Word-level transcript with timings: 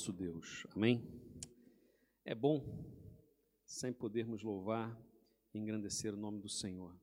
nosso 0.00 0.12
Deus. 0.14 0.66
Amém? 0.74 1.06
É 2.24 2.34
bom 2.34 2.64
sempre 3.66 4.00
podermos 4.00 4.42
louvar 4.42 4.98
e 5.52 5.58
engrandecer 5.58 6.14
o 6.14 6.16
nome 6.16 6.40
do 6.40 6.48
Senhor. 6.48 6.98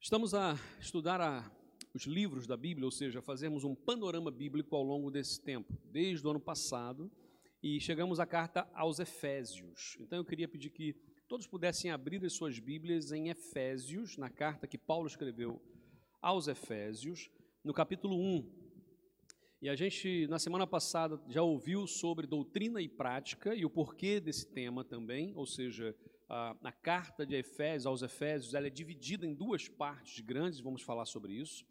Estamos 0.00 0.34
a 0.34 0.56
estudar 0.80 1.20
a, 1.20 1.48
os 1.94 2.02
livros 2.02 2.48
da 2.48 2.56
Bíblia, 2.56 2.84
ou 2.84 2.90
seja, 2.90 3.22
fazermos 3.22 3.62
um 3.62 3.76
panorama 3.76 4.32
bíblico 4.32 4.74
ao 4.74 4.82
longo 4.82 5.08
desse 5.08 5.40
tempo, 5.40 5.72
desde 5.84 6.26
o 6.26 6.30
ano 6.30 6.40
passado, 6.40 7.08
e 7.62 7.80
chegamos 7.80 8.18
à 8.18 8.26
carta 8.26 8.68
aos 8.74 8.98
Efésios. 8.98 9.96
Então 10.00 10.18
eu 10.18 10.24
queria 10.24 10.48
pedir 10.48 10.70
que 10.70 10.94
todos 11.28 11.46
pudessem 11.46 11.92
abrir 11.92 12.24
as 12.24 12.32
suas 12.32 12.58
Bíblias 12.58 13.12
em 13.12 13.28
Efésios, 13.28 14.16
na 14.16 14.28
carta 14.30 14.66
que 14.66 14.76
Paulo 14.76 15.06
escreveu 15.06 15.62
aos 16.20 16.48
Efésios, 16.48 17.30
no 17.66 17.74
capítulo 17.74 18.16
1. 18.16 18.48
E 19.60 19.68
a 19.68 19.74
gente, 19.74 20.28
na 20.28 20.38
semana 20.38 20.68
passada, 20.68 21.20
já 21.28 21.42
ouviu 21.42 21.84
sobre 21.84 22.24
doutrina 22.24 22.80
e 22.80 22.88
prática 22.88 23.56
e 23.56 23.64
o 23.64 23.70
porquê 23.70 24.20
desse 24.20 24.46
tema 24.46 24.84
também, 24.84 25.32
ou 25.34 25.44
seja, 25.44 25.92
a, 26.28 26.56
a 26.62 26.70
carta 26.70 27.26
de 27.26 27.34
Efésios 27.34 27.86
aos 27.86 28.02
Efésios, 28.02 28.54
ela 28.54 28.68
é 28.68 28.70
dividida 28.70 29.26
em 29.26 29.34
duas 29.34 29.68
partes 29.68 30.20
grandes, 30.20 30.60
vamos 30.60 30.82
falar 30.82 31.06
sobre 31.06 31.32
isso. 31.32 31.66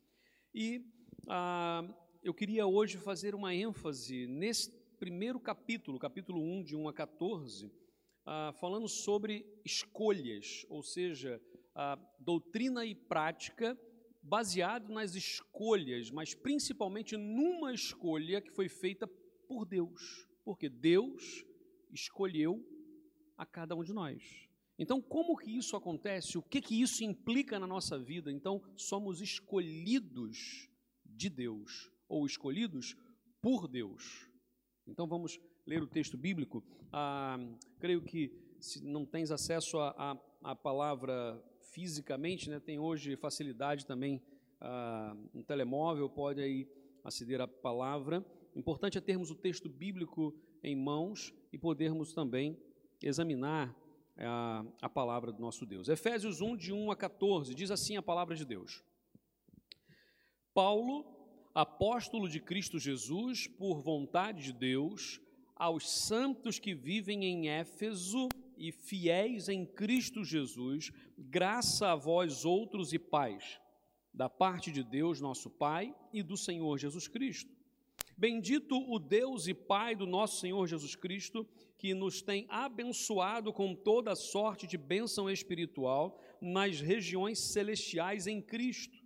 E 0.54 0.84
a, 1.30 1.82
eu 2.22 2.34
queria 2.34 2.68
hoje 2.68 2.98
fazer 2.98 3.34
uma 3.34 3.56
ênfase 3.56 4.28
nesse 4.28 4.72
primeiro 5.00 5.40
capítulo, 5.40 5.98
capítulo 5.98 6.42
1, 6.42 6.64
de 6.66 6.76
1 6.76 6.90
a 6.90 6.94
14, 6.94 7.72
falando 8.60 8.90
sobre 8.90 9.46
escolhas, 9.64 10.66
ou 10.68 10.84
seja, 10.84 11.42
doutrina 12.20 12.86
e 12.86 12.94
prática 12.94 13.78
baseado 14.26 14.92
nas 14.92 15.14
escolhas, 15.14 16.10
mas 16.10 16.34
principalmente 16.34 17.16
numa 17.16 17.72
escolha 17.74 18.42
que 18.42 18.52
foi 18.52 18.68
feita 18.68 19.08
por 19.48 19.66
Deus, 19.66 20.28
porque 20.44 20.68
Deus 20.68 21.46
escolheu 21.92 22.66
a 23.38 23.46
cada 23.46 23.76
um 23.76 23.84
de 23.84 23.94
nós. 23.94 24.50
Então, 24.78 25.02
como 25.02 25.38
que 25.38 25.56
isso 25.56 25.76
acontece? 25.78 26.38
O 26.38 26.42
que 26.42 26.60
que 26.60 26.82
isso 26.82 27.04
implica 27.04 27.60
na 27.60 27.68
nossa 27.68 27.98
vida? 27.98 28.32
Então, 28.32 28.62
somos 28.76 29.22
escolhidos 29.22 30.70
de 31.06 31.30
Deus 31.30 31.92
ou 32.10 32.26
escolhidos 32.26 32.96
por 33.42 33.68
Deus. 33.68 34.30
Então, 34.88 35.08
vamos 35.08 35.40
ler 35.66 35.82
o 35.84 35.88
texto 35.88 36.18
bíblico. 36.18 36.64
Ah, 36.92 37.38
creio 37.80 38.02
que 38.02 38.32
se 38.60 38.84
não 38.84 39.06
tens 39.06 39.32
acesso 39.32 39.78
à 39.80 40.56
palavra 40.56 41.42
fisicamente, 41.76 42.50
né, 42.50 42.58
tem 42.58 42.80
hoje 42.80 43.18
facilidade 43.18 43.86
também 43.86 44.22
ah, 44.62 45.14
um 45.34 45.44
telemóvel, 45.44 46.10
pode 46.10 46.42
aí 46.42 46.66
aceder 47.04 47.42
à 47.42 47.48
palavra. 47.48 48.26
O 48.56 48.60
importante 48.60 48.98
é 48.98 49.02
termos 49.02 49.30
o 49.30 49.36
texto 49.36 49.68
bíblico 49.68 50.34
em 50.64 50.74
mãos 50.74 51.34
e 51.52 51.58
podermos 51.58 52.14
também 52.14 52.58
examinar 53.04 53.76
a, 54.18 54.62
ah, 54.62 54.66
a 54.84 54.90
palavra 54.90 55.34
do 55.34 55.42
nosso 55.42 55.66
Deus. 55.66 55.90
Efésios 55.90 56.40
1, 56.40 56.56
de 56.56 56.72
1 56.72 56.92
a 56.92 56.96
14, 56.96 57.54
diz 57.54 57.70
assim 57.70 57.98
a 57.98 58.02
palavra 58.02 58.38
de 58.38 58.46
Deus. 58.46 58.82
Paulo, 60.54 61.06
apóstolo 61.54 62.30
de 62.30 62.40
Cristo 62.40 62.80
Jesus, 62.80 63.48
por 63.48 63.82
vontade 63.82 64.44
de 64.44 64.54
Deus, 64.54 65.20
aos 65.54 65.92
santos 65.92 66.58
que 66.58 66.74
vivem 66.74 67.26
em 67.26 67.50
Éfeso 67.50 68.30
e 68.58 68.72
fiéis 68.72 69.50
em 69.50 69.66
Cristo 69.66 70.24
Jesus, 70.24 70.92
graça 71.18 71.92
a 71.92 71.96
vós 71.96 72.46
outros 72.46 72.94
e 72.94 73.00
paz, 73.00 73.60
da 74.14 74.30
parte 74.30 74.72
de 74.72 74.84
Deus, 74.84 75.20
nosso 75.20 75.50
Pai, 75.50 75.94
e 76.14 76.24
do 76.24 76.38
Senhor 76.38 76.78
Jesus 76.78 77.08
Cristo. 77.08 77.54
Bendito 78.18 78.78
o 78.78 78.98
Deus 78.98 79.48
e 79.48 79.54
Pai 79.54 79.96
do 79.96 80.06
nosso 80.06 80.40
Senhor 80.40 80.66
Jesus 80.68 80.96
Cristo, 80.96 81.46
que 81.78 81.94
nos 81.94 82.22
tem 82.22 82.46
abençoado 82.48 83.52
com 83.52 83.76
toda 83.76 84.16
sorte 84.16 84.66
de 84.66 84.78
bênção 84.78 85.30
espiritual 85.30 86.18
nas 86.42 86.80
regiões 86.80 87.40
celestiais 87.40 88.26
em 88.28 88.42
Cristo, 88.42 88.98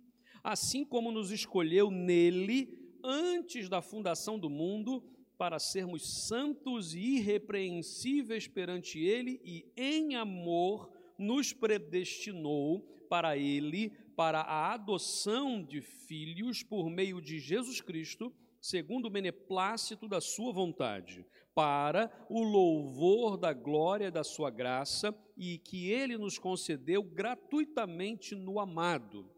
assim 0.42 0.84
como 0.84 1.10
nos 1.10 1.32
escolheu 1.32 1.90
nele 1.90 2.78
antes 3.02 3.68
da 3.68 3.82
fundação 3.82 4.38
do 4.38 4.48
mundo 4.48 5.02
para 5.40 5.58
sermos 5.58 6.26
santos 6.26 6.92
e 6.92 7.16
irrepreensíveis 7.16 8.46
perante 8.46 8.98
Ele 8.98 9.40
e, 9.42 9.72
em 9.74 10.14
amor, 10.14 10.92
nos 11.18 11.50
predestinou 11.50 12.82
para 13.08 13.38
Ele, 13.38 13.88
para 14.14 14.42
a 14.42 14.74
adoção 14.74 15.62
de 15.64 15.80
filhos 15.80 16.62
por 16.62 16.90
meio 16.90 17.22
de 17.22 17.38
Jesus 17.38 17.80
Cristo, 17.80 18.30
segundo 18.60 19.06
o 19.06 19.10
beneplácito 19.10 20.06
da 20.06 20.20
Sua 20.20 20.52
vontade, 20.52 21.24
para 21.54 22.12
o 22.28 22.42
louvor 22.42 23.38
da 23.38 23.54
glória 23.54 24.10
da 24.10 24.22
Sua 24.22 24.50
graça 24.50 25.18
e 25.38 25.56
que 25.56 25.90
Ele 25.90 26.18
nos 26.18 26.38
concedeu 26.38 27.02
gratuitamente 27.02 28.34
no 28.34 28.60
amado. 28.60 29.34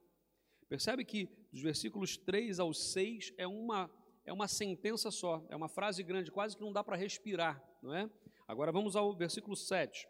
Percebe 0.69 1.05
que 1.05 1.29
dos 1.53 1.63
versículos 1.63 2.17
3 2.17 2.59
ao 2.59 2.75
6 2.75 3.35
é 3.39 3.47
uma 3.47 3.89
é 4.25 4.33
uma 4.33 4.49
sentença 4.49 5.11
só, 5.11 5.45
é 5.49 5.57
uma 5.57 5.69
frase 5.69 6.03
grande, 6.03 6.31
quase 6.31 6.57
que 6.57 6.63
não 6.63 6.73
dá 6.73 6.83
para 6.85 6.97
respirar, 6.97 7.63
não 7.83 7.95
é? 7.95 8.09
Agora 8.47 8.71
vamos 8.71 8.95
ao 8.97 9.15
versículo 9.15 9.57
7. 9.57 10.07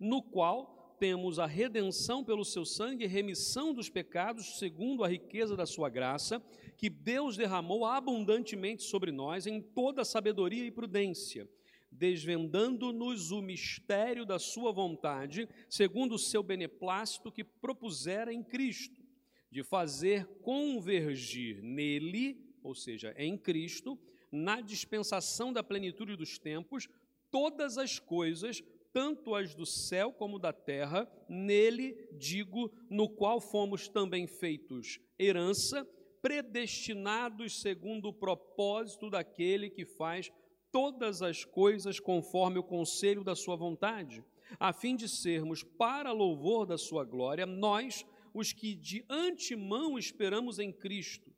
No 0.00 0.22
qual 0.22 0.96
temos 0.98 1.38
a 1.38 1.46
redenção 1.46 2.24
pelo 2.24 2.44
seu 2.44 2.64
sangue 2.64 3.04
e 3.04 3.08
remissão 3.08 3.72
dos 3.72 3.88
pecados, 3.88 4.58
segundo 4.58 5.04
a 5.04 5.08
riqueza 5.08 5.56
da 5.56 5.66
sua 5.66 5.88
graça, 5.88 6.42
que 6.76 6.88
Deus 6.88 7.36
derramou 7.36 7.84
abundantemente 7.84 8.82
sobre 8.82 9.12
nós 9.12 9.46
em 9.46 9.60
toda 9.60 10.04
sabedoria 10.04 10.64
e 10.64 10.70
prudência, 10.70 11.48
desvendando-nos 11.90 13.30
o 13.30 13.40
mistério 13.40 14.24
da 14.24 14.38
sua 14.38 14.72
vontade, 14.72 15.48
segundo 15.68 16.14
o 16.14 16.18
seu 16.18 16.42
beneplácito 16.42 17.30
que 17.30 17.44
propusera 17.44 18.32
em 18.32 18.42
Cristo, 18.42 19.04
de 19.50 19.62
fazer 19.62 20.26
convergir 20.42 21.62
nele 21.62 22.45
ou 22.66 22.74
seja, 22.74 23.14
em 23.16 23.38
Cristo, 23.38 23.96
na 24.30 24.60
dispensação 24.60 25.52
da 25.52 25.62
plenitude 25.62 26.16
dos 26.16 26.36
tempos, 26.36 26.88
todas 27.30 27.78
as 27.78 28.00
coisas, 28.00 28.62
tanto 28.92 29.36
as 29.36 29.54
do 29.54 29.64
céu 29.64 30.12
como 30.12 30.38
da 30.38 30.52
terra, 30.52 31.08
nele, 31.28 32.08
digo, 32.12 32.72
no 32.90 33.08
qual 33.08 33.40
fomos 33.40 33.88
também 33.88 34.26
feitos 34.26 34.98
herança, 35.16 35.88
predestinados 36.20 37.60
segundo 37.60 38.08
o 38.08 38.12
propósito 38.12 39.08
daquele 39.08 39.70
que 39.70 39.84
faz 39.84 40.32
todas 40.72 41.22
as 41.22 41.44
coisas 41.44 42.00
conforme 42.00 42.58
o 42.58 42.64
conselho 42.64 43.22
da 43.22 43.36
sua 43.36 43.54
vontade, 43.54 44.24
a 44.58 44.72
fim 44.72 44.96
de 44.96 45.08
sermos, 45.08 45.62
para 45.62 46.10
louvor 46.10 46.66
da 46.66 46.76
sua 46.76 47.04
glória, 47.04 47.46
nós, 47.46 48.04
os 48.34 48.52
que 48.52 48.74
de 48.74 49.04
antemão 49.08 49.96
esperamos 49.96 50.58
em 50.58 50.72
Cristo 50.72 51.35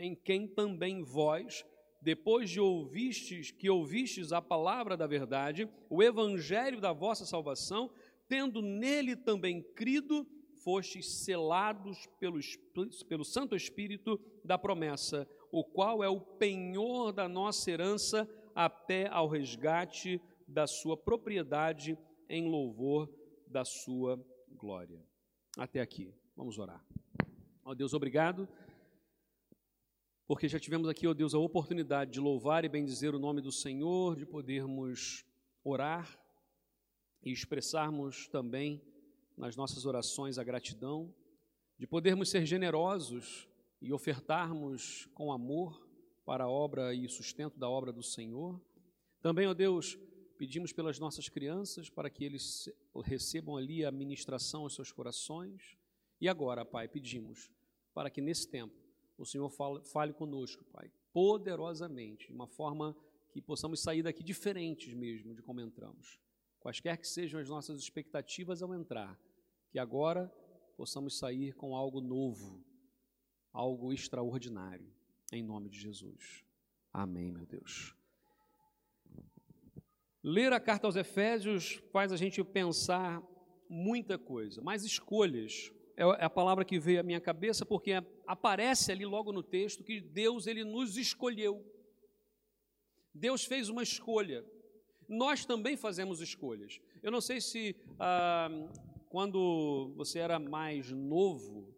em 0.00 0.14
quem 0.14 0.46
também 0.46 1.02
vós, 1.02 1.64
depois 2.00 2.48
de 2.48 2.60
ouvistes 2.60 3.50
que 3.50 3.68
ouvistes 3.68 4.32
a 4.32 4.40
palavra 4.40 4.96
da 4.96 5.06
verdade, 5.06 5.68
o 5.88 6.02
evangelho 6.02 6.80
da 6.80 6.92
vossa 6.92 7.26
salvação, 7.26 7.90
tendo 8.28 8.62
nele 8.62 9.14
também 9.14 9.62
crido, 9.62 10.26
fostes 10.62 11.24
selados 11.24 12.06
pelo, 12.18 12.38
pelo 13.08 13.24
Santo 13.24 13.56
Espírito 13.56 14.20
da 14.44 14.58
promessa, 14.58 15.28
o 15.50 15.64
qual 15.64 16.02
é 16.02 16.08
o 16.08 16.20
penhor 16.20 17.12
da 17.12 17.28
nossa 17.28 17.70
herança 17.70 18.28
até 18.54 19.08
ao 19.08 19.28
resgate 19.28 20.20
da 20.46 20.66
sua 20.66 20.96
propriedade 20.96 21.98
em 22.28 22.48
louvor 22.48 23.08
da 23.46 23.64
sua 23.64 24.22
glória. 24.48 25.02
Até 25.56 25.80
aqui. 25.80 26.12
Vamos 26.36 26.58
orar. 26.58 26.84
Ó 27.64 27.74
Deus, 27.74 27.92
obrigado 27.92 28.48
porque 30.30 30.46
já 30.46 30.60
tivemos 30.60 30.88
aqui, 30.88 31.08
ó 31.08 31.12
Deus, 31.12 31.34
a 31.34 31.40
oportunidade 31.40 32.12
de 32.12 32.20
louvar 32.20 32.64
e 32.64 32.68
bendizer 32.68 33.16
o 33.16 33.18
nome 33.18 33.40
do 33.40 33.50
Senhor, 33.50 34.14
de 34.14 34.24
podermos 34.24 35.24
orar 35.64 36.16
e 37.20 37.32
expressarmos 37.32 38.28
também 38.28 38.80
nas 39.36 39.56
nossas 39.56 39.86
orações 39.86 40.38
a 40.38 40.44
gratidão, 40.44 41.12
de 41.76 41.84
podermos 41.84 42.30
ser 42.30 42.46
generosos 42.46 43.48
e 43.82 43.92
ofertarmos 43.92 45.08
com 45.14 45.32
amor 45.32 45.84
para 46.24 46.44
a 46.44 46.48
obra 46.48 46.94
e 46.94 47.08
sustento 47.08 47.58
da 47.58 47.68
obra 47.68 47.92
do 47.92 48.04
Senhor. 48.04 48.62
Também, 49.20 49.48
ó 49.48 49.52
Deus, 49.52 49.98
pedimos 50.38 50.72
pelas 50.72 51.00
nossas 51.00 51.28
crianças 51.28 51.90
para 51.90 52.08
que 52.08 52.24
eles 52.24 52.72
recebam 53.02 53.56
ali 53.56 53.84
a 53.84 53.90
ministração 53.90 54.62
aos 54.62 54.76
seus 54.76 54.92
corações. 54.92 55.76
E 56.20 56.28
agora, 56.28 56.64
Pai, 56.64 56.86
pedimos 56.86 57.50
para 57.92 58.08
que 58.08 58.20
nesse 58.20 58.48
tempo 58.48 58.79
o 59.22 59.26
Senhor 59.26 59.50
fale, 59.50 59.84
fale 59.84 60.12
conosco, 60.12 60.64
Pai, 60.72 60.90
poderosamente, 61.12 62.28
de 62.28 62.32
uma 62.32 62.46
forma 62.46 62.96
que 63.32 63.40
possamos 63.40 63.82
sair 63.82 64.02
daqui 64.02 64.22
diferentes 64.22 64.94
mesmo 64.94 65.34
de 65.34 65.42
como 65.42 65.60
entramos. 65.60 66.18
Quaisquer 66.58 66.98
que 66.98 67.06
sejam 67.06 67.40
as 67.40 67.48
nossas 67.48 67.78
expectativas 67.78 68.62
ao 68.62 68.74
entrar, 68.74 69.18
que 69.70 69.78
agora 69.78 70.28
possamos 70.76 71.18
sair 71.18 71.54
com 71.54 71.76
algo 71.76 72.00
novo, 72.00 72.64
algo 73.52 73.92
extraordinário, 73.92 74.92
em 75.32 75.42
nome 75.42 75.68
de 75.68 75.78
Jesus. 75.78 76.44
Amém, 76.92 77.30
meu 77.30 77.46
Deus. 77.46 77.94
Ler 80.22 80.52
a 80.52 80.60
carta 80.60 80.86
aos 80.86 80.96
Efésios 80.96 81.74
faz 81.92 82.12
a 82.12 82.16
gente 82.16 82.42
pensar 82.44 83.22
muita 83.68 84.18
coisa, 84.18 84.60
mas 84.60 84.84
escolhas 84.84 85.72
é, 85.96 86.02
é 86.02 86.24
a 86.24 86.30
palavra 86.30 86.64
que 86.64 86.78
veio 86.78 87.00
à 87.00 87.02
minha 87.02 87.20
cabeça 87.20 87.64
porque 87.64 87.92
aparece 88.26 88.92
ali 88.92 89.04
logo 89.04 89.32
no 89.32 89.42
texto 89.42 89.84
que 89.84 90.00
Deus 90.00 90.46
ele 90.46 90.64
nos 90.64 90.96
escolheu. 90.96 91.64
Deus 93.14 93.44
fez 93.44 93.68
uma 93.68 93.82
escolha. 93.82 94.44
Nós 95.08 95.44
também 95.44 95.76
fazemos 95.76 96.20
escolhas. 96.20 96.80
Eu 97.02 97.10
não 97.10 97.20
sei 97.20 97.40
se 97.40 97.76
ah, 97.98 98.48
quando 99.08 99.92
você 99.96 100.20
era 100.20 100.38
mais 100.38 100.90
novo, 100.92 101.74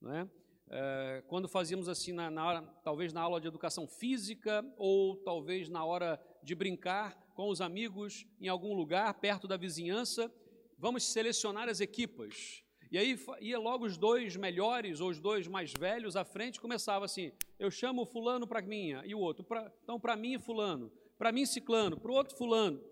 né, 0.00 0.28
é, 0.68 1.22
quando 1.28 1.48
fazíamos 1.48 1.88
assim 1.88 2.12
na, 2.12 2.30
na 2.30 2.46
hora, 2.46 2.62
talvez 2.82 3.12
na 3.12 3.20
aula 3.20 3.40
de 3.40 3.46
educação 3.46 3.86
física 3.86 4.64
ou 4.76 5.16
talvez 5.16 5.68
na 5.68 5.84
hora 5.84 6.20
de 6.42 6.54
brincar 6.54 7.16
com 7.34 7.48
os 7.48 7.60
amigos 7.60 8.26
em 8.40 8.48
algum 8.48 8.74
lugar 8.74 9.14
perto 9.14 9.46
da 9.46 9.56
vizinhança, 9.56 10.32
vamos 10.78 11.04
selecionar 11.04 11.68
as 11.68 11.80
equipas. 11.80 12.64
E 12.90 12.98
aí 12.98 13.18
ia 13.40 13.58
logo 13.58 13.84
os 13.84 13.96
dois 13.96 14.36
melhores 14.36 15.00
ou 15.00 15.10
os 15.10 15.18
dois 15.18 15.48
mais 15.48 15.72
velhos 15.72 16.16
à 16.16 16.24
frente, 16.24 16.60
começava 16.60 17.04
assim: 17.04 17.32
eu 17.58 17.70
chamo 17.70 18.02
o 18.02 18.06
fulano 18.06 18.46
para 18.46 18.62
minha 18.62 19.02
e 19.04 19.14
o 19.14 19.18
outro, 19.18 19.46
então 19.82 19.98
para 19.98 20.16
mim 20.16 20.38
fulano, 20.38 20.92
para 21.18 21.32
mim 21.32 21.44
ciclano, 21.44 21.98
para 21.98 22.10
o 22.10 22.14
outro 22.14 22.36
fulano. 22.36 22.82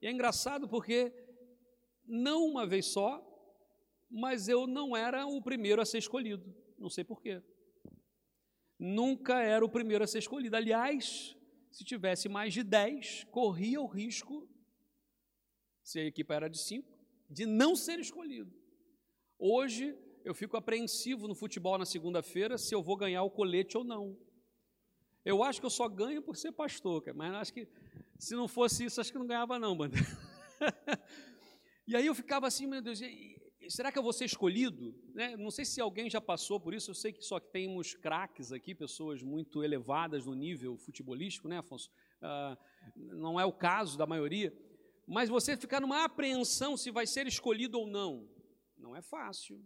E 0.00 0.06
é 0.06 0.10
engraçado 0.10 0.68
porque 0.68 1.12
não 2.04 2.44
uma 2.44 2.66
vez 2.66 2.86
só, 2.86 3.24
mas 4.10 4.48
eu 4.48 4.66
não 4.66 4.96
era 4.96 5.26
o 5.26 5.42
primeiro 5.42 5.80
a 5.80 5.86
ser 5.86 5.98
escolhido, 5.98 6.54
não 6.78 6.90
sei 6.90 7.04
porquê. 7.04 7.42
Nunca 8.78 9.40
era 9.42 9.64
o 9.64 9.68
primeiro 9.68 10.04
a 10.04 10.06
ser 10.06 10.18
escolhido. 10.18 10.56
Aliás, 10.56 11.36
se 11.70 11.84
tivesse 11.84 12.28
mais 12.28 12.54
de 12.54 12.62
dez, 12.62 13.24
corria 13.30 13.80
o 13.80 13.86
risco, 13.86 14.48
se 15.82 15.98
a 15.98 16.04
equipe 16.04 16.32
era 16.32 16.48
de 16.48 16.58
cinco, 16.58 16.88
de 17.28 17.44
não 17.44 17.74
ser 17.74 17.98
escolhido. 17.98 18.57
Hoje 19.38 19.96
eu 20.24 20.34
fico 20.34 20.56
apreensivo 20.56 21.28
no 21.28 21.34
futebol 21.34 21.78
na 21.78 21.86
segunda-feira 21.86 22.58
se 22.58 22.74
eu 22.74 22.82
vou 22.82 22.96
ganhar 22.96 23.22
o 23.22 23.30
colete 23.30 23.78
ou 23.78 23.84
não. 23.84 24.18
Eu 25.24 25.44
acho 25.44 25.60
que 25.60 25.66
eu 25.66 25.70
só 25.70 25.88
ganho 25.88 26.20
por 26.20 26.36
ser 26.36 26.50
pastor, 26.50 27.04
mas 27.14 27.32
acho 27.34 27.52
que 27.52 27.68
se 28.18 28.34
não 28.34 28.48
fosse 28.48 28.84
isso, 28.84 29.00
acho 29.00 29.12
que 29.12 29.18
não 29.18 29.26
ganhava 29.26 29.58
não, 29.58 29.76
mano. 29.76 29.94
e 31.86 31.94
aí 31.94 32.06
eu 32.06 32.14
ficava 32.14 32.48
assim, 32.48 32.66
meu 32.66 32.82
Deus, 32.82 33.00
será 33.68 33.92
que 33.92 33.98
eu 33.98 34.02
vou 34.02 34.12
ser 34.12 34.24
escolhido? 34.24 34.92
Né? 35.14 35.36
Não 35.36 35.52
sei 35.52 35.64
se 35.64 35.80
alguém 35.80 36.10
já 36.10 36.20
passou 36.20 36.58
por 36.58 36.74
isso, 36.74 36.90
eu 36.90 36.94
sei 36.94 37.12
que 37.12 37.22
só 37.22 37.38
que 37.38 37.52
temos 37.52 37.94
craques 37.94 38.50
aqui, 38.50 38.74
pessoas 38.74 39.22
muito 39.22 39.62
elevadas 39.62 40.26
no 40.26 40.34
nível 40.34 40.76
futebolístico, 40.76 41.46
né, 41.46 41.58
Afonso? 41.58 41.92
Ah, 42.20 42.58
não 42.96 43.38
é 43.38 43.44
o 43.44 43.52
caso 43.52 43.96
da 43.96 44.06
maioria, 44.06 44.52
mas 45.06 45.28
você 45.28 45.56
ficar 45.56 45.80
numa 45.80 46.04
apreensão 46.04 46.76
se 46.76 46.90
vai 46.90 47.06
ser 47.06 47.26
escolhido 47.28 47.78
ou 47.78 47.86
não. 47.86 48.28
Não 48.78 48.96
é 48.96 49.02
fácil. 49.02 49.62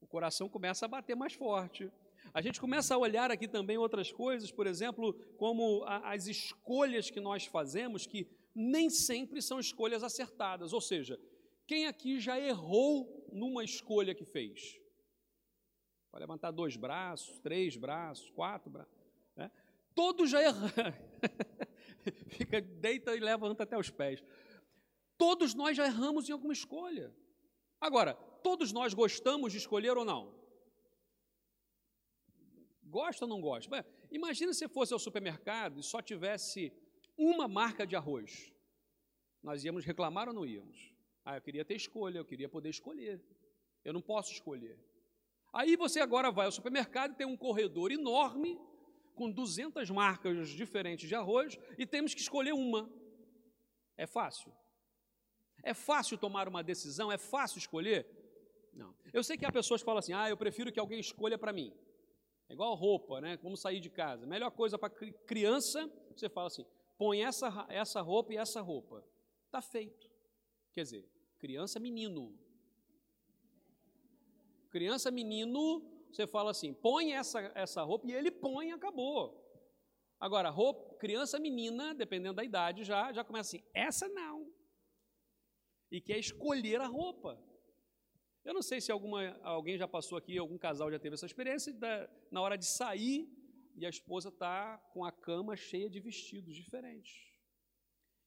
O 0.00 0.06
coração 0.06 0.48
começa 0.48 0.84
a 0.84 0.88
bater 0.88 1.14
mais 1.14 1.34
forte. 1.34 1.90
A 2.32 2.40
gente 2.40 2.60
começa 2.60 2.94
a 2.94 2.98
olhar 2.98 3.30
aqui 3.30 3.48
também 3.48 3.76
outras 3.76 4.12
coisas, 4.12 4.50
por 4.50 4.66
exemplo, 4.66 5.14
como 5.36 5.82
a, 5.84 6.12
as 6.12 6.26
escolhas 6.26 7.10
que 7.10 7.20
nós 7.20 7.44
fazemos, 7.44 8.06
que 8.06 8.26
nem 8.54 8.88
sempre 8.88 9.42
são 9.42 9.58
escolhas 9.58 10.02
acertadas. 10.02 10.72
Ou 10.72 10.80
seja, 10.80 11.18
quem 11.66 11.86
aqui 11.86 12.20
já 12.20 12.38
errou 12.38 13.28
numa 13.32 13.64
escolha 13.64 14.14
que 14.14 14.24
fez? 14.24 14.78
Pode 16.10 16.22
levantar 16.22 16.50
dois 16.50 16.76
braços, 16.76 17.38
três 17.38 17.76
braços, 17.76 18.30
quatro 18.30 18.70
braços. 18.70 18.92
Né? 19.36 19.50
Todos 19.94 20.30
já 20.30 20.42
erraram. 20.42 20.94
Fica, 22.28 22.60
deita 22.60 23.14
e 23.14 23.20
levanta 23.20 23.62
até 23.62 23.78
os 23.78 23.90
pés. 23.90 24.22
Todos 25.16 25.54
nós 25.54 25.76
já 25.76 25.86
erramos 25.86 26.28
em 26.28 26.32
alguma 26.32 26.52
escolha. 26.52 27.14
Agora, 27.80 28.18
todos 28.42 28.72
nós 28.72 28.94
gostamos 28.94 29.52
de 29.52 29.58
escolher 29.58 29.96
ou 29.96 30.04
não? 30.04 30.34
Gosta 32.82 33.24
ou 33.24 33.28
não 33.28 33.40
gosta? 33.40 33.86
imagina 34.10 34.52
se 34.52 34.68
fosse 34.68 34.92
ao 34.92 34.98
supermercado 34.98 35.80
e 35.80 35.82
só 35.82 36.02
tivesse 36.02 36.72
uma 37.16 37.48
marca 37.48 37.86
de 37.86 37.96
arroz. 37.96 38.52
Nós 39.42 39.64
íamos 39.64 39.84
reclamar 39.84 40.28
ou 40.28 40.34
não 40.34 40.44
íamos? 40.44 40.92
Ah, 41.24 41.36
eu 41.36 41.42
queria 41.42 41.64
ter 41.64 41.74
escolha, 41.74 42.18
eu 42.18 42.24
queria 42.24 42.48
poder 42.48 42.68
escolher. 42.68 43.22
Eu 43.84 43.92
não 43.92 44.02
posso 44.02 44.32
escolher. 44.32 44.78
Aí 45.52 45.76
você 45.76 46.00
agora 46.00 46.30
vai 46.30 46.46
ao 46.46 46.52
supermercado 46.52 47.12
e 47.12 47.16
tem 47.16 47.26
um 47.26 47.36
corredor 47.36 47.90
enorme 47.90 48.58
com 49.14 49.30
200 49.30 49.90
marcas 49.90 50.48
diferentes 50.50 51.08
de 51.08 51.14
arroz 51.14 51.58
e 51.78 51.86
temos 51.86 52.14
que 52.14 52.20
escolher 52.20 52.52
uma. 52.52 52.90
É 53.96 54.06
fácil? 54.06 54.52
É 55.62 55.74
fácil 55.74 56.18
tomar 56.18 56.48
uma 56.48 56.62
decisão? 56.62 57.10
É 57.10 57.18
fácil 57.18 57.58
escolher? 57.58 58.06
Não. 58.72 58.94
Eu 59.12 59.22
sei 59.22 59.36
que 59.36 59.44
há 59.44 59.52
pessoas 59.52 59.82
que 59.82 59.84
falam 59.84 59.98
assim: 59.98 60.12
ah, 60.12 60.28
eu 60.28 60.36
prefiro 60.36 60.72
que 60.72 60.80
alguém 60.80 61.00
escolha 61.00 61.38
para 61.38 61.52
mim. 61.52 61.72
É 62.48 62.52
igual 62.54 62.74
roupa, 62.74 63.20
né? 63.20 63.36
Como 63.36 63.56
sair 63.56 63.80
de 63.80 63.90
casa. 63.90 64.26
Melhor 64.26 64.50
coisa 64.50 64.78
para 64.78 64.90
criança, 64.90 65.90
você 66.14 66.28
fala 66.28 66.46
assim: 66.46 66.66
põe 66.98 67.22
essa, 67.22 67.66
essa 67.68 68.00
roupa 68.00 68.32
e 68.32 68.36
essa 68.36 68.60
roupa. 68.60 69.04
Está 69.46 69.60
feito. 69.60 70.10
Quer 70.72 70.82
dizer, 70.82 71.08
criança, 71.38 71.78
menino. 71.78 72.38
Criança, 74.70 75.10
menino, 75.10 75.82
você 76.10 76.26
fala 76.26 76.50
assim: 76.50 76.72
põe 76.72 77.12
essa, 77.12 77.40
essa 77.54 77.82
roupa 77.82 78.06
e 78.06 78.12
ele 78.12 78.30
põe 78.30 78.72
acabou. 78.72 79.38
Agora, 80.18 80.50
roupa, 80.50 80.94
criança, 80.96 81.38
menina, 81.38 81.94
dependendo 81.94 82.36
da 82.36 82.44
idade, 82.44 82.84
já, 82.84 83.12
já 83.12 83.24
começa 83.24 83.56
assim: 83.56 83.64
essa 83.74 84.08
não. 84.08 84.50
E 85.90 86.00
quer 86.00 86.18
escolher 86.18 86.80
a 86.80 86.86
roupa. 86.86 87.38
Eu 88.44 88.52
não 88.52 88.62
sei 88.62 88.80
se 88.80 88.90
alguma, 88.90 89.38
alguém 89.42 89.78
já 89.78 89.86
passou 89.86 90.18
aqui, 90.18 90.36
algum 90.36 90.58
casal 90.58 90.90
já 90.90 90.98
teve 90.98 91.14
essa 91.14 91.26
experiência, 91.26 91.72
da, 91.72 92.08
na 92.30 92.40
hora 92.40 92.58
de 92.58 92.66
sair 92.66 93.28
e 93.76 93.86
a 93.86 93.88
esposa 93.88 94.28
está 94.28 94.78
com 94.92 95.04
a 95.04 95.12
cama 95.12 95.56
cheia 95.56 95.88
de 95.88 96.00
vestidos 96.00 96.54
diferentes. 96.54 97.32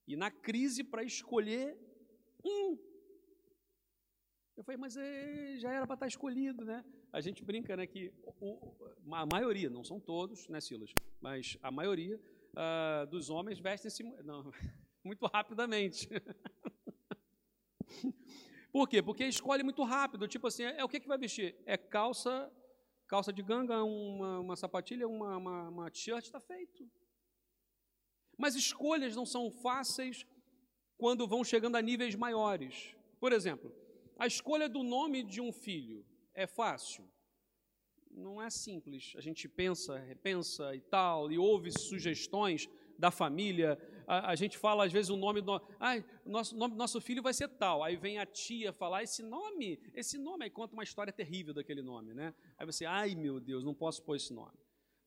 E 0.08 0.16
na 0.16 0.32
crise 0.32 0.84
para 0.84 1.04
escolher 1.04 1.78
um. 2.44 2.78
Eu 4.56 4.64
falei, 4.64 4.78
mas 4.78 4.96
é, 4.96 5.58
já 5.58 5.70
era 5.70 5.86
para 5.86 5.96
estar 5.96 6.06
tá 6.06 6.08
escolhido, 6.08 6.64
né? 6.64 6.84
A 7.12 7.20
gente 7.20 7.44
brinca, 7.44 7.76
né, 7.76 7.86
que 7.86 8.14
o, 8.40 8.74
a 9.12 9.26
maioria, 9.26 9.70
não 9.70 9.84
são 9.84 10.00
todos, 10.00 10.48
né, 10.48 10.62
Silas? 10.62 10.92
Mas 11.20 11.58
a 11.62 11.72
maioria 11.72 12.20
uh, 12.54 13.06
dos 13.08 13.30
homens 13.30 13.60
vestem-se 13.60 14.04
muito 15.04 15.26
rapidamente. 15.26 16.08
Por 18.76 18.90
quê? 18.90 19.02
Porque 19.02 19.24
escolhe 19.24 19.64
muito 19.64 19.82
rápido, 19.86 20.28
tipo 20.28 20.48
assim, 20.48 20.64
é, 20.64 20.82
é 20.82 20.84
o 20.84 20.90
que, 20.90 21.00
que 21.00 21.08
vai 21.08 21.18
vestir? 21.18 21.56
É 21.66 21.78
calça, 21.78 22.52
calça 23.08 23.32
de 23.32 23.42
ganga, 23.42 23.82
uma, 23.82 24.42
uma 24.42 24.56
sapatilha, 24.58 25.08
uma, 25.08 25.38
uma, 25.38 25.70
uma 25.70 25.90
t-shirt, 25.90 26.26
está 26.26 26.42
feito. 26.42 26.86
Mas 28.38 28.54
escolhas 28.54 29.16
não 29.16 29.26
são 29.26 29.50
fáceis 29.50 30.26
quando 30.98 31.26
vão 31.26 31.42
chegando 31.42 31.78
a 31.78 31.82
níveis 31.82 32.16
maiores. 32.16 32.94
Por 33.18 33.32
exemplo, 33.32 33.74
a 34.20 34.28
escolha 34.28 34.68
do 34.68 34.84
nome 34.84 35.24
de 35.24 35.40
um 35.40 35.54
filho 35.54 36.06
é 36.34 36.46
fácil? 36.46 37.10
Não 38.12 38.42
é 38.42 38.50
simples. 38.50 39.14
A 39.16 39.22
gente 39.22 39.48
pensa, 39.48 39.98
repensa 40.00 40.76
e 40.76 40.82
tal, 40.82 41.32
e 41.32 41.38
ouve 41.38 41.72
sugestões 41.72 42.68
da 43.00 43.10
família, 43.10 43.80
a, 44.08 44.32
a, 44.32 44.36
gente 44.36 44.58
fala 44.58 44.86
às 44.86 44.92
vezes 44.92 45.10
o 45.10 45.18
nome 45.18 45.42
do. 45.42 45.62
Nosso, 46.26 46.56
nome, 46.56 46.76
nosso 46.76 47.02
filho 47.02 47.22
vai 47.22 47.34
ser 47.34 47.48
tal. 47.48 47.84
Aí 47.84 47.96
vem 47.96 48.18
a 48.18 48.26
tia 48.26 48.72
falar 48.74 49.04
esse 49.04 49.24
nome, 49.24 49.80
esse 49.94 50.18
nome, 50.18 50.46
aí 50.46 50.50
conta 50.50 50.74
uma 50.74 50.84
história 50.84 51.12
terrível 51.12 51.54
daquele 51.54 51.82
nome, 51.82 52.14
né? 52.14 52.34
Aí 52.58 52.66
você, 52.66 52.86
ai 52.86 53.16
meu 53.16 53.40
Deus, 53.40 53.64
não 53.64 53.74
posso 53.74 54.04
pôr 54.04 54.16
esse 54.16 54.34
nome. 54.34 54.58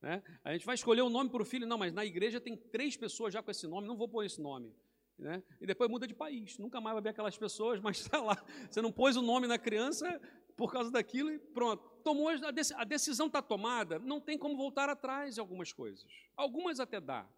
Né? 0.01 0.23
A 0.45 0.53
gente 0.53 0.65
vai 0.65 0.75
escolher 0.75 1.03
o 1.03 1.07
um 1.07 1.11
nome 1.11 1.31
para 1.31 1.43
o 1.43 1.45
filho, 1.45 1.67
não, 1.67 1.79
mas 1.79 1.93
na 1.93 2.05
igreja 2.05 2.41
tem 2.41 2.57
três 2.57 2.97
pessoas 2.97 3.35
já 3.35 3.43
com 3.43 3.51
esse 3.51 3.67
nome, 3.67 3.87
não 3.87 3.97
vou 3.97 4.09
pôr 4.09 4.25
esse 4.25 4.41
nome. 4.41 4.73
Né? 5.19 5.43
E 5.61 5.67
depois 5.67 5.91
muda 5.91 6.07
de 6.07 6.15
país, 6.15 6.59
nunca 6.59 6.81
mais 6.81 6.95
vai 6.95 7.03
ver 7.03 7.09
aquelas 7.11 7.37
pessoas, 7.37 7.81
mas 7.83 7.99
está 7.99 8.21
lá. 8.21 8.37
Você 8.71 8.81
não 8.81 8.93
pôs 8.93 9.17
o 9.17 9.23
nome 9.23 9.47
na 9.47 9.59
criança 9.59 10.21
por 10.57 10.73
causa 10.73 10.91
daquilo 10.91 11.31
e 11.31 11.39
pronto. 11.39 11.83
Tomou 12.05 12.29
a 12.29 12.85
decisão 12.85 13.27
está 13.27 13.43
tomada, 13.43 13.99
não 13.99 14.21
tem 14.21 14.39
como 14.39 14.57
voltar 14.57 14.89
atrás 14.89 15.37
em 15.37 15.41
algumas 15.41 15.73
coisas. 15.73 16.07
Algumas 16.37 16.79
até 16.79 17.01
dá, 17.01 17.29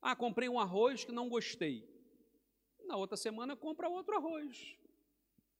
ah, 0.00 0.14
comprei 0.14 0.48
um 0.48 0.58
arroz 0.58 1.04
que 1.04 1.12
não 1.12 1.28
gostei. 1.28 1.84
Na 2.86 2.96
outra 2.96 3.16
semana 3.16 3.56
compra 3.56 3.88
outro 3.88 4.16
arroz. 4.16 4.76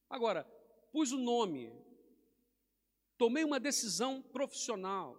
Agora, 0.08 0.44
pus 0.92 1.12
o 1.12 1.18
nome. 1.18 1.72
Tomei 3.18 3.44
uma 3.44 3.58
decisão 3.58 4.22
profissional. 4.22 5.16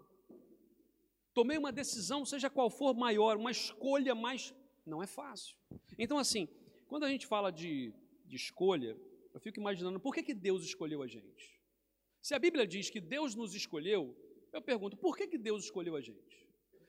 Tomei 1.34 1.58
uma 1.58 1.72
decisão, 1.72 2.26
seja 2.26 2.50
qual 2.50 2.70
for 2.70 2.96
maior, 2.96 3.38
uma 3.38 3.52
escolha 3.52 4.16
mais. 4.16 4.54
Não 4.86 5.04
é 5.04 5.08
fácil. 5.08 5.56
Então, 5.98 6.18
assim, 6.18 6.48
quando 6.88 7.04
a 7.04 7.10
gente 7.10 7.28
fala 7.28 7.52
de, 7.52 7.94
de 8.26 8.36
escolha, 8.36 8.98
eu 9.34 9.40
fico 9.40 9.60
imaginando 9.60 10.00
por 10.00 10.14
que, 10.16 10.24
que 10.24 10.34
Deus 10.34 10.64
escolheu 10.64 11.04
a 11.04 11.08
gente. 11.08 11.62
Se 12.22 12.34
a 12.34 12.40
Bíblia 12.40 12.66
diz 12.66 12.90
que 12.90 13.00
Deus 13.00 13.36
nos 13.36 13.54
escolheu, 13.54 14.16
Eu 14.52 14.62
pergunto, 14.62 14.98
por 14.98 15.16
que, 15.16 15.28
que 15.28 15.38
Deus 15.38 15.66
escolheu 15.66 15.96
a 15.96 16.02
gente? 16.02 16.47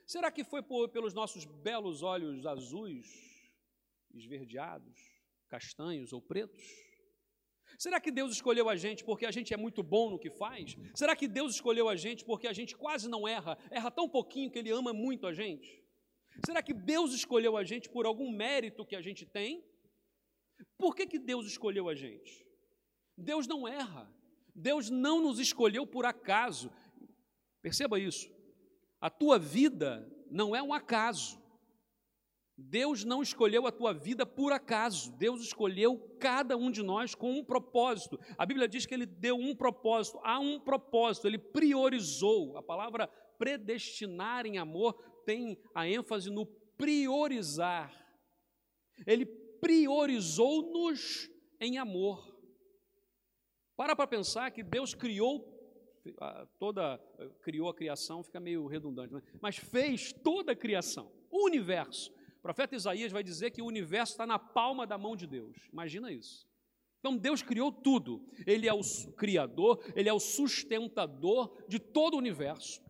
Será 0.09 0.31
que 0.31 0.43
foi 0.43 0.63
por, 0.63 0.89
pelos 0.89 1.13
nossos 1.13 1.45
belos 1.45 2.03
olhos 2.03 2.47
azuis, 2.47 3.09
esverdeados, 4.15 4.99
castanhos 5.51 6.15
ou 6.15 6.23
pretos? 6.23 6.65
Será 7.79 8.01
que 8.01 8.11
Deus 8.11 8.33
escolheu 8.33 8.71
a 8.71 8.75
gente 8.75 9.05
porque 9.05 9.27
a 9.27 9.31
gente 9.31 9.53
é 9.53 9.57
muito 9.59 9.83
bom 9.83 10.09
no 10.13 10.19
que 10.19 10.31
faz? 10.31 10.75
Será 10.95 11.15
que 11.15 11.29
Deus 11.29 11.57
escolheu 11.57 11.91
a 11.91 11.95
gente 11.95 12.25
porque 12.25 12.47
a 12.47 12.55
gente 12.55 12.75
quase 12.75 13.07
não 13.07 13.29
erra, 13.29 13.59
erra 13.71 13.91
tão 13.91 14.09
pouquinho 14.09 14.51
que 14.51 14.59
Ele 14.59 14.71
ama 14.71 14.95
muito 14.95 15.27
a 15.27 15.35
gente? 15.35 15.85
Será 16.47 16.63
que 16.63 16.73
Deus 16.73 17.13
escolheu 17.13 17.55
a 17.55 17.63
gente 17.63 17.91
por 17.91 18.07
algum 18.07 18.31
mérito 18.31 18.87
que 18.87 18.97
a 18.97 19.03
gente 19.03 19.27
tem? 19.27 19.63
Por 20.79 20.97
que, 20.97 21.07
que 21.07 21.19
Deus 21.19 21.47
escolheu 21.47 21.87
a 21.87 21.95
gente? 21.95 22.47
Deus 23.15 23.47
não 23.47 23.69
erra. 23.69 24.11
Deus 24.55 24.89
não 24.89 25.21
nos 25.21 25.39
escolheu 25.39 25.87
por 25.87 26.07
acaso. 26.07 26.73
Perceba 27.61 28.01
isso. 28.01 28.38
A 29.01 29.09
tua 29.09 29.39
vida 29.39 30.11
não 30.31 30.55
é 30.55 30.63
um 30.63 30.73
acaso. 30.73 31.39
Deus 32.61 33.05
não 33.05 33.23
escolheu 33.23 33.69
a 33.69 33.73
tua 33.73 33.95
vida 33.95 34.27
por 34.27 34.53
acaso. 34.53 35.13
Deus 35.17 35.41
escolheu 35.41 36.17
cada 36.19 36.57
um 36.57 36.73
de 36.73 36.83
nós 36.83 37.15
com 37.15 37.31
um 37.33 37.45
propósito. 37.45 38.19
A 38.37 38.45
Bíblia 38.45 38.67
diz 38.67 38.85
que 38.85 38.93
ele 38.93 39.07
deu 39.07 39.37
um 39.37 39.55
propósito, 39.55 40.19
há 40.25 40.41
um 40.41 40.59
propósito, 40.59 41.29
ele 41.29 41.39
priorizou. 41.39 42.57
A 42.57 42.63
palavra 42.63 43.07
predestinar 43.39 44.45
em 44.45 44.59
amor 44.59 44.95
tem 45.25 45.57
a 45.73 45.89
ênfase 45.89 46.31
no 46.31 46.45
priorizar. 46.77 47.95
Ele 49.07 49.25
priorizou-nos 49.61 51.31
em 51.61 51.79
amor. 51.79 52.37
Para 53.77 53.95
para 53.95 54.09
pensar 54.09 54.51
que 54.51 54.65
Deus 54.65 54.95
criou 54.95 55.58
toda 56.59 56.99
criou 57.43 57.69
a 57.69 57.75
criação, 57.75 58.23
fica 58.23 58.41
meio 58.41 58.67
redundante, 58.67 59.13
né? 59.13 59.23
mas 59.41 59.57
fez 59.57 60.13
toda 60.13 60.53
a 60.53 60.57
criação, 60.57 61.11
o 61.31 61.47
universo. 61.47 62.13
O 62.39 62.41
profeta 62.41 62.77
Isaías 62.77 63.13
vai 63.13 63.23
dizer 63.23 63.51
que 63.51 63.61
o 63.61 63.67
universo 63.67 64.13
está 64.13 64.27
na 64.27 64.39
palma 64.39 64.87
da 64.87 64.97
mão 64.97 65.17
de 65.17 65.27
Deus. 65.27 65.57
Imagina 65.73 66.13
isso. 66.13 66.49
Então 67.01 67.17
Deus 67.17 67.43
criou 67.43 67.71
tudo. 67.71 68.25
Ele 68.47 68.69
é 68.69 68.73
o 68.73 68.81
criador, 69.17 69.83
ele 69.95 70.09
é 70.09 70.13
o 70.13 70.21
sustentador 70.21 71.57
de 71.69 71.79
todo 71.79 72.15
o 72.15 72.19
universo. 72.19 72.81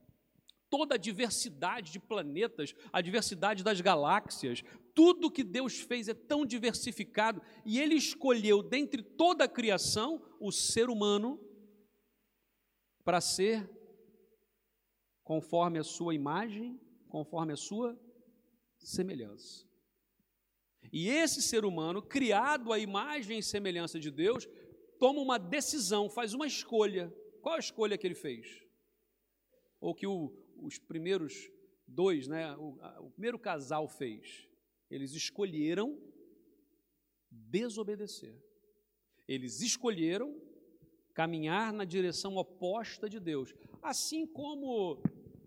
Toda 0.70 0.96
a 0.96 0.98
diversidade 0.98 1.90
de 1.92 1.98
planetas, 1.98 2.74
a 2.92 3.00
diversidade 3.00 3.64
das 3.64 3.80
galáxias, 3.80 4.62
tudo 4.94 5.30
que 5.30 5.42
Deus 5.42 5.80
fez 5.80 6.08
é 6.08 6.14
tão 6.14 6.44
diversificado 6.44 7.40
e 7.64 7.80
ele 7.80 7.94
escolheu 7.94 8.62
dentre 8.62 9.02
toda 9.02 9.44
a 9.44 9.48
criação 9.48 10.22
o 10.38 10.52
ser 10.52 10.90
humano 10.90 11.40
para 13.08 13.22
ser 13.22 13.66
conforme 15.24 15.78
a 15.78 15.82
sua 15.82 16.14
imagem, 16.14 16.78
conforme 17.08 17.54
a 17.54 17.56
sua 17.56 17.98
semelhança. 18.76 19.66
E 20.92 21.08
esse 21.08 21.40
ser 21.40 21.64
humano, 21.64 22.02
criado 22.02 22.70
à 22.70 22.78
imagem 22.78 23.38
e 23.38 23.42
semelhança 23.42 23.98
de 23.98 24.10
Deus, 24.10 24.46
toma 24.98 25.22
uma 25.22 25.38
decisão, 25.38 26.10
faz 26.10 26.34
uma 26.34 26.46
escolha. 26.46 27.10
Qual 27.40 27.54
a 27.54 27.58
escolha 27.58 27.96
que 27.96 28.06
ele 28.06 28.14
fez? 28.14 28.62
Ou 29.80 29.94
que 29.94 30.06
o, 30.06 30.30
os 30.58 30.78
primeiros 30.78 31.32
dois, 31.86 32.28
né, 32.28 32.54
o, 32.58 32.76
o 33.06 33.10
primeiro 33.12 33.38
casal 33.38 33.88
fez? 33.88 34.46
Eles 34.90 35.14
escolheram 35.14 35.98
desobedecer. 37.30 38.38
Eles 39.26 39.62
escolheram 39.62 40.38
caminhar 41.18 41.72
na 41.72 41.84
direção 41.84 42.36
oposta 42.36 43.08
de 43.08 43.18
Deus. 43.18 43.52
Assim 43.82 44.24
como 44.24 45.02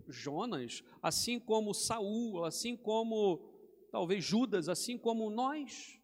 Jonas, 0.06 0.84
assim 1.01 1.40
como 1.40 1.74
Saul, 1.74 2.44
assim 2.44 2.75
como 2.75 3.40
talvez 3.90 4.22
Judas, 4.22 4.68
assim 4.68 4.98
como 4.98 5.30
nós, 5.30 5.98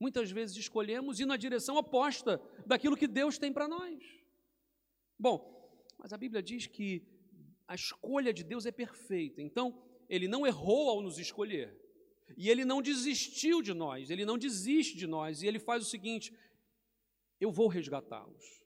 muitas 0.00 0.32
vezes 0.32 0.56
escolhemos 0.56 1.20
ir 1.20 1.26
na 1.26 1.36
direção 1.36 1.76
oposta 1.76 2.42
daquilo 2.66 2.96
que 2.96 3.06
Deus 3.06 3.38
tem 3.38 3.52
para 3.52 3.68
nós. 3.68 4.02
Bom, 5.16 5.38
mas 5.96 6.12
a 6.12 6.18
Bíblia 6.18 6.42
diz 6.42 6.66
que 6.66 7.06
a 7.68 7.76
escolha 7.76 8.34
de 8.34 8.42
Deus 8.42 8.66
é 8.66 8.72
perfeita, 8.72 9.40
então 9.40 9.80
ele 10.08 10.26
não 10.26 10.44
errou 10.44 10.90
ao 10.90 11.00
nos 11.00 11.20
escolher. 11.20 11.72
E 12.36 12.50
ele 12.50 12.64
não 12.64 12.82
desistiu 12.82 13.62
de 13.62 13.72
nós, 13.72 14.10
ele 14.10 14.24
não 14.24 14.36
desiste 14.36 14.96
de 14.96 15.06
nós, 15.06 15.40
e 15.40 15.46
ele 15.46 15.60
faz 15.60 15.84
o 15.84 15.88
seguinte: 15.88 16.32
eu 17.40 17.52
vou 17.52 17.68
resgatá-los. 17.68 18.61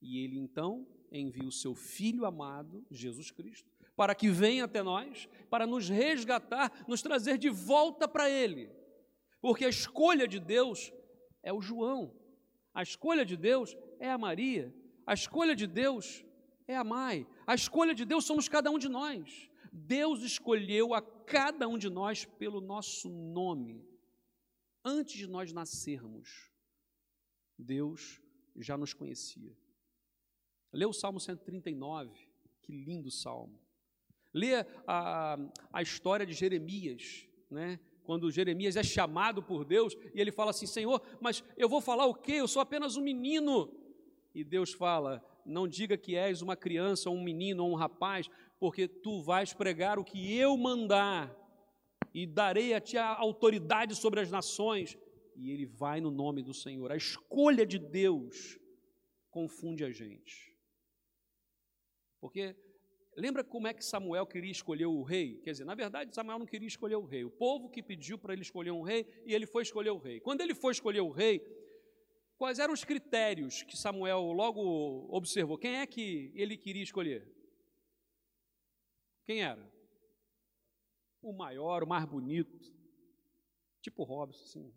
E 0.00 0.24
ele 0.24 0.38
então 0.38 0.86
envia 1.12 1.46
o 1.46 1.52
seu 1.52 1.74
filho 1.74 2.24
amado, 2.24 2.84
Jesus 2.90 3.30
Cristo, 3.30 3.70
para 3.96 4.14
que 4.14 4.30
venha 4.30 4.64
até 4.64 4.82
nós, 4.82 5.28
para 5.50 5.66
nos 5.66 5.88
resgatar, 5.88 6.84
nos 6.88 7.02
trazer 7.02 7.36
de 7.36 7.50
volta 7.50 8.08
para 8.08 8.30
ele. 8.30 8.70
Porque 9.40 9.64
a 9.64 9.68
escolha 9.68 10.26
de 10.26 10.38
Deus 10.38 10.92
é 11.42 11.52
o 11.52 11.60
João, 11.60 12.14
a 12.72 12.82
escolha 12.82 13.24
de 13.24 13.36
Deus 13.36 13.76
é 13.98 14.10
a 14.10 14.18
Maria, 14.18 14.74
a 15.06 15.14
escolha 15.14 15.56
de 15.56 15.66
Deus 15.66 16.24
é 16.66 16.76
a 16.76 16.84
Mai, 16.84 17.26
a 17.46 17.54
escolha 17.54 17.94
de 17.94 18.04
Deus 18.04 18.24
somos 18.24 18.48
cada 18.48 18.70
um 18.70 18.78
de 18.78 18.88
nós. 18.88 19.48
Deus 19.72 20.22
escolheu 20.22 20.94
a 20.94 21.00
cada 21.02 21.68
um 21.68 21.78
de 21.78 21.88
nós 21.88 22.24
pelo 22.24 22.60
nosso 22.60 23.08
nome. 23.08 23.84
Antes 24.84 25.16
de 25.16 25.26
nós 25.26 25.52
nascermos, 25.52 26.50
Deus 27.58 28.20
já 28.56 28.76
nos 28.76 28.92
conhecia. 28.92 29.56
Lê 30.72 30.86
o 30.86 30.92
Salmo 30.92 31.18
139, 31.18 32.10
que 32.62 32.72
lindo 32.72 33.10
salmo. 33.10 33.58
Lê 34.32 34.64
a, 34.86 35.38
a 35.72 35.82
história 35.82 36.24
de 36.24 36.32
Jeremias, 36.32 37.26
né? 37.50 37.80
quando 38.10 38.30
Jeremias 38.30 38.76
é 38.76 38.82
chamado 38.82 39.42
por 39.42 39.64
Deus 39.64 39.96
e 40.14 40.20
ele 40.20 40.32
fala 40.32 40.50
assim: 40.50 40.66
Senhor, 40.66 41.00
mas 41.20 41.44
eu 41.56 41.68
vou 41.68 41.80
falar 41.80 42.06
o 42.06 42.14
quê? 42.14 42.32
Eu 42.32 42.48
sou 42.48 42.60
apenas 42.60 42.96
um 42.96 43.02
menino. 43.02 43.72
E 44.34 44.42
Deus 44.42 44.72
fala: 44.72 45.24
Não 45.44 45.68
diga 45.68 45.96
que 45.96 46.16
és 46.16 46.42
uma 46.42 46.56
criança, 46.56 47.10
um 47.10 47.22
menino, 47.22 47.64
ou 47.64 47.70
um 47.70 47.76
rapaz, 47.76 48.28
porque 48.58 48.88
tu 48.88 49.22
vais 49.22 49.52
pregar 49.52 49.98
o 49.98 50.04
que 50.04 50.36
eu 50.36 50.56
mandar, 50.56 51.32
e 52.12 52.26
darei 52.26 52.74
a 52.74 52.80
ti 52.80 52.96
a 52.96 53.16
autoridade 53.16 53.94
sobre 53.94 54.20
as 54.20 54.30
nações. 54.30 54.98
E 55.36 55.50
ele 55.50 55.64
vai 55.64 56.00
no 56.00 56.10
nome 56.10 56.42
do 56.42 56.52
Senhor. 56.52 56.90
A 56.90 56.96
escolha 56.96 57.64
de 57.64 57.78
Deus 57.78 58.58
confunde 59.30 59.84
a 59.84 59.90
gente. 59.90 60.49
Porque 62.20 62.54
lembra 63.16 63.42
como 63.42 63.66
é 63.66 63.74
que 63.74 63.84
Samuel 63.84 64.26
queria 64.26 64.50
escolher 64.50 64.86
o 64.86 65.02
rei? 65.02 65.40
Quer 65.40 65.52
dizer, 65.52 65.64
na 65.64 65.74
verdade, 65.74 66.14
Samuel 66.14 66.38
não 66.38 66.46
queria 66.46 66.68
escolher 66.68 66.96
o 66.96 67.04
rei. 67.04 67.24
O 67.24 67.30
povo 67.30 67.70
que 67.70 67.82
pediu 67.82 68.18
para 68.18 68.32
ele 68.32 68.42
escolher 68.42 68.70
um 68.70 68.82
rei 68.82 69.06
e 69.24 69.34
ele 69.34 69.46
foi 69.46 69.62
escolher 69.62 69.90
o 69.90 69.98
rei. 69.98 70.20
Quando 70.20 70.42
ele 70.42 70.54
foi 70.54 70.72
escolher 70.72 71.00
o 71.00 71.10
rei, 71.10 71.40
quais 72.36 72.58
eram 72.58 72.74
os 72.74 72.84
critérios 72.84 73.62
que 73.62 73.76
Samuel 73.76 74.32
logo 74.32 75.08
observou? 75.14 75.58
Quem 75.58 75.76
é 75.76 75.86
que 75.86 76.30
ele 76.34 76.56
queria 76.56 76.82
escolher? 76.82 77.26
Quem 79.24 79.42
era? 79.42 79.70
O 81.22 81.32
maior, 81.32 81.82
o 81.82 81.86
mais 81.86 82.04
bonito. 82.04 82.58
Tipo 83.82 84.04
Robson, 84.04 84.42
assim, 84.42 84.72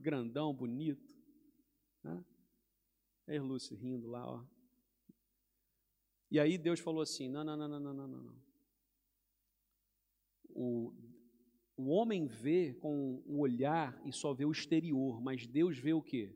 grandão, 0.00 0.54
bonito. 0.54 1.14
Né? 2.02 2.24
Aí 3.26 3.38
Lúcio 3.38 3.76
rindo 3.76 4.08
lá, 4.08 4.26
ó. 4.26 4.55
E 6.30 6.40
aí 6.40 6.58
Deus 6.58 6.80
falou 6.80 7.02
assim: 7.02 7.28
não, 7.28 7.44
não, 7.44 7.56
não, 7.56 7.68
não, 7.68 7.80
não, 7.80 7.94
não, 7.94 8.08
não. 8.08 8.36
O, 10.48 10.92
o 11.76 11.88
homem 11.88 12.26
vê 12.26 12.74
com 12.74 13.22
o 13.26 13.40
olhar 13.40 14.00
e 14.04 14.12
só 14.12 14.32
vê 14.32 14.44
o 14.44 14.52
exterior, 14.52 15.20
mas 15.20 15.46
Deus 15.46 15.78
vê 15.78 15.92
o 15.92 16.02
que? 16.02 16.34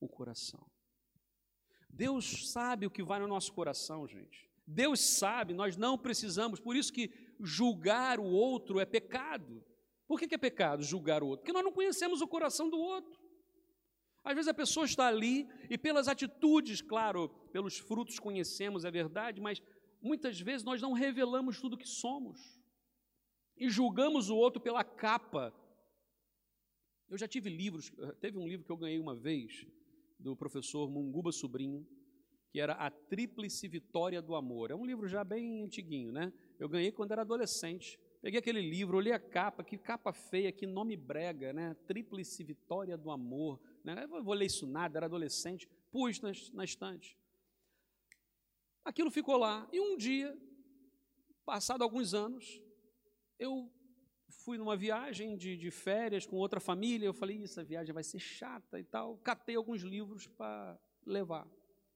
O 0.00 0.08
coração. 0.08 0.64
Deus 1.88 2.50
sabe 2.50 2.86
o 2.86 2.90
que 2.90 3.02
vai 3.02 3.18
no 3.18 3.26
nosso 3.26 3.52
coração, 3.52 4.06
gente. 4.06 4.48
Deus 4.66 5.00
sabe, 5.00 5.54
nós 5.54 5.76
não 5.78 5.96
precisamos, 5.96 6.60
por 6.60 6.76
isso 6.76 6.92
que 6.92 7.10
julgar 7.40 8.20
o 8.20 8.26
outro 8.26 8.78
é 8.78 8.84
pecado. 8.84 9.64
Por 10.06 10.20
que, 10.20 10.28
que 10.28 10.34
é 10.34 10.38
pecado 10.38 10.82
julgar 10.82 11.22
o 11.22 11.28
outro? 11.28 11.40
Porque 11.40 11.52
nós 11.52 11.64
não 11.64 11.72
conhecemos 11.72 12.20
o 12.20 12.28
coração 12.28 12.68
do 12.68 12.78
outro. 12.78 13.18
Às 14.28 14.34
vezes 14.34 14.48
a 14.48 14.52
pessoa 14.52 14.84
está 14.84 15.06
ali 15.06 15.48
e 15.70 15.78
pelas 15.78 16.06
atitudes, 16.06 16.82
claro, 16.82 17.30
pelos 17.50 17.78
frutos 17.78 18.18
conhecemos, 18.18 18.84
é 18.84 18.90
verdade, 18.90 19.40
mas 19.40 19.62
muitas 20.02 20.38
vezes 20.38 20.62
nós 20.62 20.82
não 20.82 20.92
revelamos 20.92 21.58
tudo 21.58 21.78
que 21.78 21.88
somos 21.88 22.60
e 23.56 23.70
julgamos 23.70 24.28
o 24.28 24.36
outro 24.36 24.60
pela 24.60 24.84
capa. 24.84 25.50
Eu 27.08 27.16
já 27.16 27.26
tive 27.26 27.48
livros, 27.48 27.90
teve 28.20 28.36
um 28.36 28.46
livro 28.46 28.66
que 28.66 28.70
eu 28.70 28.76
ganhei 28.76 29.00
uma 29.00 29.16
vez 29.16 29.66
do 30.18 30.36
professor 30.36 30.90
Munguba 30.90 31.32
Sobrinho, 31.32 31.88
que 32.50 32.60
era 32.60 32.74
A 32.74 32.90
Tríplice 32.90 33.66
Vitória 33.66 34.20
do 34.20 34.34
Amor. 34.34 34.70
É 34.70 34.74
um 34.74 34.84
livro 34.84 35.08
já 35.08 35.24
bem 35.24 35.62
antiguinho, 35.62 36.12
né? 36.12 36.30
Eu 36.58 36.68
ganhei 36.68 36.92
quando 36.92 37.12
era 37.12 37.22
adolescente. 37.22 37.98
Peguei 38.20 38.40
aquele 38.40 38.60
livro, 38.60 38.96
olhei 38.96 39.12
a 39.12 39.18
capa, 39.18 39.62
que 39.62 39.78
capa 39.78 40.12
feia, 40.12 40.50
que 40.50 40.66
nome 40.66 40.96
brega, 40.96 41.52
né? 41.52 41.74
Tríplice 41.86 42.42
Vitória 42.42 42.96
do 42.96 43.10
Amor. 43.10 43.60
Né? 43.88 44.04
Eu 44.04 44.22
vou 44.22 44.34
ler 44.34 44.44
isso 44.44 44.66
nada, 44.66 44.98
era 44.98 45.06
adolescente, 45.06 45.66
pus 45.90 46.20
na, 46.20 46.30
na 46.52 46.62
estante. 46.62 47.16
Aquilo 48.84 49.10
ficou 49.10 49.38
lá. 49.38 49.66
E 49.72 49.80
um 49.80 49.96
dia, 49.96 50.36
passado 51.42 51.82
alguns 51.82 52.12
anos, 52.12 52.60
eu 53.38 53.72
fui 54.28 54.58
numa 54.58 54.76
viagem 54.76 55.38
de, 55.38 55.56
de 55.56 55.70
férias 55.70 56.26
com 56.26 56.36
outra 56.36 56.60
família. 56.60 57.06
Eu 57.06 57.14
falei, 57.14 57.42
essa 57.42 57.64
viagem 57.64 57.94
vai 57.94 58.04
ser 58.04 58.18
chata 58.18 58.78
e 58.78 58.84
tal. 58.84 59.16
Catei 59.18 59.56
alguns 59.56 59.80
livros 59.80 60.26
para 60.26 60.78
levar. 61.06 61.48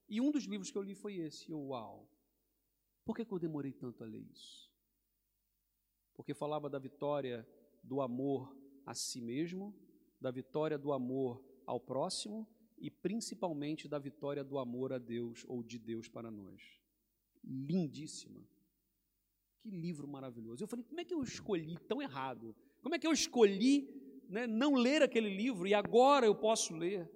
E 0.08 0.18
um 0.18 0.30
dos 0.30 0.44
livros 0.44 0.70
que 0.70 0.78
eu 0.78 0.82
li 0.82 0.94
foi 0.94 1.16
esse. 1.16 1.50
Eu, 1.50 1.60
uau! 1.60 2.08
Por 3.04 3.14
que, 3.14 3.22
que 3.22 3.32
eu 3.32 3.38
demorei 3.38 3.72
tanto 3.72 4.02
a 4.02 4.06
ler 4.06 4.24
isso? 4.32 4.72
Porque 6.14 6.32
falava 6.32 6.70
da 6.70 6.78
vitória 6.78 7.46
do 7.82 8.00
amor 8.00 8.56
a 8.86 8.94
si 8.94 9.20
mesmo, 9.20 9.74
da 10.18 10.30
vitória 10.30 10.78
do 10.78 10.90
amor 10.90 11.51
ao 11.66 11.80
próximo 11.80 12.46
e 12.78 12.90
principalmente 12.90 13.88
da 13.88 13.98
vitória 13.98 14.42
do 14.42 14.58
amor 14.58 14.92
a 14.92 14.98
Deus 14.98 15.44
ou 15.48 15.62
de 15.62 15.78
Deus 15.78 16.08
para 16.08 16.30
nós. 16.30 16.60
Lindíssima. 17.44 18.40
Que 19.60 19.70
livro 19.70 20.08
maravilhoso. 20.08 20.64
Eu 20.64 20.68
falei, 20.68 20.84
como 20.84 21.00
é 21.00 21.04
que 21.04 21.14
eu 21.14 21.22
escolhi 21.22 21.78
tão 21.86 22.02
errado? 22.02 22.54
Como 22.82 22.94
é 22.94 22.98
que 22.98 23.06
eu 23.06 23.12
escolhi 23.12 23.88
né, 24.28 24.46
não 24.46 24.74
ler 24.74 25.02
aquele 25.02 25.34
livro 25.34 25.66
e 25.66 25.74
agora 25.74 26.26
eu 26.26 26.34
posso 26.34 26.74
ler? 26.74 27.08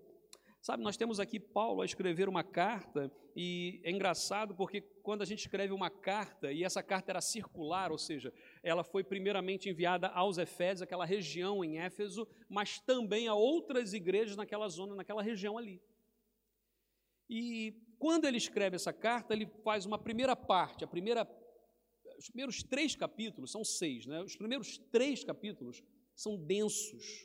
Sabe, 0.67 0.83
nós 0.83 0.97
temos 0.97 1.21
aqui 1.21 1.39
Paulo 1.39 1.81
a 1.81 1.85
escrever 1.85 2.29
uma 2.29 2.43
carta, 2.43 3.09
e 3.37 3.81
é 3.85 3.91
engraçado 3.93 4.53
porque 4.53 4.81
quando 5.01 5.23
a 5.23 5.25
gente 5.25 5.39
escreve 5.39 5.73
uma 5.73 5.89
carta, 5.89 6.51
e 6.51 6.65
essa 6.65 6.83
carta 6.83 7.13
era 7.13 7.21
circular, 7.21 7.93
ou 7.93 7.99
seja, 7.99 8.33
ela 8.65 8.83
foi 8.83 9.05
primeiramente 9.05 9.71
enviada 9.71 10.09
aos 10.09 10.39
Efésios, 10.39 10.83
aquela 10.83 11.05
região 11.05 11.65
em 11.65 11.79
Éfeso, 11.79 12.27
mas 12.49 12.81
também 12.81 13.29
a 13.29 13.35
outras 13.35 13.93
igrejas 13.93 14.37
naquela 14.37 14.69
zona, 14.69 14.97
naquela 14.97 15.23
região 15.23 15.57
ali. 15.57 15.81
E 17.31 17.73
quando 17.97 18.25
ele 18.25 18.37
escreve 18.37 18.75
essa 18.75 18.93
carta, 18.93 19.35
ele 19.35 19.47
faz 19.63 19.87
uma 19.87 20.01
primeira 20.01 20.35
parte, 20.35 20.83
a 20.83 20.89
primeira, 20.89 21.29
os 22.19 22.29
primeiros 22.29 22.65
três 22.65 22.97
capítulos, 22.97 23.53
são 23.53 23.65
seis, 23.65 24.05
né? 24.05 24.21
Os 24.21 24.35
primeiros 24.35 24.79
três 24.91 25.23
capítulos 25.23 25.81
são 26.13 26.37
densos, 26.37 27.25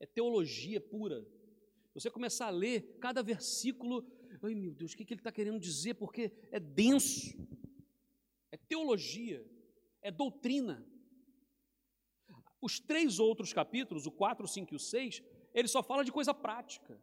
é 0.00 0.06
teologia 0.06 0.80
pura 0.80 1.24
você 1.94 2.10
começar 2.10 2.46
a 2.46 2.50
ler 2.50 2.98
cada 3.00 3.22
versículo, 3.22 4.06
ai 4.42 4.54
meu 4.54 4.72
Deus, 4.72 4.92
o 4.92 4.96
que, 4.96 5.02
ele 5.02 5.20
está 5.20 5.32
querendo 5.32 5.58
dizer? 5.58 5.94
Porque 5.94 6.32
é 6.50 6.60
denso, 6.60 7.36
é 8.50 8.56
teologia, 8.56 9.44
é 10.02 10.10
doutrina. 10.10 10.86
Os 12.60 12.78
três 12.78 13.18
outros 13.18 13.52
capítulos, 13.52 14.06
o 14.06 14.12
4, 14.12 14.44
o 14.44 14.48
5 14.48 14.74
e 14.74 14.76
o 14.76 14.78
6, 14.78 15.22
ele 15.54 15.66
só 15.66 15.82
fala 15.82 16.04
de 16.04 16.12
coisa 16.12 16.34
prática, 16.34 17.00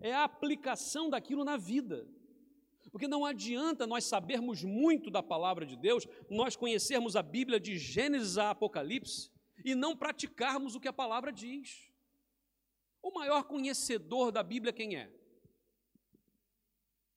é 0.00 0.12
a 0.12 0.24
aplicação 0.24 1.08
daquilo 1.08 1.44
na 1.44 1.56
vida. 1.56 2.06
Porque 2.90 3.06
não 3.06 3.24
adianta 3.24 3.86
nós 3.86 4.04
sabermos 4.04 4.64
muito 4.64 5.10
da 5.10 5.22
palavra 5.22 5.66
de 5.66 5.76
Deus, 5.76 6.06
nós 6.28 6.56
conhecermos 6.56 7.16
a 7.16 7.22
Bíblia 7.22 7.60
de 7.60 7.76
Gênesis 7.76 8.38
a 8.38 8.50
Apocalipse 8.50 9.30
e 9.64 9.74
não 9.74 9.96
praticarmos 9.96 10.74
o 10.74 10.80
que 10.80 10.88
a 10.88 10.92
palavra 10.92 11.32
diz. 11.32 11.87
O 13.02 13.10
maior 13.12 13.44
conhecedor 13.44 14.30
da 14.30 14.42
Bíblia 14.42 14.72
quem 14.72 14.96
é? 14.96 15.10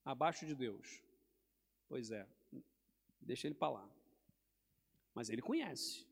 Abaixo 0.04 0.46
de 0.46 0.54
Deus. 0.54 1.02
Pois 1.88 2.10
é, 2.10 2.26
deixa 3.20 3.46
ele 3.46 3.54
para 3.54 3.72
lá. 3.72 3.90
Mas 5.14 5.28
ele 5.28 5.42
conhece. 5.42 6.06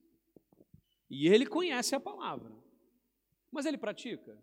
E 1.08 1.26
ele 1.26 1.46
conhece 1.46 1.94
a 1.94 2.00
palavra. 2.00 2.52
Mas 3.50 3.66
ele 3.66 3.78
pratica? 3.78 4.38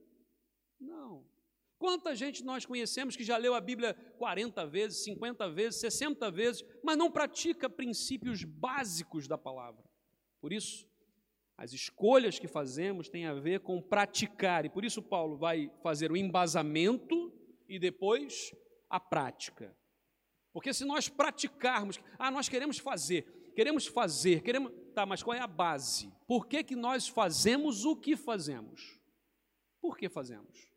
Não. 0.79 1.25
Quanta 1.77 2.15
gente 2.15 2.43
nós 2.43 2.65
conhecemos 2.65 3.15
que 3.15 3.23
já 3.23 3.37
leu 3.37 3.53
a 3.53 3.61
Bíblia 3.61 3.93
40 4.17 4.65
vezes, 4.65 5.03
50 5.03 5.49
vezes, 5.51 5.79
60 5.79 6.31
vezes, 6.31 6.65
mas 6.83 6.97
não 6.97 7.11
pratica 7.11 7.69
princípios 7.69 8.43
básicos 8.43 9.27
da 9.27 9.37
palavra. 9.37 9.83
Por 10.41 10.51
isso, 10.51 10.89
as 11.57 11.73
escolhas 11.73 12.37
que 12.37 12.47
fazemos 12.47 13.09
têm 13.09 13.25
a 13.25 13.33
ver 13.33 13.61
com 13.61 13.81
praticar, 13.81 14.63
e 14.65 14.69
por 14.69 14.85
isso 14.85 15.01
Paulo 15.01 15.35
vai 15.35 15.71
fazer 15.81 16.11
o 16.11 16.17
embasamento 16.17 17.33
e 17.67 17.79
depois 17.79 18.53
a 18.89 18.99
prática. 18.99 19.75
Porque 20.53 20.73
se 20.73 20.85
nós 20.85 21.09
praticarmos, 21.09 21.99
ah, 22.17 22.29
nós 22.29 22.47
queremos 22.47 22.77
fazer, 22.77 23.51
queremos 23.55 23.87
fazer, 23.87 24.41
queremos. 24.41 24.71
Tá, 24.93 25.05
mas 25.05 25.21
qual 25.21 25.35
é 25.35 25.39
a 25.39 25.47
base? 25.47 26.11
Por 26.27 26.47
que, 26.47 26.63
que 26.63 26.75
nós 26.75 27.07
fazemos 27.07 27.85
o 27.85 27.95
que 27.95 28.15
fazemos? 28.15 28.99
Por 29.81 29.97
que 29.97 30.09
fazemos? 30.09 30.67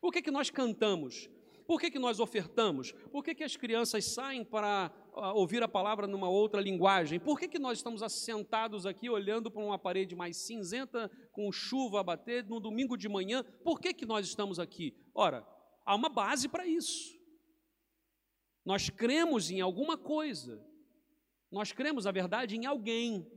Por 0.00 0.12
que, 0.12 0.22
que 0.22 0.30
nós 0.30 0.50
cantamos? 0.50 1.28
Por 1.70 1.80
que, 1.80 1.88
que 1.88 2.00
nós 2.00 2.18
ofertamos? 2.18 2.90
Por 3.12 3.22
que, 3.22 3.32
que 3.32 3.44
as 3.44 3.54
crianças 3.54 4.04
saem 4.04 4.44
para 4.44 4.92
ah, 5.14 5.32
ouvir 5.34 5.62
a 5.62 5.68
palavra 5.68 6.04
numa 6.04 6.28
outra 6.28 6.60
linguagem? 6.60 7.20
Por 7.20 7.38
que, 7.38 7.46
que 7.46 7.60
nós 7.60 7.78
estamos 7.78 8.02
assentados 8.02 8.86
aqui 8.86 9.08
olhando 9.08 9.52
para 9.52 9.62
uma 9.62 9.78
parede 9.78 10.16
mais 10.16 10.36
cinzenta, 10.38 11.08
com 11.30 11.52
chuva 11.52 12.00
a 12.00 12.02
bater, 12.02 12.44
no 12.44 12.58
domingo 12.58 12.96
de 12.96 13.08
manhã? 13.08 13.44
Por 13.62 13.80
que, 13.80 13.94
que 13.94 14.04
nós 14.04 14.26
estamos 14.26 14.58
aqui? 14.58 14.96
Ora, 15.14 15.46
há 15.86 15.94
uma 15.94 16.08
base 16.08 16.48
para 16.48 16.66
isso. 16.66 17.16
Nós 18.64 18.90
cremos 18.90 19.48
em 19.48 19.60
alguma 19.60 19.96
coisa. 19.96 20.60
Nós 21.52 21.70
cremos, 21.70 22.04
a 22.04 22.10
verdade, 22.10 22.56
em 22.56 22.66
alguém. 22.66 23.30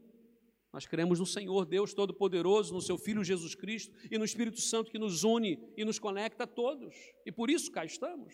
Nós 0.74 0.88
cremos 0.88 1.20
no 1.20 1.26
Senhor 1.26 1.66
Deus 1.68 1.94
Todo-Poderoso, 1.94 2.74
no 2.74 2.82
Seu 2.82 2.98
Filho 2.98 3.24
Jesus 3.24 3.54
Cristo 3.54 3.96
e 4.10 4.18
no 4.18 4.26
Espírito 4.26 4.60
Santo 4.60 4.90
que 4.90 4.98
nos 4.98 5.24
une 5.24 5.72
e 5.78 5.86
nos 5.86 6.00
conecta 6.00 6.46
a 6.46 6.48
todos. 6.48 6.96
E 7.24 7.32
por 7.32 7.52
isso 7.52 7.72
cá 7.72 7.86
estamos. 7.86 8.34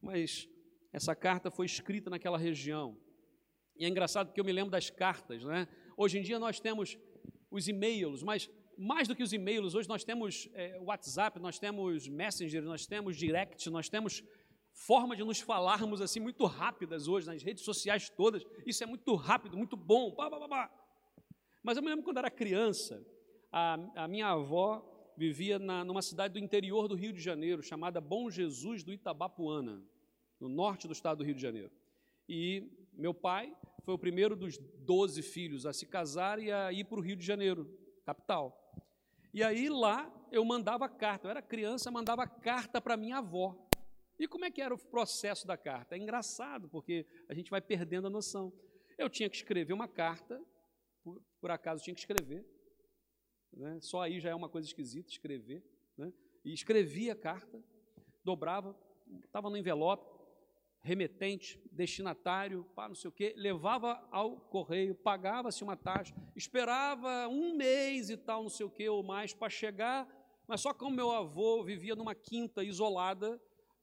Mas 0.00 0.48
essa 0.90 1.14
carta 1.14 1.50
foi 1.50 1.66
escrita 1.66 2.08
naquela 2.08 2.38
região. 2.38 2.98
E 3.76 3.84
é 3.84 3.88
engraçado 3.88 4.28
porque 4.28 4.40
eu 4.40 4.44
me 4.44 4.52
lembro 4.52 4.70
das 4.70 4.88
cartas, 4.88 5.44
né? 5.44 5.68
Hoje 5.94 6.18
em 6.18 6.22
dia 6.22 6.38
nós 6.38 6.58
temos 6.58 6.96
os 7.50 7.68
e-mails, 7.68 8.22
mas 8.22 8.48
mais 8.78 9.06
do 9.06 9.14
que 9.14 9.22
os 9.22 9.32
e-mails, 9.32 9.74
hoje 9.74 9.88
nós 9.88 10.04
temos 10.04 10.48
é, 10.54 10.80
WhatsApp, 10.80 11.38
nós 11.38 11.58
temos 11.58 12.08
Messenger, 12.08 12.62
nós 12.62 12.86
temos 12.86 13.16
Direct, 13.16 13.68
nós 13.68 13.90
temos 13.90 14.24
forma 14.72 15.14
de 15.14 15.22
nos 15.22 15.38
falarmos 15.38 16.00
assim 16.00 16.18
muito 16.18 16.46
rápidas 16.46 17.08
hoje 17.08 17.26
nas 17.26 17.42
redes 17.42 17.62
sociais 17.62 18.08
todas. 18.08 18.42
Isso 18.66 18.82
é 18.82 18.86
muito 18.86 19.14
rápido, 19.14 19.56
muito 19.56 19.76
bom. 19.76 20.10
Pá, 20.12 20.30
pá, 20.30 20.48
pá, 20.48 20.83
mas 21.64 21.78
eu 21.78 21.82
me 21.82 21.88
lembro 21.88 22.04
quando 22.04 22.18
era 22.18 22.30
criança, 22.30 23.02
a, 23.50 24.04
a 24.04 24.06
minha 24.06 24.28
avó 24.28 25.12
vivia 25.16 25.58
na, 25.58 25.82
numa 25.82 26.02
cidade 26.02 26.34
do 26.34 26.38
interior 26.38 26.86
do 26.86 26.94
Rio 26.94 27.10
de 27.10 27.20
Janeiro, 27.20 27.62
chamada 27.62 28.02
Bom 28.02 28.28
Jesus 28.28 28.84
do 28.84 28.92
Itabapuana, 28.92 29.82
no 30.38 30.46
norte 30.46 30.86
do 30.86 30.92
estado 30.92 31.18
do 31.18 31.24
Rio 31.24 31.34
de 31.34 31.40
Janeiro. 31.40 31.72
E 32.28 32.70
meu 32.92 33.14
pai 33.14 33.56
foi 33.82 33.94
o 33.94 33.98
primeiro 33.98 34.36
dos 34.36 34.58
doze 34.58 35.22
filhos 35.22 35.64
a 35.64 35.72
se 35.72 35.86
casar 35.86 36.38
e 36.38 36.52
a 36.52 36.70
ir 36.70 36.84
para 36.84 36.98
o 36.98 37.02
Rio 37.02 37.16
de 37.16 37.24
Janeiro, 37.24 37.66
capital. 38.04 38.60
E 39.32 39.42
aí 39.42 39.70
lá 39.70 40.12
eu 40.30 40.44
mandava 40.44 40.86
carta, 40.86 41.26
eu 41.26 41.30
era 41.30 41.40
criança, 41.40 41.90
mandava 41.90 42.26
carta 42.26 42.78
para 42.78 42.94
minha 42.94 43.18
avó. 43.18 43.56
E 44.18 44.28
como 44.28 44.44
é 44.44 44.50
que 44.50 44.60
era 44.60 44.74
o 44.74 44.78
processo 44.78 45.46
da 45.46 45.56
carta? 45.56 45.94
É 45.94 45.98
engraçado, 45.98 46.68
porque 46.68 47.06
a 47.26 47.32
gente 47.32 47.50
vai 47.50 47.62
perdendo 47.62 48.08
a 48.08 48.10
noção. 48.10 48.52
Eu 48.98 49.08
tinha 49.08 49.30
que 49.30 49.36
escrever 49.36 49.72
uma 49.72 49.88
carta 49.88 50.38
por, 51.44 51.50
acaso 51.50 51.84
tinha 51.84 51.92
que 51.92 52.00
escrever. 52.00 52.42
Né? 53.52 53.78
Só 53.82 54.00
aí 54.00 54.18
já 54.18 54.30
é 54.30 54.34
uma 54.34 54.48
coisa 54.48 54.66
esquisita 54.66 55.10
escrever. 55.10 55.62
Né? 55.94 56.10
E 56.42 56.54
escrevia 56.54 57.12
a 57.12 57.16
carta, 57.16 57.62
dobrava, 58.24 58.74
estava 59.22 59.50
no 59.50 59.56
envelope, 59.58 60.10
remetente, 60.80 61.60
destinatário, 61.70 62.64
pá, 62.74 62.88
não 62.88 62.94
sei 62.94 63.10
o 63.10 63.12
quê, 63.12 63.34
levava 63.36 64.02
ao 64.10 64.40
correio, 64.40 64.94
pagava-se 64.94 65.62
uma 65.62 65.76
taxa, 65.76 66.14
esperava 66.34 67.28
um 67.28 67.54
mês 67.54 68.08
e 68.08 68.16
tal, 68.16 68.42
não 68.42 68.50
sei 68.50 68.64
o 68.64 68.70
quê, 68.70 68.88
ou 68.88 69.02
mais, 69.02 69.34
para 69.34 69.50
chegar, 69.50 70.08
mas 70.46 70.62
só 70.62 70.72
como 70.72 70.96
meu 70.96 71.10
avô 71.10 71.62
vivia 71.62 71.94
numa 71.94 72.14
quinta 72.14 72.64
isolada, 72.64 73.38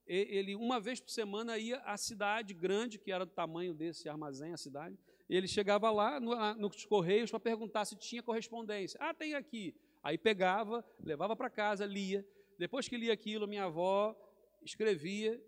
ele 0.07 0.55
uma 0.55 0.79
vez 0.79 0.99
por 0.99 1.11
semana 1.11 1.59
ia 1.59 1.77
à 1.81 1.95
cidade 1.95 2.55
grande, 2.55 2.97
que 2.97 3.11
era 3.11 3.23
do 3.23 3.31
tamanho 3.31 3.71
desse 3.71 4.09
armazém, 4.09 4.51
a 4.51 4.57
cidade, 4.57 4.97
ele 5.29 5.47
chegava 5.47 5.89
lá 5.91 6.19
no, 6.19 6.55
nos 6.55 6.85
correios 6.85 7.29
para 7.29 7.39
perguntar 7.39 7.85
se 7.85 7.95
tinha 7.95 8.21
correspondência. 8.21 8.99
Ah, 9.01 9.13
tem 9.13 9.33
aqui. 9.33 9.75
Aí 10.03 10.17
pegava, 10.17 10.85
levava 10.99 11.35
para 11.35 11.49
casa, 11.49 11.85
lia. 11.85 12.25
Depois 12.57 12.87
que 12.87 12.97
lia 12.97 13.13
aquilo, 13.13 13.47
minha 13.47 13.65
avó 13.65 14.15
escrevia, 14.61 15.41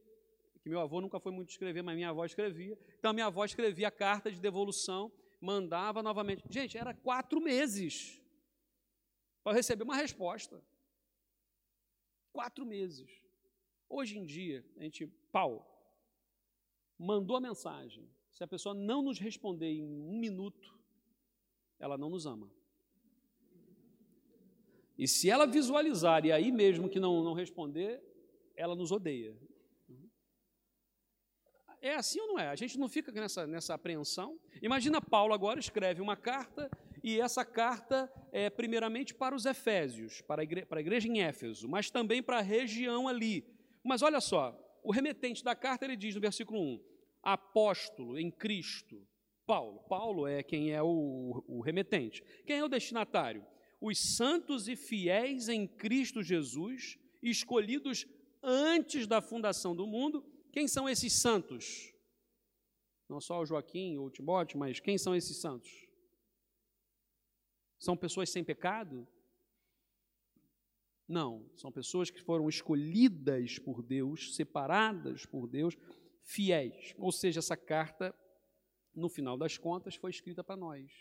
que 0.62 0.70
meu 0.70 0.80
avô 0.80 1.02
nunca 1.02 1.20
foi 1.20 1.32
muito 1.32 1.50
escrever, 1.50 1.82
mas 1.82 1.96
minha 1.96 2.10
avó 2.10 2.24
escrevia. 2.26 2.78
Então 2.98 3.14
minha 3.14 3.26
avó 3.26 3.44
escrevia 3.44 3.90
a 3.90 3.92
carta 3.92 4.32
de 4.32 4.40
devolução, 4.40 5.12
mandava 5.42 6.02
novamente. 6.02 6.44
Gente, 6.50 6.78
era 6.78 6.94
quatro 6.94 7.42
meses 7.42 8.22
para 9.44 9.54
receber 9.54 9.84
uma 9.84 9.96
resposta. 9.96 10.64
Quatro 12.32 12.66
meses. 12.66 13.12
Hoje 13.90 14.18
em 14.18 14.26
dia, 14.26 14.66
a 14.78 14.84
gente, 14.84 15.06
pau, 15.32 15.70
mandou 16.98 17.36
a 17.36 17.42
mensagem, 17.42 18.10
se 18.34 18.44
a 18.44 18.48
pessoa 18.48 18.74
não 18.74 19.02
nos 19.02 19.20
responder 19.20 19.72
em 19.72 19.84
um 19.84 20.18
minuto, 20.18 20.78
ela 21.80 21.98
não 21.98 22.10
nos 22.10 22.26
ama. 22.26 22.52
E 24.98 25.08
se 25.08 25.30
ela 25.30 25.46
visualizar 25.46 26.26
e 26.26 26.32
aí 26.32 26.52
mesmo 26.52 26.90
que 26.90 27.00
não, 27.00 27.24
não 27.24 27.34
responder, 27.34 28.02
ela 28.56 28.76
nos 28.76 28.92
odeia. 28.92 29.38
É 31.82 31.96
assim 31.96 32.20
ou 32.22 32.28
não 32.28 32.40
é? 32.40 32.48
A 32.48 32.56
gente 32.56 32.80
não 32.80 32.88
fica 32.88 33.12
nessa, 33.12 33.46
nessa 33.46 33.74
apreensão. 33.74 34.40
Imagina 34.62 35.02
Paulo 35.02 35.34
agora 35.34 35.60
escreve 35.60 36.02
uma 36.02 36.16
carta, 36.16 36.72
e 37.04 37.20
essa 37.20 37.44
carta 37.44 38.12
é 38.32 38.50
primeiramente 38.50 39.14
para 39.14 39.36
os 39.36 39.46
Efésios, 39.46 40.22
para 40.22 40.44
a, 40.44 40.66
para 40.66 40.80
a 40.80 40.82
igreja 40.82 41.08
em 41.10 41.22
Éfeso, 41.22 41.68
mas 41.68 41.92
também 41.92 42.24
para 42.24 42.38
a 42.40 42.42
região 42.42 43.08
ali. 43.08 43.46
Mas 43.84 44.02
olha 44.02 44.22
só, 44.22 44.58
o 44.82 44.92
remetente 44.92 45.44
da 45.44 45.54
carta 45.56 45.84
ele 45.84 45.98
diz 45.98 46.16
no 46.16 46.22
versículo 46.22 46.62
1: 46.62 46.93
apóstolo 47.24 48.20
em 48.20 48.30
Cristo, 48.30 49.08
Paulo. 49.46 49.80
Paulo 49.88 50.28
é 50.28 50.44
quem 50.44 50.72
é 50.72 50.84
o, 50.84 51.44
o 51.48 51.62
remetente. 51.62 52.22
Quem 52.46 52.60
é 52.60 52.64
o 52.64 52.68
destinatário? 52.68 53.46
Os 53.80 53.98
santos 54.16 54.68
e 54.68 54.76
fiéis 54.76 55.50
em 55.50 55.66
Cristo 55.66 56.22
Jesus, 56.22 56.98
escolhidos 57.22 58.06
antes 58.42 59.08
da 59.08 59.22
fundação 59.22 59.76
do 59.76 59.88
mundo. 59.88 60.24
Quem 60.52 60.68
são 60.68 60.88
esses 60.88 61.14
santos? 61.14 61.92
Não 63.10 63.20
só 63.20 63.42
o 63.42 63.46
Joaquim 63.46 63.98
ou 63.98 64.08
o 64.08 64.12
Timóteo, 64.12 64.60
mas 64.60 64.80
quem 64.80 64.98
são 64.98 65.16
esses 65.16 65.38
santos? 65.38 65.72
São 67.80 67.98
pessoas 67.98 68.30
sem 68.30 68.44
pecado? 68.44 69.08
Não, 71.08 71.50
são 71.56 71.72
pessoas 71.72 72.10
que 72.10 72.22
foram 72.22 72.48
escolhidas 72.48 73.60
por 73.60 73.84
Deus, 73.84 74.36
separadas 74.36 75.26
por 75.26 75.48
Deus, 75.48 75.76
fiéis. 76.24 76.94
Ou 76.98 77.12
seja, 77.12 77.40
essa 77.40 77.58
carta, 77.58 78.16
no 78.96 79.10
final 79.10 79.38
das 79.38 79.58
contas, 79.58 79.96
foi 79.96 80.12
escrita 80.12 80.44
para 80.44 80.56
nós. 80.56 80.92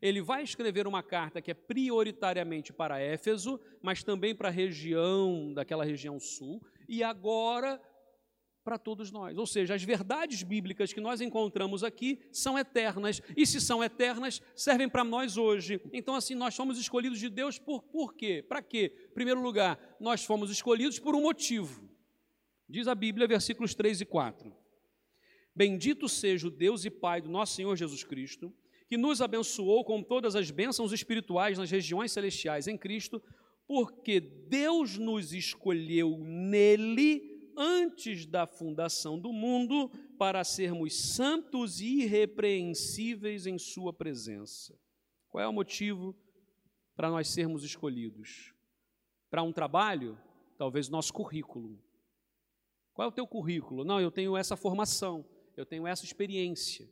Ele 0.00 0.20
vai 0.20 0.42
escrever 0.42 0.86
uma 0.86 1.02
carta 1.02 1.40
que 1.40 1.50
é 1.50 1.54
prioritariamente 1.54 2.72
para 2.72 3.00
Éfeso, 3.00 3.60
mas 3.82 4.02
também 4.02 4.34
para 4.34 4.48
a 4.48 4.52
região, 4.52 5.52
daquela 5.52 5.84
região 5.84 6.18
sul, 6.18 6.60
e 6.88 7.02
agora 7.02 7.80
para 8.64 8.78
todos 8.78 9.10
nós. 9.12 9.36
Ou 9.36 9.46
seja, 9.46 9.74
as 9.74 9.82
verdades 9.82 10.42
bíblicas 10.42 10.92
que 10.92 11.00
nós 11.00 11.20
encontramos 11.20 11.84
aqui 11.84 12.26
são 12.32 12.58
eternas, 12.58 13.20
e 13.36 13.46
se 13.46 13.60
são 13.60 13.84
eternas, 13.84 14.42
servem 14.56 14.88
para 14.88 15.04
nós 15.04 15.36
hoje. 15.36 15.80
Então, 15.92 16.14
assim, 16.14 16.34
nós 16.34 16.56
fomos 16.56 16.78
escolhidos 16.78 17.18
de 17.18 17.28
Deus 17.28 17.58
por, 17.58 17.82
por 17.82 18.14
quê? 18.14 18.42
Para 18.42 18.62
quê? 18.62 19.08
Em 19.10 19.14
primeiro 19.14 19.42
lugar, 19.42 19.78
nós 20.00 20.24
fomos 20.24 20.50
escolhidos 20.50 20.98
por 20.98 21.14
um 21.14 21.20
motivo. 21.20 21.93
Diz 22.68 22.88
a 22.88 22.94
Bíblia, 22.94 23.26
versículos 23.26 23.74
3 23.74 24.00
e 24.00 24.04
4. 24.04 24.54
Bendito 25.54 26.08
seja 26.08 26.48
o 26.48 26.50
Deus 26.50 26.84
e 26.84 26.90
Pai 26.90 27.20
do 27.20 27.28
nosso 27.28 27.54
Senhor 27.54 27.76
Jesus 27.76 28.02
Cristo, 28.02 28.52
que 28.88 28.96
nos 28.96 29.20
abençoou 29.20 29.84
com 29.84 30.02
todas 30.02 30.34
as 30.34 30.50
bênçãos 30.50 30.92
espirituais 30.92 31.58
nas 31.58 31.70
regiões 31.70 32.12
celestiais 32.12 32.66
em 32.66 32.76
Cristo, 32.76 33.22
porque 33.66 34.20
Deus 34.20 34.98
nos 34.98 35.32
escolheu 35.32 36.18
nele 36.18 37.52
antes 37.56 38.26
da 38.26 38.46
fundação 38.46 39.18
do 39.18 39.32
mundo 39.32 39.90
para 40.18 40.42
sermos 40.42 40.94
santos 40.94 41.80
e 41.80 42.02
irrepreensíveis 42.02 43.46
em 43.46 43.58
Sua 43.58 43.92
presença. 43.92 44.76
Qual 45.28 45.42
é 45.42 45.48
o 45.48 45.52
motivo 45.52 46.16
para 46.96 47.10
nós 47.10 47.28
sermos 47.28 47.64
escolhidos? 47.64 48.52
Para 49.30 49.42
um 49.42 49.52
trabalho? 49.52 50.18
Talvez 50.56 50.88
nosso 50.88 51.12
currículo. 51.12 51.82
Qual 52.94 53.06
é 53.06 53.08
o 53.08 53.12
teu 53.12 53.26
currículo? 53.26 53.84
Não, 53.84 54.00
eu 54.00 54.10
tenho 54.10 54.36
essa 54.36 54.56
formação, 54.56 55.26
eu 55.56 55.66
tenho 55.66 55.84
essa 55.84 56.04
experiência. 56.04 56.88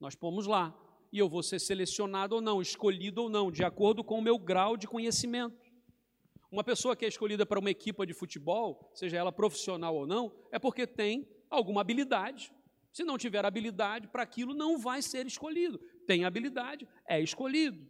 Nós 0.00 0.14
pomos 0.14 0.46
lá 0.46 0.74
e 1.12 1.18
eu 1.18 1.28
vou 1.28 1.42
ser 1.42 1.60
selecionado 1.60 2.34
ou 2.34 2.40
não, 2.40 2.62
escolhido 2.62 3.22
ou 3.22 3.28
não, 3.28 3.52
de 3.52 3.62
acordo 3.62 4.02
com 4.02 4.18
o 4.18 4.22
meu 4.22 4.38
grau 4.38 4.74
de 4.74 4.88
conhecimento. 4.88 5.70
Uma 6.50 6.64
pessoa 6.64 6.96
que 6.96 7.04
é 7.04 7.08
escolhida 7.08 7.44
para 7.44 7.58
uma 7.58 7.70
equipa 7.70 8.06
de 8.06 8.14
futebol, 8.14 8.90
seja 8.94 9.18
ela 9.18 9.30
profissional 9.30 9.94
ou 9.94 10.06
não, 10.06 10.34
é 10.50 10.58
porque 10.58 10.86
tem 10.86 11.28
alguma 11.50 11.82
habilidade. 11.82 12.50
Se 12.90 13.04
não 13.04 13.18
tiver 13.18 13.44
habilidade 13.44 14.08
para 14.08 14.22
aquilo, 14.22 14.54
não 14.54 14.78
vai 14.78 15.02
ser 15.02 15.26
escolhido. 15.26 15.78
Tem 16.06 16.24
habilidade, 16.24 16.88
é 17.06 17.20
escolhido. 17.20 17.86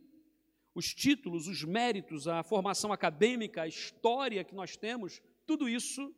Os 0.75 0.93
títulos, 0.93 1.47
os 1.47 1.63
méritos, 1.63 2.27
a 2.27 2.43
formação 2.43 2.93
acadêmica, 2.93 3.63
a 3.63 3.69
história 3.69 4.43
que 4.43 4.55
nós 4.55 4.77
temos, 4.77 5.23
tudo 5.47 5.69
isso 5.69 6.13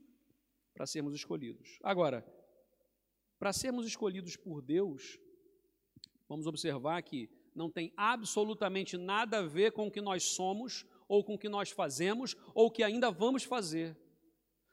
para 0.77 0.87
sermos 0.87 1.15
escolhidos. 1.15 1.79
Agora, 1.83 2.23
para 3.39 3.51
sermos 3.51 3.87
escolhidos 3.87 4.37
por 4.37 4.61
Deus, 4.61 5.19
vamos 6.29 6.47
observar 6.47 7.03
que 7.03 7.31
não 7.55 7.71
tem 7.71 7.95
absolutamente 7.97 8.99
nada 8.99 9.39
a 9.39 9.43
ver 9.43 9.73
com 9.73 9.87
o 9.87 9.91
que 9.91 10.03
nós 10.03 10.23
somos, 10.23 10.85
ou 11.09 11.25
com 11.25 11.35
o 11.35 11.39
que 11.39 11.49
nós 11.49 11.71
fazemos, 11.71 12.37
ou 12.55 12.67
o 12.67 12.71
que 12.71 12.83
ainda 12.83 13.11
vamos 13.11 13.43
fazer. 13.43 13.97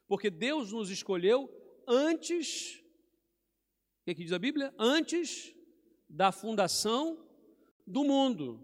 Porque 0.05 0.29
Deus 0.29 0.73
nos 0.73 0.89
escolheu 0.89 1.49
antes, 1.87 2.81
o 4.01 4.03
que, 4.03 4.15
que 4.15 4.23
diz 4.23 4.33
a 4.33 4.39
Bíblia? 4.39 4.75
Antes 4.77 5.55
da 6.09 6.33
fundação 6.33 7.25
do 7.87 8.03
mundo. 8.03 8.61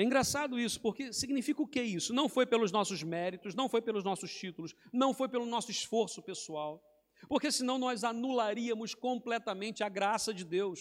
É 0.00 0.02
engraçado 0.02 0.58
isso, 0.58 0.80
porque 0.80 1.12
significa 1.12 1.60
o 1.60 1.66
que 1.66 1.82
isso? 1.82 2.14
Não 2.14 2.26
foi 2.26 2.46
pelos 2.46 2.72
nossos 2.72 3.02
méritos, 3.02 3.54
não 3.54 3.68
foi 3.68 3.82
pelos 3.82 4.02
nossos 4.02 4.34
títulos, 4.34 4.74
não 4.90 5.12
foi 5.12 5.28
pelo 5.28 5.44
nosso 5.44 5.70
esforço 5.70 6.22
pessoal, 6.22 6.82
porque 7.28 7.52
senão 7.52 7.78
nós 7.78 8.02
anularíamos 8.02 8.94
completamente 8.94 9.84
a 9.84 9.90
graça 9.90 10.32
de 10.32 10.42
Deus. 10.42 10.80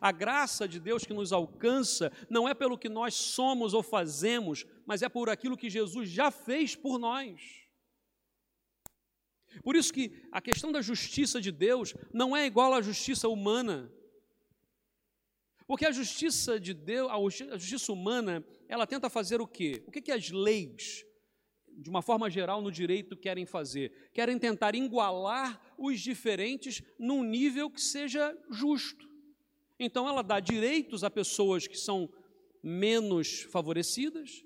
A 0.00 0.10
graça 0.10 0.66
de 0.66 0.80
Deus 0.80 1.04
que 1.04 1.14
nos 1.14 1.32
alcança 1.32 2.10
não 2.28 2.48
é 2.48 2.54
pelo 2.54 2.76
que 2.76 2.88
nós 2.88 3.14
somos 3.14 3.72
ou 3.72 3.84
fazemos, 3.84 4.66
mas 4.84 5.00
é 5.00 5.08
por 5.08 5.30
aquilo 5.30 5.56
que 5.56 5.70
Jesus 5.70 6.10
já 6.10 6.32
fez 6.32 6.74
por 6.74 6.98
nós. 6.98 7.40
Por 9.62 9.76
isso 9.76 9.92
que 9.92 10.26
a 10.32 10.40
questão 10.40 10.72
da 10.72 10.82
justiça 10.82 11.40
de 11.40 11.52
Deus 11.52 11.94
não 12.12 12.36
é 12.36 12.44
igual 12.44 12.74
à 12.74 12.82
justiça 12.82 13.28
humana. 13.28 13.92
Porque 15.66 15.84
a 15.84 15.90
justiça 15.90 16.60
de 16.60 16.72
Deus, 16.72 17.10
a 17.10 17.58
justiça 17.58 17.92
humana, 17.92 18.44
ela 18.68 18.86
tenta 18.86 19.10
fazer 19.10 19.40
o 19.40 19.46
quê? 19.46 19.82
O 19.86 19.90
que, 19.90 20.00
que 20.00 20.12
as 20.12 20.30
leis, 20.30 21.04
de 21.68 21.90
uma 21.90 22.02
forma 22.02 22.30
geral, 22.30 22.62
no 22.62 22.70
direito 22.70 23.16
querem 23.16 23.44
fazer? 23.44 24.10
Querem 24.12 24.38
tentar 24.38 24.74
igualar 24.74 25.60
os 25.76 26.00
diferentes 26.00 26.82
num 26.98 27.24
nível 27.24 27.68
que 27.68 27.80
seja 27.80 28.36
justo. 28.50 29.08
Então, 29.78 30.08
ela 30.08 30.22
dá 30.22 30.38
direitos 30.38 31.02
a 31.02 31.10
pessoas 31.10 31.66
que 31.66 31.76
são 31.76 32.08
menos 32.62 33.42
favorecidas, 33.42 34.44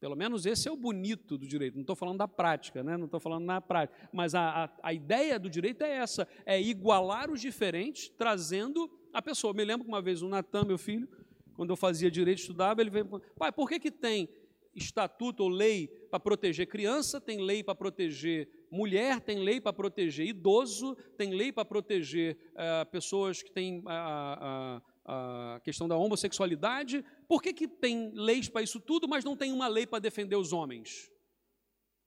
pelo 0.00 0.16
menos 0.16 0.46
esse 0.46 0.66
é 0.66 0.72
o 0.72 0.76
bonito 0.76 1.36
do 1.36 1.46
direito. 1.46 1.74
Não 1.74 1.82
estou 1.82 1.94
falando 1.94 2.18
da 2.18 2.26
prática, 2.26 2.82
né? 2.82 2.96
não 2.96 3.04
estou 3.04 3.20
falando 3.20 3.44
na 3.44 3.60
prática. 3.60 4.08
Mas 4.10 4.34
a, 4.34 4.64
a, 4.64 4.70
a, 4.82 4.94
ideia 4.94 5.38
do 5.38 5.50
direito 5.50 5.84
é 5.84 5.96
essa: 5.96 6.26
é 6.46 6.60
igualar 6.60 7.30
os 7.30 7.38
diferentes, 7.40 8.08
trazendo 8.16 8.90
a 9.12 9.22
pessoa. 9.22 9.52
me 9.52 9.64
lembro 9.64 9.84
que 9.84 9.90
uma 9.90 10.02
vez 10.02 10.22
o 10.22 10.28
Natan, 10.28 10.64
meu 10.64 10.78
filho, 10.78 11.08
quando 11.54 11.70
eu 11.70 11.76
fazia 11.76 12.10
direito, 12.10 12.38
estudava, 12.38 12.80
ele 12.80 12.90
veio 12.90 13.06
pai, 13.38 13.52
por 13.52 13.68
que, 13.68 13.78
que 13.78 13.90
tem 13.90 14.28
estatuto 14.74 15.42
ou 15.42 15.48
lei 15.48 15.88
para 16.10 16.20
proteger 16.20 16.66
criança, 16.66 17.20
tem 17.20 17.40
lei 17.42 17.62
para 17.62 17.74
proteger 17.74 18.48
mulher, 18.70 19.20
tem 19.20 19.40
lei 19.40 19.60
para 19.60 19.72
proteger 19.72 20.26
idoso, 20.26 20.96
tem 21.16 21.34
lei 21.34 21.52
para 21.52 21.64
proteger 21.64 22.36
uh, 22.52 22.88
pessoas 22.90 23.42
que 23.42 23.50
têm 23.50 23.82
a, 23.86 24.80
a, 25.04 25.54
a, 25.56 25.60
questão 25.60 25.88
da 25.88 25.96
homossexualidade. 25.96 27.04
Por 27.28 27.42
que, 27.42 27.52
que 27.52 27.66
tem 27.66 28.12
leis 28.14 28.48
para 28.48 28.62
isso 28.62 28.80
tudo, 28.80 29.08
mas 29.08 29.24
não 29.24 29.36
tem 29.36 29.52
uma 29.52 29.66
lei 29.66 29.86
para 29.86 29.98
defender 29.98 30.36
os 30.36 30.52
homens? 30.52 31.10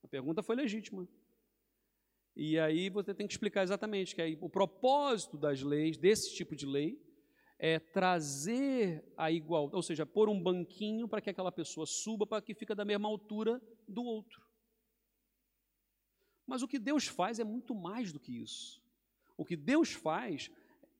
A 0.03 0.07
pergunta 0.07 0.41
foi 0.41 0.55
legítima. 0.55 1.07
E 2.35 2.57
aí 2.57 2.89
você 2.89 3.13
tem 3.13 3.27
que 3.27 3.33
explicar 3.33 3.63
exatamente 3.63 4.15
que 4.15 4.21
aí, 4.21 4.37
o 4.41 4.49
propósito 4.49 5.37
das 5.37 5.61
leis, 5.61 5.97
desse 5.97 6.33
tipo 6.33 6.55
de 6.55 6.65
lei, 6.65 6.99
é 7.59 7.79
trazer 7.79 9.03
a 9.15 9.31
igualdade, 9.31 9.75
ou 9.75 9.83
seja, 9.83 10.05
pôr 10.05 10.27
um 10.27 10.41
banquinho 10.41 11.07
para 11.07 11.21
que 11.21 11.29
aquela 11.29 11.51
pessoa 11.51 11.85
suba 11.85 12.25
para 12.25 12.41
que 12.41 12.53
fique 12.53 12.73
da 12.73 12.83
mesma 12.83 13.07
altura 13.07 13.61
do 13.87 14.03
outro. 14.03 14.41
Mas 16.45 16.61
o 16.61 16.67
que 16.67 16.77
Deus 16.77 17.07
faz 17.07 17.39
é 17.39 17.43
muito 17.43 17.73
mais 17.73 18.11
do 18.11 18.19
que 18.19 18.41
isso. 18.41 18.81
O 19.37 19.45
que 19.45 19.55
Deus 19.55 19.93
faz 19.93 20.51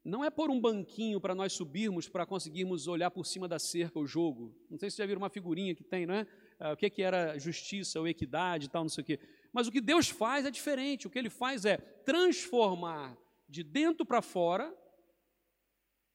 não 0.04 0.24
é 0.24 0.30
pôr 0.30 0.50
um 0.50 0.60
banquinho 0.60 1.20
para 1.20 1.36
nós 1.36 1.54
subirmos 1.54 2.10
para 2.10 2.26
conseguirmos 2.26 2.88
olhar 2.88 3.10
por 3.10 3.26
cima 3.26 3.48
da 3.48 3.58
cerca 3.58 4.00
o 4.00 4.06
jogo. 4.06 4.56
Não 4.70 4.78
sei 4.78 4.90
se 4.90 4.98
já 4.98 5.06
viram 5.06 5.22
uma 5.22 5.30
figurinha 5.30 5.76
que 5.76 5.84
tem, 5.84 6.06
não 6.06 6.16
é? 6.16 6.28
Ah, 6.60 6.74
o 6.74 6.78
que, 6.78 6.90
que 6.90 7.02
era 7.02 7.38
justiça 7.38 8.00
ou 8.00 8.08
equidade 8.08 8.66
e 8.66 8.70
tal, 8.70 8.84
não 8.84 8.90
sei 8.90 9.02
o 9.02 9.06
quê. 9.06 9.20
Mas 9.54 9.68
o 9.68 9.72
que 9.72 9.80
Deus 9.80 10.10
faz 10.10 10.46
é 10.46 10.52
diferente. 10.52 11.06
O 11.06 11.10
que 11.10 11.20
Ele 11.20 11.30
faz 11.30 11.64
é 11.64 11.78
transformar 11.78 13.16
de 13.48 13.64
dentro 13.64 14.04
para 14.06 14.22
fora 14.22 14.76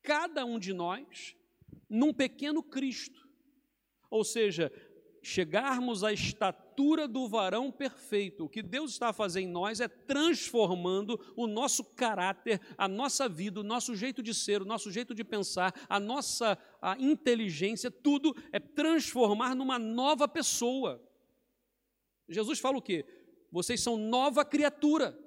cada 0.02 0.44
um 0.44 0.58
de 0.58 0.72
nós 0.72 1.36
num 1.88 2.12
pequeno 2.12 2.62
Cristo. 2.62 3.28
Ou 4.10 4.24
seja, 4.24 4.72
chegarmos 5.22 6.02
à 6.02 6.12
estatura 6.12 7.06
do 7.06 7.28
varão 7.28 7.70
perfeito. 7.70 8.44
O 8.44 8.48
que 8.48 8.62
Deus 8.62 8.92
está 8.92 9.12
fazendo 9.12 9.44
em 9.44 9.48
nós 9.48 9.80
é 9.80 9.86
transformando 9.86 11.20
o 11.36 11.46
nosso 11.46 11.84
caráter, 11.84 12.60
a 12.76 12.88
nossa 12.88 13.28
vida, 13.28 13.60
o 13.60 13.64
nosso 13.64 13.94
jeito 13.94 14.22
de 14.22 14.34
ser, 14.34 14.62
o 14.62 14.66
nosso 14.66 14.90
jeito 14.90 15.14
de 15.14 15.22
pensar, 15.22 15.74
a 15.88 16.00
nossa 16.00 16.58
a 16.80 16.96
inteligência, 16.98 17.90
tudo 17.90 18.34
é 18.52 18.58
transformar 18.58 19.54
numa 19.54 19.78
nova 19.78 20.26
pessoa. 20.26 21.02
Jesus 22.28 22.58
fala 22.58 22.78
o 22.78 22.82
quê? 22.82 23.04
Vocês 23.50 23.80
são 23.80 23.96
nova 23.96 24.44
criatura. 24.44 25.18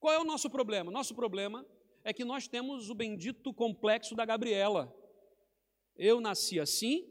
Qual 0.00 0.12
é 0.12 0.18
o 0.18 0.24
nosso 0.24 0.48
problema? 0.48 0.90
Nosso 0.90 1.14
problema 1.14 1.66
é 2.04 2.12
que 2.12 2.24
nós 2.24 2.48
temos 2.48 2.90
o 2.90 2.94
bendito 2.94 3.52
complexo 3.52 4.14
da 4.14 4.24
Gabriela. 4.24 4.94
Eu 5.96 6.20
nasci 6.20 6.60
assim, 6.60 7.08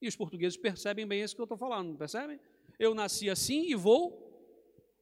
e 0.00 0.08
os 0.08 0.16
portugueses 0.16 0.58
percebem 0.58 1.06
bem 1.06 1.22
isso 1.22 1.34
que 1.34 1.40
eu 1.40 1.44
estou 1.44 1.56
falando, 1.56 1.96
percebem? 1.96 2.40
Eu 2.78 2.94
nasci 2.94 3.30
assim 3.30 3.70
e 3.70 3.74
vou 3.74 4.20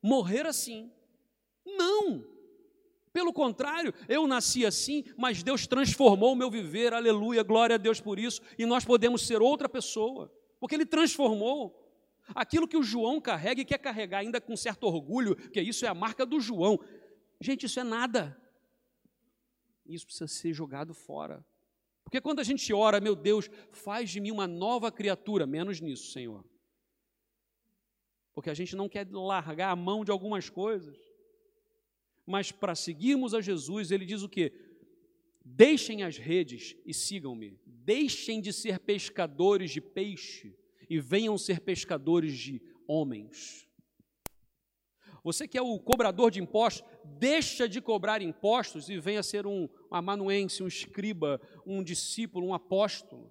morrer 0.03 0.47
assim. 0.47 0.93
Não! 1.65 2.25
Pelo 3.13 3.33
contrário, 3.33 3.93
eu 4.09 4.27
nasci 4.27 4.65
assim, 4.65 5.05
mas 5.17 5.43
Deus 5.43 5.67
transformou 5.67 6.33
o 6.33 6.37
meu 6.37 6.51
viver, 6.51 6.93
aleluia, 6.93 7.43
glória 7.43 7.75
a 7.75 7.79
Deus 7.79 8.01
por 8.01 8.19
isso, 8.19 8.41
e 8.59 8.65
nós 8.65 8.85
podemos 8.85 9.27
ser 9.27 9.43
outra 9.43 9.69
pessoa, 9.69 10.33
porque 10.61 10.75
Ele 10.75 10.87
transformou. 10.87 11.80
Aquilo 12.35 12.69
que 12.69 12.77
o 12.77 12.83
João 12.83 13.21
carrega 13.21 13.61
e 13.61 13.65
quer 13.65 13.79
carregar 13.79 14.19
ainda 14.19 14.41
com 14.41 14.57
certo 14.57 14.85
orgulho, 14.85 15.37
que 15.51 15.61
isso 15.61 15.85
é 15.85 15.89
a 15.89 15.95
marca 15.95 16.25
do 16.25 16.41
João. 16.41 16.79
Gente, 17.41 17.67
isso 17.67 17.81
é 17.81 17.85
nada. 17.85 18.41
Isso 19.87 20.07
precisa 20.07 20.29
ser 20.29 20.53
jogado 20.53 20.95
fora. 20.95 21.45
Porque 22.05 22.21
quando 22.21 22.41
a 22.41 22.45
gente 22.45 22.73
ora, 22.73 23.01
meu 23.01 23.15
Deus, 23.15 23.49
faz 23.73 24.11
de 24.11 24.21
mim 24.21 24.31
uma 24.31 24.47
nova 24.47 24.91
criatura, 24.91 25.47
menos 25.47 25.81
nisso, 25.81 26.13
Senhor. 26.13 26.45
Porque 28.35 28.51
a 28.51 28.55
gente 28.55 28.77
não 28.77 28.89
quer 28.89 29.09
largar 29.11 29.71
a 29.71 29.77
mão 29.77 30.05
de 30.05 30.11
algumas 30.11 30.49
coisas. 30.49 30.97
Mas 32.27 32.53
para 32.53 32.75
seguirmos 32.75 33.35
a 33.35 33.41
Jesus, 33.41 33.91
ele 33.91 34.05
diz 34.05 34.23
o 34.23 34.29
quê? 34.29 34.53
Deixem 35.45 36.03
as 36.03 36.17
redes 36.17 36.77
e 36.85 36.95
sigam-me. 36.95 37.59
Deixem 37.67 38.41
de 38.41 38.53
ser 38.53 38.79
pescadores 38.79 39.71
de 39.71 39.81
peixe 39.81 40.57
e 40.91 40.99
venham 40.99 41.39
ser 41.39 41.61
pescadores 41.61 42.37
de 42.37 42.61
homens. 42.87 43.67
Você 45.23 45.47
que 45.47 45.57
é 45.57 45.63
o 45.63 45.79
cobrador 45.79 46.31
de 46.31 46.41
impostos, 46.41 46.85
deixa 47.05 47.69
de 47.69 47.81
cobrar 47.81 48.21
impostos 48.21 48.89
e 48.89 48.99
venha 48.99 49.23
ser 49.23 49.47
um 49.47 49.69
amanuense, 49.91 50.63
um 50.63 50.67
escriba, 50.67 51.41
um 51.65 51.83
discípulo, 51.83 52.47
um 52.47 52.55
apóstolo. 52.55 53.31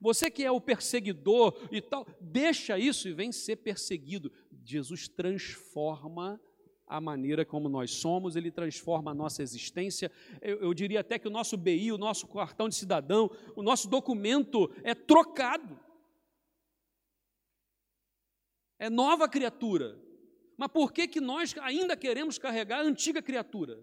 Você 0.00 0.30
que 0.30 0.44
é 0.44 0.50
o 0.50 0.60
perseguidor 0.60 1.58
e 1.72 1.80
tal, 1.80 2.06
deixa 2.20 2.78
isso 2.78 3.08
e 3.08 3.12
vem 3.12 3.32
ser 3.32 3.56
perseguido. 3.56 4.30
Jesus 4.64 5.08
transforma 5.08 6.40
a 6.86 7.00
maneira 7.00 7.44
como 7.44 7.68
nós 7.68 7.92
somos, 7.92 8.36
ele 8.36 8.50
transforma 8.50 9.12
a 9.12 9.14
nossa 9.14 9.42
existência. 9.42 10.10
Eu, 10.42 10.60
eu, 10.60 10.74
diria 10.74 11.00
até 11.00 11.18
que 11.18 11.28
o 11.28 11.30
nosso 11.30 11.56
BI, 11.56 11.92
o 11.92 11.98
nosso 11.98 12.26
cartão 12.26 12.68
de 12.68 12.74
cidadão, 12.74 13.30
o 13.56 13.62
nosso 13.62 13.88
documento 13.88 14.70
é 14.82 14.94
trocado. 14.94 15.78
É 18.80 18.88
nova 18.88 19.28
criatura. 19.28 20.00
Mas 20.56 20.72
por 20.72 20.90
que, 20.90 21.06
que 21.06 21.20
nós 21.20 21.54
ainda 21.58 21.94
queremos 21.94 22.38
carregar 22.38 22.80
a 22.80 22.84
antiga 22.84 23.20
criatura? 23.20 23.78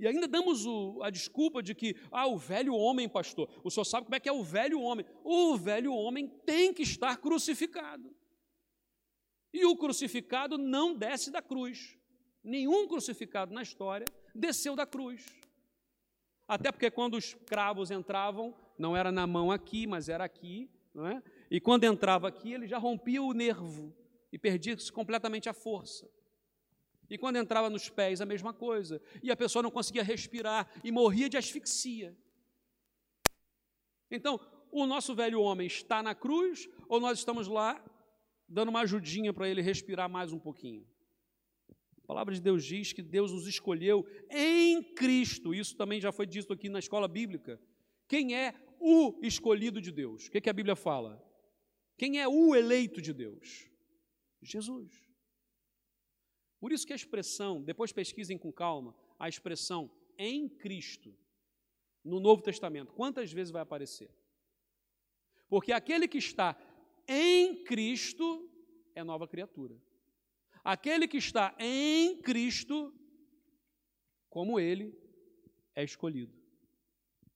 E 0.00 0.06
ainda 0.08 0.26
damos 0.26 0.66
o, 0.66 1.00
a 1.00 1.10
desculpa 1.10 1.62
de 1.62 1.76
que, 1.76 1.94
ah, 2.10 2.26
o 2.26 2.36
velho 2.36 2.74
homem, 2.74 3.08
pastor, 3.08 3.48
o 3.62 3.70
senhor 3.70 3.84
sabe 3.84 4.06
como 4.06 4.16
é 4.16 4.20
que 4.20 4.28
é 4.28 4.32
o 4.32 4.42
velho 4.42 4.80
homem. 4.80 5.06
O 5.22 5.56
velho 5.56 5.94
homem 5.94 6.26
tem 6.44 6.74
que 6.74 6.82
estar 6.82 7.16
crucificado. 7.18 8.12
E 9.52 9.64
o 9.64 9.76
crucificado 9.76 10.58
não 10.58 10.96
desce 10.96 11.30
da 11.30 11.40
cruz. 11.40 11.96
Nenhum 12.42 12.88
crucificado 12.88 13.54
na 13.54 13.62
história 13.62 14.06
desceu 14.34 14.74
da 14.74 14.84
cruz. 14.84 15.24
Até 16.48 16.72
porque 16.72 16.90
quando 16.90 17.14
os 17.14 17.34
cravos 17.46 17.92
entravam, 17.92 18.52
não 18.76 18.96
era 18.96 19.12
na 19.12 19.24
mão 19.24 19.52
aqui, 19.52 19.86
mas 19.86 20.08
era 20.08 20.24
aqui, 20.24 20.68
não 20.92 21.06
é? 21.06 21.22
E 21.54 21.60
quando 21.60 21.84
entrava 21.84 22.26
aqui, 22.26 22.52
ele 22.52 22.66
já 22.66 22.78
rompia 22.78 23.22
o 23.22 23.32
nervo 23.32 23.96
e 24.32 24.36
perdia 24.36 24.76
completamente 24.92 25.48
a 25.48 25.52
força. 25.52 26.10
E 27.08 27.16
quando 27.16 27.36
entrava 27.36 27.70
nos 27.70 27.88
pés, 27.88 28.20
a 28.20 28.26
mesma 28.26 28.52
coisa. 28.52 29.00
E 29.22 29.30
a 29.30 29.36
pessoa 29.36 29.62
não 29.62 29.70
conseguia 29.70 30.02
respirar 30.02 30.68
e 30.82 30.90
morria 30.90 31.28
de 31.28 31.36
asfixia. 31.36 32.12
Então, 34.10 34.40
o 34.72 34.84
nosso 34.84 35.14
velho 35.14 35.40
homem 35.40 35.68
está 35.68 36.02
na 36.02 36.12
cruz 36.12 36.68
ou 36.88 36.98
nós 36.98 37.20
estamos 37.20 37.46
lá 37.46 37.80
dando 38.48 38.70
uma 38.70 38.80
ajudinha 38.80 39.32
para 39.32 39.48
ele 39.48 39.62
respirar 39.62 40.10
mais 40.10 40.32
um 40.32 40.40
pouquinho. 40.40 40.84
A 42.02 42.06
palavra 42.08 42.34
de 42.34 42.40
Deus 42.40 42.64
diz 42.64 42.92
que 42.92 43.00
Deus 43.00 43.30
nos 43.30 43.46
escolheu 43.46 44.04
em 44.28 44.82
Cristo. 44.94 45.54
Isso 45.54 45.76
também 45.76 46.00
já 46.00 46.10
foi 46.10 46.26
dito 46.26 46.52
aqui 46.52 46.68
na 46.68 46.80
escola 46.80 47.06
bíblica. 47.06 47.60
Quem 48.08 48.34
é 48.34 48.56
o 48.80 49.20
escolhido 49.22 49.80
de 49.80 49.92
Deus? 49.92 50.26
O 50.26 50.32
que, 50.32 50.40
que 50.40 50.50
a 50.50 50.52
Bíblia 50.52 50.74
fala? 50.74 51.22
Quem 51.96 52.20
é 52.20 52.26
o 52.28 52.54
eleito 52.54 53.00
de 53.00 53.12
Deus? 53.12 53.68
Jesus. 54.42 54.92
Por 56.60 56.72
isso 56.72 56.86
que 56.86 56.92
a 56.92 56.96
expressão, 56.96 57.62
depois 57.62 57.92
pesquisem 57.92 58.38
com 58.38 58.52
calma, 58.52 58.94
a 59.18 59.28
expressão 59.28 59.90
em 60.18 60.48
Cristo, 60.48 61.14
no 62.02 62.20
Novo 62.20 62.42
Testamento, 62.42 62.92
quantas 62.92 63.32
vezes 63.32 63.52
vai 63.52 63.62
aparecer? 63.62 64.10
Porque 65.48 65.72
aquele 65.72 66.08
que 66.08 66.18
está 66.18 66.56
em 67.06 67.64
Cristo 67.64 68.50
é 68.94 69.04
nova 69.04 69.28
criatura. 69.28 69.80
Aquele 70.62 71.06
que 71.06 71.18
está 71.18 71.54
em 71.58 72.20
Cristo, 72.22 72.92
como 74.28 74.58
ele, 74.58 74.98
é 75.74 75.84
escolhido. 75.84 76.43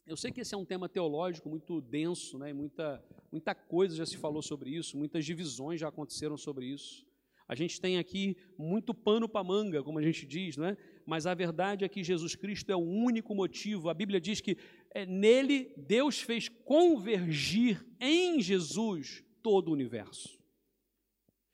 Eu 0.08 0.16
sei 0.16 0.32
que 0.32 0.40
esse 0.40 0.54
é 0.54 0.56
um 0.56 0.64
tema 0.64 0.88
teológico 0.88 1.50
muito 1.50 1.82
denso, 1.82 2.38
né? 2.38 2.50
muita, 2.50 3.04
muita 3.30 3.54
coisa 3.54 3.94
já 3.94 4.06
se 4.06 4.16
falou 4.16 4.40
sobre 4.40 4.70
isso, 4.70 4.96
muitas 4.96 5.22
divisões 5.22 5.78
já 5.78 5.88
aconteceram 5.88 6.34
sobre 6.34 6.64
isso. 6.64 7.06
A 7.46 7.54
gente 7.54 7.78
tem 7.78 7.98
aqui 7.98 8.34
muito 8.56 8.94
pano 8.94 9.28
para 9.28 9.44
manga, 9.44 9.82
como 9.82 9.98
a 9.98 10.02
gente 10.02 10.24
diz, 10.24 10.56
não 10.56 10.64
é? 10.64 10.78
mas 11.04 11.26
a 11.26 11.34
verdade 11.34 11.84
é 11.84 11.88
que 11.90 12.02
Jesus 12.02 12.34
Cristo 12.34 12.72
é 12.72 12.74
o 12.74 12.78
único 12.78 13.34
motivo. 13.34 13.90
A 13.90 13.94
Bíblia 13.94 14.18
diz 14.18 14.40
que 14.40 14.56
é, 14.94 15.04
nele 15.04 15.74
Deus 15.76 16.22
fez 16.22 16.48
convergir 16.48 17.86
em 18.00 18.40
Jesus 18.40 19.22
todo 19.42 19.68
o 19.68 19.72
universo. 19.72 20.38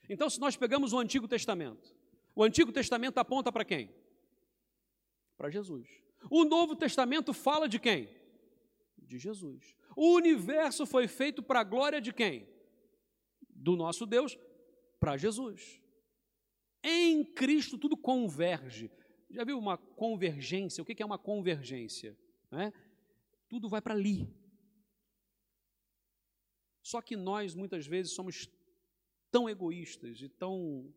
Então, 0.08 0.30
se 0.30 0.38
nós 0.38 0.56
pegamos 0.56 0.92
o 0.92 0.98
Antigo 1.00 1.26
Testamento, 1.26 1.92
o 2.36 2.44
Antigo 2.44 2.70
Testamento 2.70 3.18
aponta 3.18 3.50
para 3.50 3.64
quem? 3.64 3.90
Para 5.36 5.50
Jesus. 5.50 5.88
O 6.30 6.44
Novo 6.44 6.76
Testamento 6.76 7.32
fala 7.32 7.68
de 7.68 7.80
quem? 7.80 8.22
De 9.06 9.18
Jesus. 9.18 9.74
O 9.96 10.14
universo 10.14 10.86
foi 10.86 11.06
feito 11.06 11.42
para 11.42 11.60
a 11.60 11.64
glória 11.64 12.00
de 12.00 12.12
quem? 12.12 12.48
Do 13.48 13.76
nosso 13.76 14.06
Deus, 14.06 14.36
para 14.98 15.16
Jesus. 15.16 15.80
Em 16.82 17.24
Cristo 17.24 17.78
tudo 17.78 17.96
converge. 17.96 18.90
Já 19.30 19.44
viu 19.44 19.58
uma 19.58 19.76
convergência? 19.76 20.82
O 20.82 20.84
que 20.84 21.02
é 21.02 21.06
uma 21.06 21.18
convergência? 21.18 22.16
É? 22.52 22.72
Tudo 23.48 23.68
vai 23.68 23.80
para 23.80 23.94
ali. 23.94 24.28
Só 26.82 27.00
que 27.00 27.16
nós, 27.16 27.54
muitas 27.54 27.86
vezes, 27.86 28.12
somos 28.12 28.48
tão 29.30 29.48
egoístas 29.48 30.20
e 30.20 30.28
tão 30.28 30.92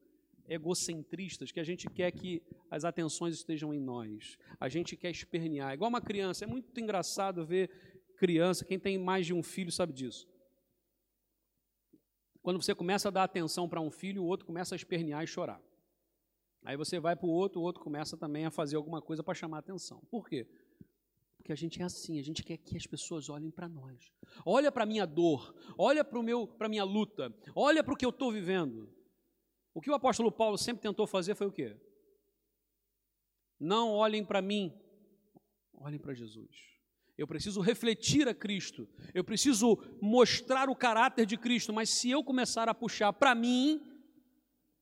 egocentristas 0.47 1.51
que 1.51 1.59
a 1.59 1.63
gente 1.63 1.89
quer 1.89 2.11
que 2.11 2.41
as 2.69 2.85
atenções 2.85 3.35
estejam 3.35 3.73
em 3.73 3.79
nós. 3.79 4.37
A 4.59 4.69
gente 4.69 4.95
quer 4.95 5.09
espernear. 5.09 5.73
Igual 5.73 5.89
uma 5.89 6.01
criança. 6.01 6.45
É 6.45 6.47
muito 6.47 6.77
engraçado 6.79 7.45
ver 7.45 7.69
criança. 8.17 8.65
Quem 8.65 8.79
tem 8.79 8.97
mais 8.97 9.25
de 9.25 9.33
um 9.33 9.41
filho 9.41 9.71
sabe 9.71 9.93
disso. 9.93 10.27
Quando 12.41 12.61
você 12.61 12.73
começa 12.73 13.07
a 13.07 13.11
dar 13.11 13.23
atenção 13.23 13.67
para 13.67 13.81
um 13.81 13.91
filho, 13.91 14.23
o 14.23 14.25
outro 14.25 14.45
começa 14.45 14.73
a 14.73 14.77
espernear 14.77 15.23
e 15.23 15.27
chorar. 15.27 15.61
Aí 16.63 16.75
você 16.75 16.99
vai 16.99 17.15
para 17.15 17.27
o 17.27 17.29
outro, 17.29 17.61
o 17.61 17.63
outro 17.63 17.81
começa 17.81 18.17
também 18.17 18.45
a 18.45 18.51
fazer 18.51 18.75
alguma 18.75 19.01
coisa 19.01 19.23
para 19.23 19.33
chamar 19.33 19.59
atenção. 19.59 20.01
Por 20.09 20.27
quê? 20.27 20.47
Porque 21.37 21.51
a 21.51 21.55
gente 21.55 21.81
é 21.81 21.85
assim, 21.85 22.19
a 22.19 22.23
gente 22.23 22.43
quer 22.43 22.57
que 22.57 22.75
as 22.75 22.85
pessoas 22.85 23.29
olhem 23.29 23.51
para 23.51 23.69
nós. 23.69 24.11
Olha 24.45 24.71
para 24.71 24.83
a 24.83 24.85
minha 24.85 25.05
dor, 25.05 25.55
olha 25.77 26.03
para 26.03 26.19
a 26.19 26.69
minha 26.69 26.83
luta, 26.83 27.33
olha 27.55 27.83
para 27.83 27.93
o 27.93 27.97
que 27.97 28.05
eu 28.05 28.09
estou 28.09 28.31
vivendo. 28.31 28.89
O 29.73 29.79
que 29.79 29.89
o 29.89 29.93
apóstolo 29.93 30.31
Paulo 30.31 30.57
sempre 30.57 30.81
tentou 30.81 31.07
fazer 31.07 31.35
foi 31.35 31.47
o 31.47 31.51
quê? 31.51 31.77
Não 33.59 33.91
olhem 33.91 34.25
para 34.25 34.41
mim, 34.41 34.73
olhem 35.73 35.99
para 35.99 36.13
Jesus. 36.13 36.76
Eu 37.17 37.25
preciso 37.25 37.61
refletir 37.61 38.27
a 38.27 38.33
Cristo, 38.33 38.87
eu 39.13 39.23
preciso 39.23 39.77
mostrar 39.99 40.69
o 40.69 40.75
caráter 40.75 41.25
de 41.25 41.35
Cristo, 41.35 41.73
mas 41.73 41.89
se 41.89 42.11
eu 42.11 42.23
começar 42.23 42.69
a 42.69 42.75
puxar 42.75 43.11
para 43.11 43.33
mim, 43.33 43.81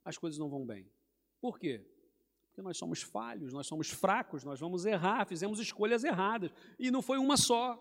as 0.04 0.18
coisas 0.18 0.38
não 0.38 0.50
vão 0.50 0.66
bem. 0.66 0.92
Por 1.40 1.58
quê? 1.58 1.86
Porque 2.50 2.62
nós 2.62 2.78
somos 2.78 3.02
falhos, 3.02 3.54
nós 3.54 3.68
somos 3.68 3.90
fracos, 3.90 4.44
nós 4.44 4.60
vamos 4.60 4.86
errar, 4.86 5.26
fizemos 5.26 5.60
escolhas 5.60 6.04
erradas. 6.04 6.52
E 6.80 6.92
não 6.92 7.02
foi 7.02 7.18
uma 7.18 7.38
só. 7.38 7.78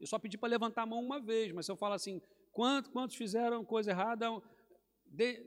Eu 0.00 0.06
só 0.06 0.18
pedi 0.18 0.36
para 0.36 0.50
levantar 0.50 0.82
a 0.82 0.86
mão 0.86 1.02
uma 1.02 1.20
vez, 1.20 1.52
mas 1.52 1.66
se 1.66 1.72
eu 1.72 1.76
falo 1.76 1.94
assim, 1.94 2.20
quantos, 2.52 2.90
quantos 2.90 3.16
fizeram 3.16 3.64
coisa 3.64 3.90
errada 3.90 4.28
de, 5.06 5.42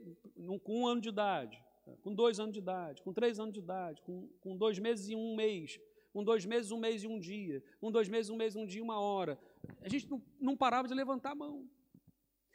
com 0.64 0.82
um 0.82 0.88
ano 0.88 1.02
de 1.02 1.10
idade, 1.10 1.64
com 2.02 2.14
dois 2.14 2.40
anos 2.40 2.54
de 2.54 2.60
idade, 2.60 3.02
com 3.04 3.14
três 3.14 3.40
anos 3.40 3.54
de 3.54 3.60
idade, 3.60 4.02
com, 4.02 4.28
com 4.40 4.58
dois 4.58 4.80
meses 4.80 5.10
e 5.10 5.16
um 5.16 5.36
mês, 5.36 5.80
com 6.12 6.24
dois 6.24 6.46
meses, 6.46 6.72
um 6.72 6.78
mês 6.78 7.04
e 7.04 7.08
um 7.08 7.20
dia, 7.20 7.64
com 7.80 7.92
dois 7.92 8.08
meses, 8.10 8.30
um 8.30 8.36
mês, 8.36 8.56
um 8.56 8.66
dia 8.66 8.80
e 8.80 8.82
uma 8.82 9.00
hora. 9.00 9.40
A 9.82 9.90
gente 9.90 10.10
não, 10.10 10.22
não 10.40 10.58
parava 10.58 10.88
de 10.88 10.94
levantar 10.94 11.32
a 11.32 11.36
mão. 11.36 11.70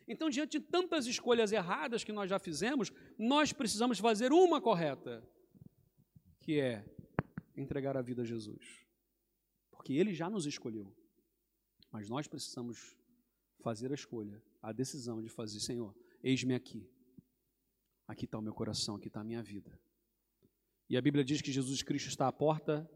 Então, 0.06 0.30
diante 0.30 0.58
de 0.58 0.64
tantas 0.64 1.06
escolhas 1.06 1.50
erradas 1.50 2.04
que 2.04 2.12
nós 2.12 2.30
já 2.30 2.38
fizemos, 2.38 2.92
nós 3.18 3.52
precisamos 3.52 3.98
fazer 3.98 4.32
uma 4.32 4.60
correta 4.60 5.26
que 6.40 6.60
é 6.60 6.84
entregar 7.56 7.96
a 7.96 8.02
vida 8.02 8.22
a 8.22 8.24
Jesus. 8.24 8.86
Porque 9.70 9.94
Ele 9.94 10.14
já 10.14 10.30
nos 10.30 10.46
escolheu. 10.46 10.94
Mas 11.90 12.08
nós 12.08 12.28
precisamos 12.28 12.96
fazer 13.60 13.90
a 13.90 13.94
escolha, 13.94 14.40
a 14.62 14.70
decisão 14.70 15.20
de 15.20 15.28
fazer, 15.28 15.58
Senhor, 15.60 15.94
eis-me 16.22 16.54
aqui. 16.54 16.88
Aqui 18.06 18.26
está 18.26 18.38
o 18.38 18.42
meu 18.42 18.54
coração, 18.54 18.94
aqui 18.94 19.08
está 19.08 19.20
a 19.20 19.24
minha 19.24 19.42
vida. 19.42 19.76
E 20.88 20.96
a 20.96 21.02
Bíblia 21.02 21.24
diz 21.24 21.42
que 21.42 21.50
Jesus 21.50 21.82
Cristo 21.82 22.08
está 22.08 22.28
à 22.28 22.32
porta 22.32 22.88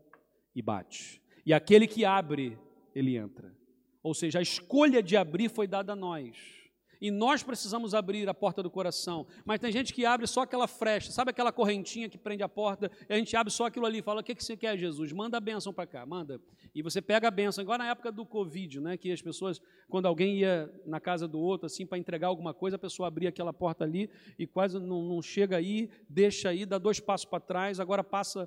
e 0.55 0.63
bate. 0.63 1.23
E 1.45 1.53
aquele 1.53 1.87
que 1.87 2.05
abre, 2.05 2.59
ele 2.95 3.17
entra. 3.17 3.55
Ou 4.03 4.15
seja, 4.15 4.39
a 4.39 4.43
escolha 4.43 5.03
de 5.03 5.17
abrir 5.17 5.49
foi 5.49 5.67
dada 5.67 5.93
a 5.93 5.97
nós. 5.97 6.61
E 7.01 7.11
nós 7.11 7.43
precisamos 7.43 7.95
abrir 7.95 8.29
a 8.29 8.35
porta 8.35 8.63
do 8.63 8.71
coração. 8.71 9.27
Mas 9.45 9.59
tem 9.59 9.73
gente 9.73 9.95
que 9.95 10.05
abre 10.05 10.27
só 10.27 10.43
aquela 10.43 10.69
frecha, 10.69 11.11
sabe 11.11 11.31
aquela 11.31 11.51
correntinha 11.51 12.11
que 12.11 12.19
prende 12.19 12.43
a 12.43 12.49
porta? 12.49 12.91
E 13.09 13.15
a 13.15 13.17
gente 13.17 13.35
abre 13.35 13.51
só 13.51 13.67
aquilo 13.67 13.87
ali 13.87 13.99
e 13.99 14.03
fala: 14.03 14.21
O 14.21 14.25
que, 14.25 14.35
que 14.35 14.45
você 14.45 14.55
quer, 14.55 14.77
Jesus? 14.77 15.11
Manda 15.11 15.39
a 15.39 15.41
bênção 15.41 15.73
para 15.73 15.87
cá, 15.87 16.05
manda. 16.05 16.39
E 16.75 16.83
você 16.83 17.01
pega 17.01 17.29
a 17.29 17.31
bênção. 17.31 17.63
Igual 17.63 17.79
na 17.79 17.89
época 17.89 18.13
do 18.13 18.27
Covid, 18.27 18.81
né, 18.81 18.97
que 18.99 19.11
as 19.11 19.23
pessoas, 19.23 19.63
quando 19.89 20.07
alguém 20.07 20.41
ia 20.41 20.71
na 20.85 21.01
casa 21.01 21.27
do 21.27 21.41
outro, 21.41 21.67
assim, 21.67 21.87
para 21.87 21.97
entregar 21.97 22.29
alguma 22.29 22.53
coisa, 22.53 22.77
a 22.77 22.79
pessoa 22.79 23.09
abria 23.09 23.31
aquela 23.31 23.53
porta 23.53 23.83
ali 23.83 24.11
e 24.39 24.47
quase 24.47 24.79
não, 24.79 25.03
não 25.03 25.23
chega 25.23 25.57
aí, 25.57 25.91
deixa 26.07 26.51
aí, 26.51 26.67
dá 26.67 26.77
dois 26.77 27.01
passos 27.01 27.25
para 27.25 27.41
trás, 27.41 27.81
agora 27.81 28.05
passa. 28.05 28.47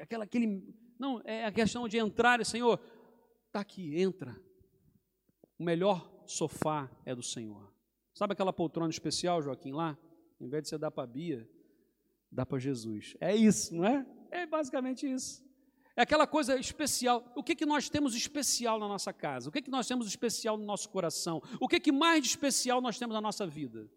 Aquela, 0.00 0.24
aquele. 0.24 0.64
Não, 0.98 1.20
é 1.24 1.44
a 1.44 1.52
questão 1.52 1.86
de 1.88 1.96
entrar, 1.96 2.44
Senhor, 2.44 2.80
está 3.46 3.60
aqui, 3.60 4.00
entra. 4.00 4.36
O 5.58 5.64
melhor 5.64 6.22
sofá 6.26 6.90
é 7.04 7.14
do 7.14 7.22
Senhor. 7.22 7.72
Sabe 8.14 8.32
aquela 8.32 8.52
poltrona 8.52 8.90
especial, 8.90 9.40
Joaquim, 9.40 9.72
lá? 9.72 9.96
Em 10.40 10.48
vez 10.48 10.64
de 10.64 10.68
você 10.68 10.78
dar 10.78 10.90
para 10.90 11.04
a 11.04 11.06
Bia, 11.06 11.48
dá 12.30 12.44
para 12.44 12.58
Jesus. 12.58 13.16
É 13.20 13.34
isso, 13.34 13.74
não 13.74 13.84
é? 13.84 14.06
É 14.30 14.46
basicamente 14.46 15.10
isso. 15.10 15.46
É 15.96 16.02
aquela 16.02 16.26
coisa 16.26 16.56
especial. 16.56 17.32
O 17.34 17.42
que, 17.42 17.56
que 17.56 17.66
nós 17.66 17.88
temos 17.88 18.14
especial 18.14 18.78
na 18.78 18.86
nossa 18.86 19.12
casa? 19.12 19.48
O 19.48 19.52
que, 19.52 19.62
que 19.62 19.70
nós 19.70 19.86
temos 19.86 20.06
especial 20.06 20.56
no 20.56 20.64
nosso 20.64 20.88
coração? 20.90 21.42
O 21.60 21.66
que, 21.66 21.80
que 21.80 21.90
mais 21.90 22.22
de 22.22 22.28
especial 22.28 22.80
nós 22.80 22.98
temos 22.98 23.14
na 23.14 23.20
nossa 23.20 23.46
vida? 23.46 23.90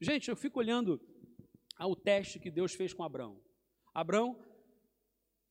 Gente, 0.00 0.28
eu 0.28 0.36
fico 0.36 0.58
olhando 0.58 1.00
ao 1.76 1.94
teste 1.94 2.40
que 2.40 2.50
Deus 2.50 2.74
fez 2.74 2.92
com 2.92 3.04
Abraão. 3.04 3.40
Abraão, 3.94 4.36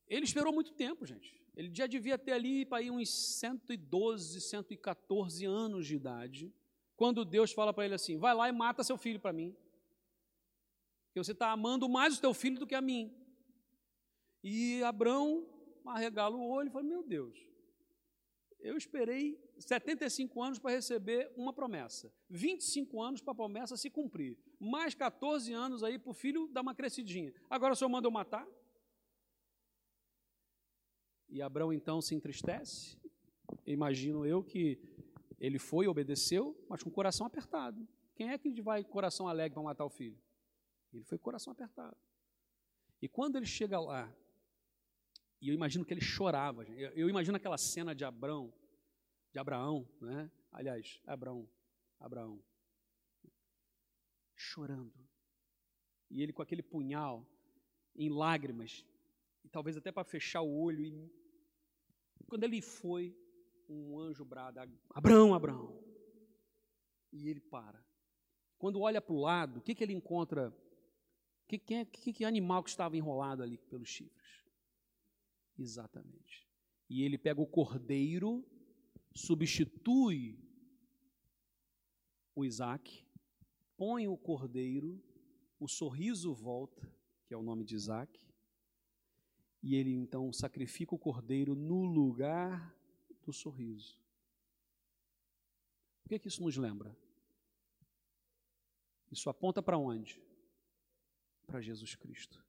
ele 0.07 0.25
esperou 0.25 0.53
muito 0.53 0.73
tempo, 0.73 1.05
gente. 1.05 1.35
Ele 1.55 1.73
já 1.73 1.87
devia 1.87 2.17
ter 2.17 2.33
ali 2.33 2.65
para 2.65 2.81
ir 2.81 2.91
uns 2.91 3.09
112, 3.09 4.39
114 4.41 5.45
anos 5.45 5.87
de 5.87 5.95
idade, 5.95 6.53
quando 6.95 7.25
Deus 7.25 7.51
fala 7.51 7.73
para 7.73 7.85
ele 7.85 7.95
assim: 7.95 8.17
vai 8.17 8.33
lá 8.33 8.47
e 8.47 8.51
mata 8.51 8.83
seu 8.83 8.97
filho 8.97 9.19
para 9.19 9.33
mim. 9.33 9.55
Porque 11.07 11.23
você 11.23 11.31
está 11.31 11.51
amando 11.51 11.89
mais 11.89 12.17
o 12.17 12.21
teu 12.21 12.33
filho 12.33 12.59
do 12.59 12.67
que 12.67 12.75
a 12.75 12.81
mim. 12.81 13.11
E 14.43 14.83
Abraão 14.83 15.47
arregala 15.85 16.35
o 16.35 16.47
olho 16.47 16.69
e 16.69 16.71
fala: 16.71 16.83
Meu 16.83 17.03
Deus, 17.03 17.37
eu 18.59 18.77
esperei 18.77 19.39
75 19.59 20.41
anos 20.41 20.59
para 20.59 20.71
receber 20.71 21.31
uma 21.35 21.51
promessa, 21.51 22.13
25 22.29 23.01
anos 23.01 23.21
para 23.21 23.31
a 23.31 23.35
promessa 23.35 23.75
se 23.75 23.89
cumprir, 23.89 24.37
mais 24.59 24.93
14 24.93 25.51
anos 25.53 25.83
aí 25.83 25.97
para 25.97 26.11
o 26.11 26.13
filho 26.13 26.47
dar 26.49 26.61
uma 26.61 26.75
crescidinha. 26.75 27.33
Agora 27.49 27.73
o 27.73 27.75
senhor 27.75 27.89
manda 27.89 28.07
eu 28.07 28.11
matar? 28.11 28.47
E 31.29 31.41
Abraão 31.41 31.73
então 31.73 32.01
se 32.01 32.15
entristece. 32.15 32.97
Imagino 33.65 34.25
eu 34.25 34.43
que 34.43 34.79
ele 35.39 35.59
foi 35.59 35.87
obedeceu, 35.87 36.57
mas 36.69 36.81
com 36.81 36.89
o 36.89 36.93
coração 36.93 37.25
apertado. 37.25 37.87
Quem 38.15 38.29
é 38.29 38.37
que 38.37 38.61
vai 38.61 38.83
coração 38.83 39.27
alegre 39.27 39.53
para 39.53 39.63
matar 39.63 39.85
o 39.85 39.89
filho? 39.89 40.17
Ele 40.91 41.03
foi 41.03 41.17
coração 41.17 41.51
apertado. 41.51 41.97
E 43.01 43.07
quando 43.07 43.35
ele 43.35 43.45
chega 43.45 43.79
lá, 43.79 44.11
e 45.39 45.49
eu 45.49 45.53
imagino 45.53 45.85
que 45.85 45.93
ele 45.93 46.01
chorava, 46.01 46.63
eu 46.63 47.09
imagino 47.09 47.37
aquela 47.37 47.57
cena 47.57 47.93
de 47.93 48.03
Abraão, 48.03 48.51
de 49.31 49.37
Abraão, 49.37 49.87
né? 50.01 50.31
Aliás, 50.51 50.99
Abraão, 51.05 51.47
Abraão, 51.99 52.43
chorando. 54.35 54.93
E 56.09 56.23
ele 56.23 56.33
com 56.33 56.41
aquele 56.41 56.63
punhal 56.63 57.27
em 57.95 58.09
lágrimas, 58.09 58.83
e 59.47 59.49
talvez 59.49 59.77
até 59.77 59.93
para 59.93 60.03
fechar 60.03 60.41
o 60.41 60.59
olho. 60.59 61.09
E 62.19 62.23
quando 62.25 62.43
ele 62.43 62.61
foi, 62.61 63.17
um 63.69 63.97
anjo 63.97 64.25
brada: 64.25 64.69
Abraão, 64.89 65.33
Abraão. 65.33 65.81
E 67.13 67.29
ele 67.29 67.39
para. 67.39 67.81
Quando 68.57 68.81
olha 68.81 69.01
para 69.01 69.15
o 69.15 69.21
lado, 69.21 69.59
o 69.59 69.61
que, 69.61 69.73
que 69.73 69.83
ele 69.83 69.93
encontra? 69.93 70.53
Que, 71.47 71.57
que, 71.57 71.85
que, 71.85 72.13
que 72.13 72.25
animal 72.25 72.61
que 72.61 72.69
estava 72.69 72.97
enrolado 72.97 73.41
ali 73.41 73.57
pelos 73.57 73.87
chifres? 73.87 74.43
Exatamente. 75.57 76.45
E 76.89 77.03
ele 77.03 77.17
pega 77.17 77.39
o 77.39 77.47
cordeiro, 77.47 78.45
substitui 79.15 80.37
o 82.35 82.43
Isaac, 82.43 83.05
põe 83.77 84.09
o 84.09 84.17
cordeiro, 84.17 85.01
o 85.57 85.69
sorriso 85.69 86.33
volta, 86.33 86.91
que 87.25 87.33
é 87.33 87.37
o 87.37 87.43
nome 87.43 87.63
de 87.63 87.75
Isaac, 87.75 88.26
e 89.61 89.75
ele 89.75 89.91
então 89.91 90.31
sacrifica 90.31 90.95
o 90.95 90.99
cordeiro 90.99 91.55
no 91.55 91.83
lugar 91.83 92.75
do 93.23 93.33
sorriso. 93.33 93.99
O 96.05 96.09
que, 96.09 96.15
é 96.15 96.19
que 96.19 96.27
isso 96.27 96.41
nos 96.41 96.55
lembra? 96.55 96.95
Isso 99.11 99.29
aponta 99.29 99.61
para 99.61 99.77
onde? 99.77 100.21
Para 101.45 101.61
Jesus 101.61 101.95
Cristo. 101.95 102.43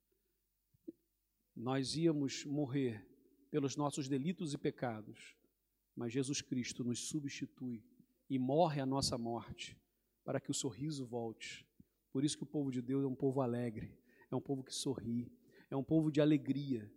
Nós 1.55 1.97
íamos 1.97 2.45
morrer 2.45 3.05
pelos 3.51 3.77
nossos 3.77 4.09
delitos 4.09 4.55
e 4.55 4.59
pecados, 4.59 5.35
mas 5.95 6.13
Jesus 6.13 6.41
Cristo 6.41 6.85
nos 6.85 7.09
substitui 7.09 7.83
e 8.31 8.39
morre 8.39 8.81
a 8.81 8.87
nossa 8.87 9.17
morte 9.19 9.77
para 10.25 10.41
que 10.41 10.51
o 10.51 10.55
sorriso 10.55 11.07
volte. 11.07 11.67
Por 12.13 12.25
isso 12.25 12.37
que 12.37 12.45
o 12.45 12.47
povo 12.47 12.71
de 12.71 12.83
Deus 12.83 13.03
é 13.03 13.07
um 13.07 13.15
povo 13.15 13.41
alegre, 13.41 13.99
é 14.31 14.37
um 14.37 14.41
povo 14.41 14.63
que 14.63 14.75
sorri, 14.75 15.33
é 15.71 15.77
um 15.77 15.83
povo 15.83 16.11
de 16.11 16.21
alegria. 16.21 16.91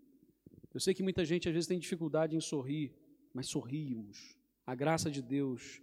Eu 0.73 0.79
sei 0.79 0.93
que 0.93 1.03
muita 1.03 1.25
gente 1.25 1.47
às 1.47 1.53
vezes 1.53 1.67
tem 1.67 1.79
dificuldade 1.79 2.35
em 2.35 2.39
sorrir, 2.39 2.93
mas 3.33 3.47
sorrimos. 3.47 4.35
A 4.65 4.73
graça 4.73 5.11
de 5.11 5.21
Deus, 5.21 5.81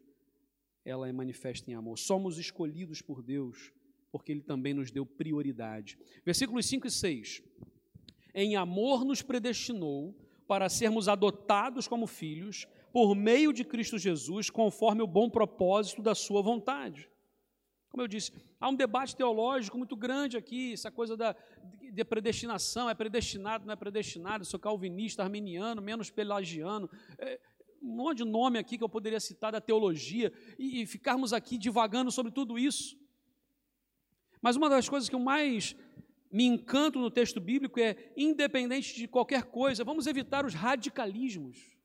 ela 0.85 1.09
é 1.09 1.13
manifesta 1.13 1.71
em 1.71 1.75
amor. 1.75 1.99
Somos 1.99 2.39
escolhidos 2.39 3.03
por 3.03 3.23
Deus, 3.23 3.73
porque 4.11 4.33
Ele 4.33 4.43
também 4.43 4.73
nos 4.73 4.91
deu 4.91 5.05
prioridade. 5.05 5.99
Versículos 6.25 6.65
5 6.67 6.87
e 6.87 6.91
6. 6.91 7.43
Em 8.35 8.57
amor 8.57 9.05
nos 9.05 9.21
predestinou 9.21 10.15
para 10.47 10.69
sermos 10.71 11.09
adotados 11.09 11.87
como 11.87 12.07
filhos 12.07 12.67
por 12.91 13.15
meio 13.15 13.53
de 13.53 13.65
Cristo 13.65 13.99
Jesus, 13.99 14.49
conforme 14.49 15.03
o 15.03 15.07
bom 15.07 15.29
propósito 15.29 16.01
da 16.01 16.15
Sua 16.15 16.41
vontade. 16.41 17.09
Como 17.91 18.03
eu 18.03 18.09
disse, 18.09 18.33
há 18.61 18.69
um 18.69 18.75
debate 18.75 19.17
teológico 19.17 19.79
muito 19.79 19.97
grande 19.97 20.37
aqui, 20.37 20.75
essa 20.75 20.91
coisa 20.91 21.17
da, 21.17 21.35
de 21.93 22.05
predestinação, 22.05 22.89
é 22.89 22.95
predestinado, 22.95 23.67
não 23.67 23.73
é 23.73 23.77
predestinado, 23.77 24.45
sou 24.45 24.61
calvinista, 24.61 25.23
arminiano, 25.23 25.81
menos 25.81 26.11
pelagiano, 26.11 26.89
é, 27.19 27.41
um 27.83 27.97
monte 27.97 28.19
de 28.19 28.25
nome 28.25 28.59
aqui 28.59 28.77
que 28.77 28.85
eu 28.85 28.89
poderia 28.89 29.21
citar 29.21 29.53
da 29.53 29.61
teologia, 29.61 30.33
e, 30.59 30.83
e 30.83 30.87
ficarmos 30.87 31.33
aqui 31.33 31.57
divagando 31.57 32.11
sobre 32.11 32.31
tudo 32.31 32.59
isso. 32.59 32.97
Mas 34.41 34.57
uma 34.57 34.69
das 34.69 34.89
coisas 34.89 35.09
que 35.09 35.15
eu 35.15 35.21
mais 35.21 35.75
me 36.31 36.45
encanto 36.45 36.99
no 36.99 37.11
texto 37.11 37.41
bíblico 37.41 37.81
é, 37.81 38.13
independente 38.17 38.95
de 38.95 39.09
qualquer 39.09 39.45
coisa, 39.45 39.83
vamos 39.83 40.07
evitar 40.07 40.45
os 40.45 40.55
radicalismos. 40.55 41.79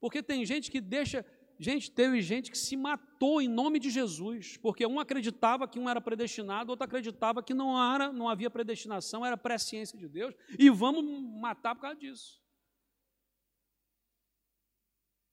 Porque 0.00 0.22
tem 0.22 0.44
gente 0.44 0.70
que 0.70 0.80
deixa 0.80 1.24
Gente, 1.62 1.92
teve 1.92 2.20
gente 2.20 2.50
que 2.50 2.58
se 2.58 2.76
matou 2.76 3.40
em 3.40 3.46
nome 3.46 3.78
de 3.78 3.88
Jesus, 3.88 4.56
porque 4.56 4.84
um 4.84 4.98
acreditava 4.98 5.68
que 5.68 5.78
um 5.78 5.88
era 5.88 6.00
predestinado, 6.00 6.70
outro 6.72 6.84
acreditava 6.84 7.40
que 7.40 7.54
não 7.54 7.80
era, 7.94 8.12
não 8.12 8.28
havia 8.28 8.50
predestinação, 8.50 9.24
era 9.24 9.36
presciência 9.36 9.96
de 9.96 10.08
Deus, 10.08 10.34
e 10.58 10.68
vamos 10.68 11.04
matar 11.40 11.76
por 11.76 11.82
causa 11.82 11.96
disso. 11.96 12.42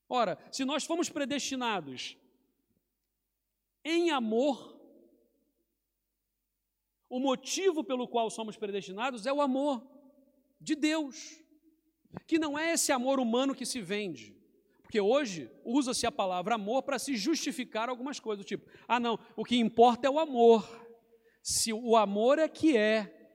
Ora, 0.08 0.38
se 0.52 0.64
nós 0.64 0.84
fomos 0.84 1.08
predestinados 1.08 2.16
em 3.84 4.12
amor, 4.12 4.80
o 7.08 7.18
motivo 7.18 7.82
pelo 7.82 8.06
qual 8.06 8.30
somos 8.30 8.56
predestinados 8.56 9.26
é 9.26 9.32
o 9.32 9.42
amor 9.42 9.84
de 10.60 10.76
Deus, 10.76 11.42
que 12.24 12.38
não 12.38 12.56
é 12.56 12.74
esse 12.74 12.92
amor 12.92 13.18
humano 13.18 13.52
que 13.52 13.66
se 13.66 13.80
vende. 13.82 14.39
Porque 14.90 15.00
hoje 15.00 15.48
usa-se 15.64 16.04
a 16.04 16.10
palavra 16.10 16.56
amor 16.56 16.82
para 16.82 16.98
se 16.98 17.16
justificar 17.16 17.88
algumas 17.88 18.18
coisas, 18.18 18.44
tipo, 18.44 18.68
ah, 18.88 18.98
não, 18.98 19.20
o 19.36 19.44
que 19.44 19.56
importa 19.56 20.08
é 20.08 20.10
o 20.10 20.18
amor. 20.18 20.68
Se 21.40 21.72
o 21.72 21.96
amor 21.96 22.40
é 22.40 22.48
que 22.48 22.76
é, 22.76 23.30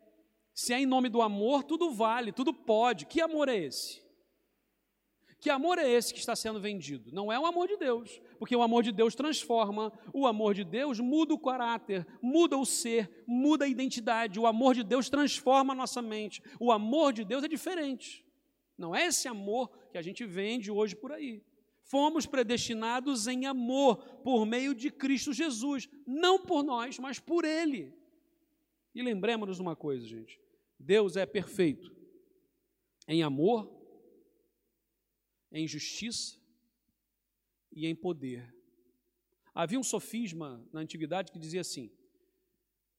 se 0.53 0.73
é 0.73 0.81
em 0.81 0.85
nome 0.85 1.07
do 1.07 1.21
amor, 1.21 1.63
tudo 1.63 1.93
vale, 1.93 2.33
tudo 2.33 2.53
pode. 2.53 3.05
Que 3.05 3.21
amor 3.21 3.47
é 3.47 3.55
esse? 3.55 4.03
Que 5.39 5.49
amor 5.49 5.79
é 5.79 5.89
esse 5.89 6.13
que 6.13 6.19
está 6.19 6.35
sendo 6.35 6.59
vendido? 6.59 7.09
Não 7.13 7.31
é 7.31 7.39
o 7.39 7.45
amor 7.45 7.69
de 7.69 7.77
Deus, 7.77 8.21
porque 8.37 8.53
o 8.53 8.61
amor 8.61 8.83
de 8.83 8.91
Deus 8.91 9.15
transforma, 9.15 9.97
o 10.13 10.27
amor 10.27 10.53
de 10.53 10.65
Deus 10.65 10.99
muda 10.99 11.33
o 11.33 11.39
caráter, 11.39 12.05
muda 12.21 12.57
o 12.57 12.65
ser, 12.65 13.23
muda 13.25 13.63
a 13.63 13.69
identidade. 13.69 14.41
O 14.41 14.45
amor 14.45 14.75
de 14.75 14.83
Deus 14.83 15.07
transforma 15.07 15.71
a 15.71 15.77
nossa 15.77 16.01
mente. 16.01 16.43
O 16.59 16.69
amor 16.69 17.13
de 17.13 17.23
Deus 17.23 17.45
é 17.45 17.47
diferente. 17.47 18.24
Não 18.77 18.95
é 18.95 19.05
esse 19.07 19.27
amor 19.27 19.69
que 19.91 19.97
a 19.97 20.01
gente 20.01 20.25
vende 20.25 20.69
hoje 20.69 20.95
por 20.95 21.11
aí. 21.11 21.43
Fomos 21.83 22.25
predestinados 22.25 23.27
em 23.27 23.45
amor 23.45 23.97
por 24.23 24.45
meio 24.45 24.73
de 24.73 24.89
Cristo 24.89 25.31
Jesus, 25.31 25.87
não 26.05 26.39
por 26.39 26.63
nós, 26.63 26.97
mas 26.97 27.19
por 27.19 27.45
Ele. 27.45 27.93
E 28.93 29.01
lembremos-nos 29.01 29.59
uma 29.59 29.75
coisa, 29.75 30.05
gente: 30.05 30.39
Deus 30.79 31.15
é 31.15 31.25
perfeito 31.25 31.95
em 33.07 33.21
amor, 33.21 33.71
em 35.51 35.67
justiça 35.67 36.39
e 37.71 37.85
em 37.85 37.95
poder. 37.95 38.53
Havia 39.53 39.79
um 39.79 39.83
sofisma 39.83 40.67
na 40.73 40.81
antiguidade 40.81 41.31
que 41.31 41.39
dizia 41.39 41.61
assim: 41.61 41.91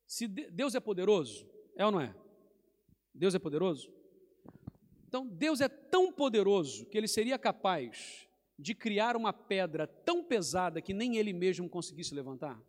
se 0.07 0.29
Deus 0.29 0.74
é 0.74 0.81
poderoso, 0.81 1.47
é 1.77 1.85
ou 1.85 1.93
não 1.93 2.01
é? 2.01 2.14
Deus 3.12 3.35
é 3.35 3.39
poderoso? 3.39 3.93
Então, 5.07 5.27
Deus 5.27 5.61
é 5.61 5.69
tão 5.69 6.13
poderoso 6.13 6.87
que 6.87 6.99
ele 6.99 7.09
seria 7.09 7.39
capaz 7.39 8.29
de 8.59 8.75
criar 8.75 9.17
uma 9.17 9.33
pedra 9.33 9.87
tão 9.87 10.25
pesada 10.25 10.81
que 10.81 10.95
nem 10.95 11.17
ele 11.17 11.33
mesmo 11.33 11.69
conseguisse 11.69 12.15
levantar? 12.15 12.61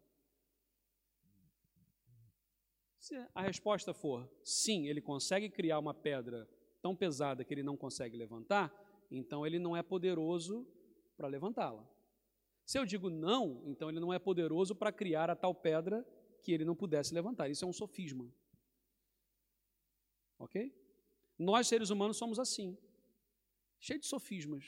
Se 2.99 3.15
a 3.33 3.41
resposta 3.41 3.93
for 3.93 4.29
sim, 4.43 4.87
ele 4.87 5.01
consegue 5.01 5.49
criar 5.49 5.79
uma 5.79 5.93
pedra 5.93 6.47
tão 6.81 6.95
pesada 6.95 7.43
que 7.43 7.53
ele 7.53 7.63
não 7.63 7.77
consegue 7.77 8.17
levantar, 8.17 8.73
então 9.09 9.45
ele 9.45 9.59
não 9.59 9.75
é 9.75 9.81
poderoso 9.81 10.67
para 11.15 11.27
levantá-la. 11.27 11.87
Se 12.65 12.77
eu 12.77 12.85
digo 12.85 13.09
não, 13.09 13.63
então 13.65 13.89
ele 13.89 13.99
não 13.99 14.13
é 14.13 14.19
poderoso 14.19 14.75
para 14.75 14.91
criar 14.91 15.29
a 15.29 15.35
tal 15.35 15.55
pedra 15.55 16.05
que 16.43 16.51
ele 16.51 16.65
não 16.65 16.75
pudesse 16.75 17.13
levantar. 17.13 17.49
Isso 17.49 17.63
é 17.63 17.67
um 17.67 17.73
sofisma. 17.73 18.29
Ok? 20.37 20.73
Nós, 21.37 21.67
seres 21.67 21.89
humanos, 21.89 22.17
somos 22.17 22.39
assim, 22.39 22.77
cheio 23.79 23.99
de 23.99 24.07
sofismas. 24.07 24.65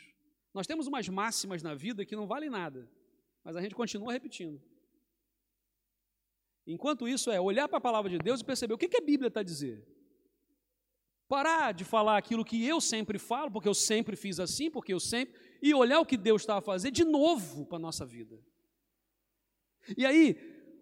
Nós 0.54 0.68
temos 0.68 0.88
umas 0.88 1.08
máximas 1.08 1.64
na 1.64 1.74
vida 1.74 2.06
que 2.06 2.16
não 2.16 2.28
valem 2.28 2.50
nada, 2.50 2.90
mas 3.44 3.56
a 3.56 3.62
gente 3.62 3.76
continua 3.76 4.14
repetindo. 4.14 4.62
Enquanto 6.66 7.08
isso 7.08 7.32
é 7.32 7.42
olhar 7.42 7.68
para 7.68 7.80
a 7.80 7.82
palavra 7.82 8.10
de 8.10 8.20
Deus 8.20 8.42
e 8.42 8.46
perceber 8.46 8.74
o 8.74 8.78
que, 8.78 8.88
que 8.88 8.98
a 8.98 9.02
Bíblia 9.02 9.28
está 9.28 9.42
dizer. 9.42 9.84
Parar 11.28 11.74
de 11.74 11.84
falar 11.84 12.18
aquilo 12.18 12.46
que 12.46 12.64
eu 12.66 12.80
sempre 12.80 13.18
falo, 13.18 13.52
porque 13.52 13.68
eu 13.68 13.74
sempre 13.74 14.16
fiz 14.16 14.40
assim, 14.40 14.70
porque 14.70 14.94
eu 14.94 15.00
sempre. 15.00 15.40
E 15.62 15.74
olhar 15.74 16.00
o 16.00 16.06
que 16.06 16.18
Deus 16.18 16.42
está 16.42 16.58
a 16.58 16.62
fazer 16.62 16.92
de 16.92 17.04
novo 17.04 17.66
para 17.66 17.78
a 17.78 17.82
nossa 17.82 18.06
vida. 18.06 18.40
E 19.98 20.06
aí, 20.06 20.36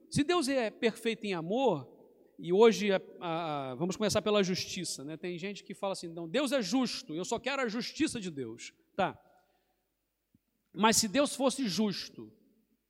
se 0.10 0.24
Deus 0.24 0.48
é 0.48 0.70
perfeito 0.70 1.26
em 1.26 1.34
amor, 1.34 1.97
e 2.40 2.54
hoje 2.54 2.92
a, 2.92 3.02
a, 3.20 3.76
vamos 3.76 3.96
começar 3.96 4.22
pela 4.22 4.44
justiça, 4.44 5.04
né? 5.04 5.18
Tem 5.18 5.38
gente 5.40 5.64
que 5.64 5.74
fala 5.74 5.94
assim: 5.94 6.08
não, 6.08 6.28
Deus 6.28 6.52
é 6.52 6.62
justo, 6.62 7.16
eu 7.16 7.26
só 7.26 7.40
quero 7.40 7.64
a 7.64 7.68
justiça 7.68 8.20
de 8.20 8.30
Deus. 8.30 8.74
Tá. 8.96 9.20
Mas 10.72 10.98
se 10.98 11.08
Deus 11.08 11.36
fosse 11.36 11.68
justo 11.68 12.32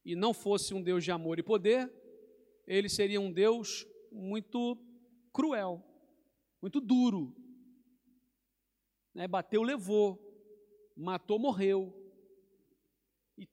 e 0.04 0.16
não 0.16 0.34
fosse 0.34 0.74
um 0.74 0.82
Deus 0.82 1.04
de 1.04 1.12
amor 1.12 1.40
e 1.40 1.44
poder, 1.44 1.90
ele 2.66 2.90
seria 2.90 3.22
um 3.22 3.32
Deus 3.32 3.88
muito 4.12 4.78
cruel, 5.32 5.82
muito 6.62 6.82
duro, 6.82 7.34
né, 9.14 9.28
bateu, 9.28 9.64
levou, 9.64 10.22
matou, 10.96 11.40
morreu, 11.40 11.94
e, 13.38 13.48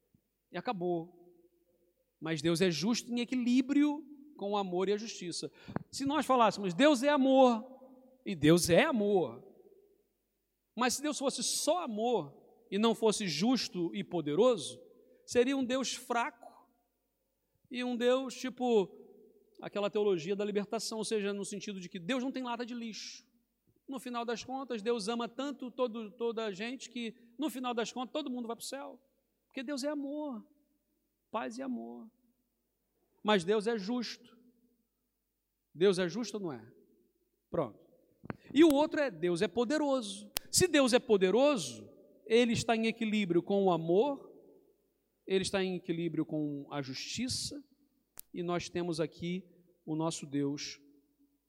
e 0.51 0.59
acabou. 0.59 1.13
Mas 2.21 2.43
Deus 2.43 2.61
é 2.61 2.71
justo 2.71 3.13
em 3.13 3.21
equilíbrio 3.21 4.05
com 4.35 4.53
o 4.53 4.57
amor 4.57 4.89
e 4.89 4.93
a 4.93 4.97
justiça. 4.97 5.51
Se 5.91 6.05
nós 6.05 6.27
falássemos, 6.27 6.75
Deus 6.75 7.03
é 7.03 7.09
amor, 7.09 7.65
e 8.25 8.35
Deus 8.35 8.71
é 8.71 8.85
amor, 8.85 9.43
mas 10.75 10.95
se 10.95 11.03
Deus 11.03 11.19
fosse 11.19 11.43
só 11.43 11.85
amor 11.85 12.35
e 12.71 12.79
não 12.79 12.95
fosse 12.95 13.29
justo 13.29 13.95
e 13.95 14.03
poderoso, 14.03 14.81
seria 15.25 15.57
um 15.57 15.65
Deus 15.65 15.95
fraco 15.95 16.53
e 17.71 17.85
um 17.85 17.97
Deus 17.97 18.35
tipo 18.35 18.91
aquela 19.61 19.89
teologia 19.89 20.35
da 20.35 20.45
libertação, 20.45 20.99
ou 20.99 21.05
seja, 21.05 21.33
no 21.33 21.45
sentido 21.45 21.81
de 21.81 21.89
que 21.89 21.99
Deus 21.99 22.23
não 22.23 22.33
tem 22.33 22.43
lata 22.43 22.67
de 22.67 22.75
lixo. 22.75 23.25
No 23.87 24.01
final 24.01 24.25
das 24.25 24.43
contas, 24.43 24.83
Deus 24.83 25.09
ama 25.09 25.29
tanto 25.29 25.71
todo, 25.71 26.11
toda 26.11 26.47
a 26.47 26.53
gente 26.53 26.91
que, 26.91 27.15
no 27.39 27.51
final 27.51 27.75
das 27.75 27.93
contas, 27.93 28.13
todo 28.13 28.31
mundo 28.31 28.47
vai 28.47 28.57
para 28.57 28.63
o 28.63 28.67
céu. 28.67 29.01
Porque 29.47 29.63
Deus 29.63 29.85
é 29.85 29.89
amor, 29.89 30.45
paz 31.31 31.59
e 31.59 31.63
amor. 31.63 32.11
Mas 33.25 33.43
Deus 33.43 33.67
é 33.67 33.79
justo. 33.79 34.37
Deus 35.75 35.99
é 35.99 36.07
justo 36.09 36.37
ou 36.37 36.43
não 36.43 36.53
é? 36.53 36.65
Pronto. 37.51 37.81
E 38.53 38.63
o 38.63 38.73
outro 38.73 39.01
é 39.01 39.11
Deus 39.11 39.41
é 39.41 39.49
poderoso. 39.49 40.31
Se 40.51 40.69
Deus 40.69 40.93
é 40.93 40.99
poderoso, 40.99 41.91
ele 42.27 42.53
está 42.53 42.77
em 42.77 42.87
equilíbrio 42.87 43.43
com 43.43 43.65
o 43.65 43.73
amor, 43.73 44.31
ele 45.27 45.43
está 45.43 45.65
em 45.65 45.77
equilíbrio 45.77 46.25
com 46.25 46.67
a 46.71 46.83
justiça, 46.83 47.61
e 48.33 48.43
nós 48.43 48.69
temos 48.69 49.01
aqui 49.01 49.43
o 49.87 49.97
nosso 49.97 50.27
Deus 50.27 50.79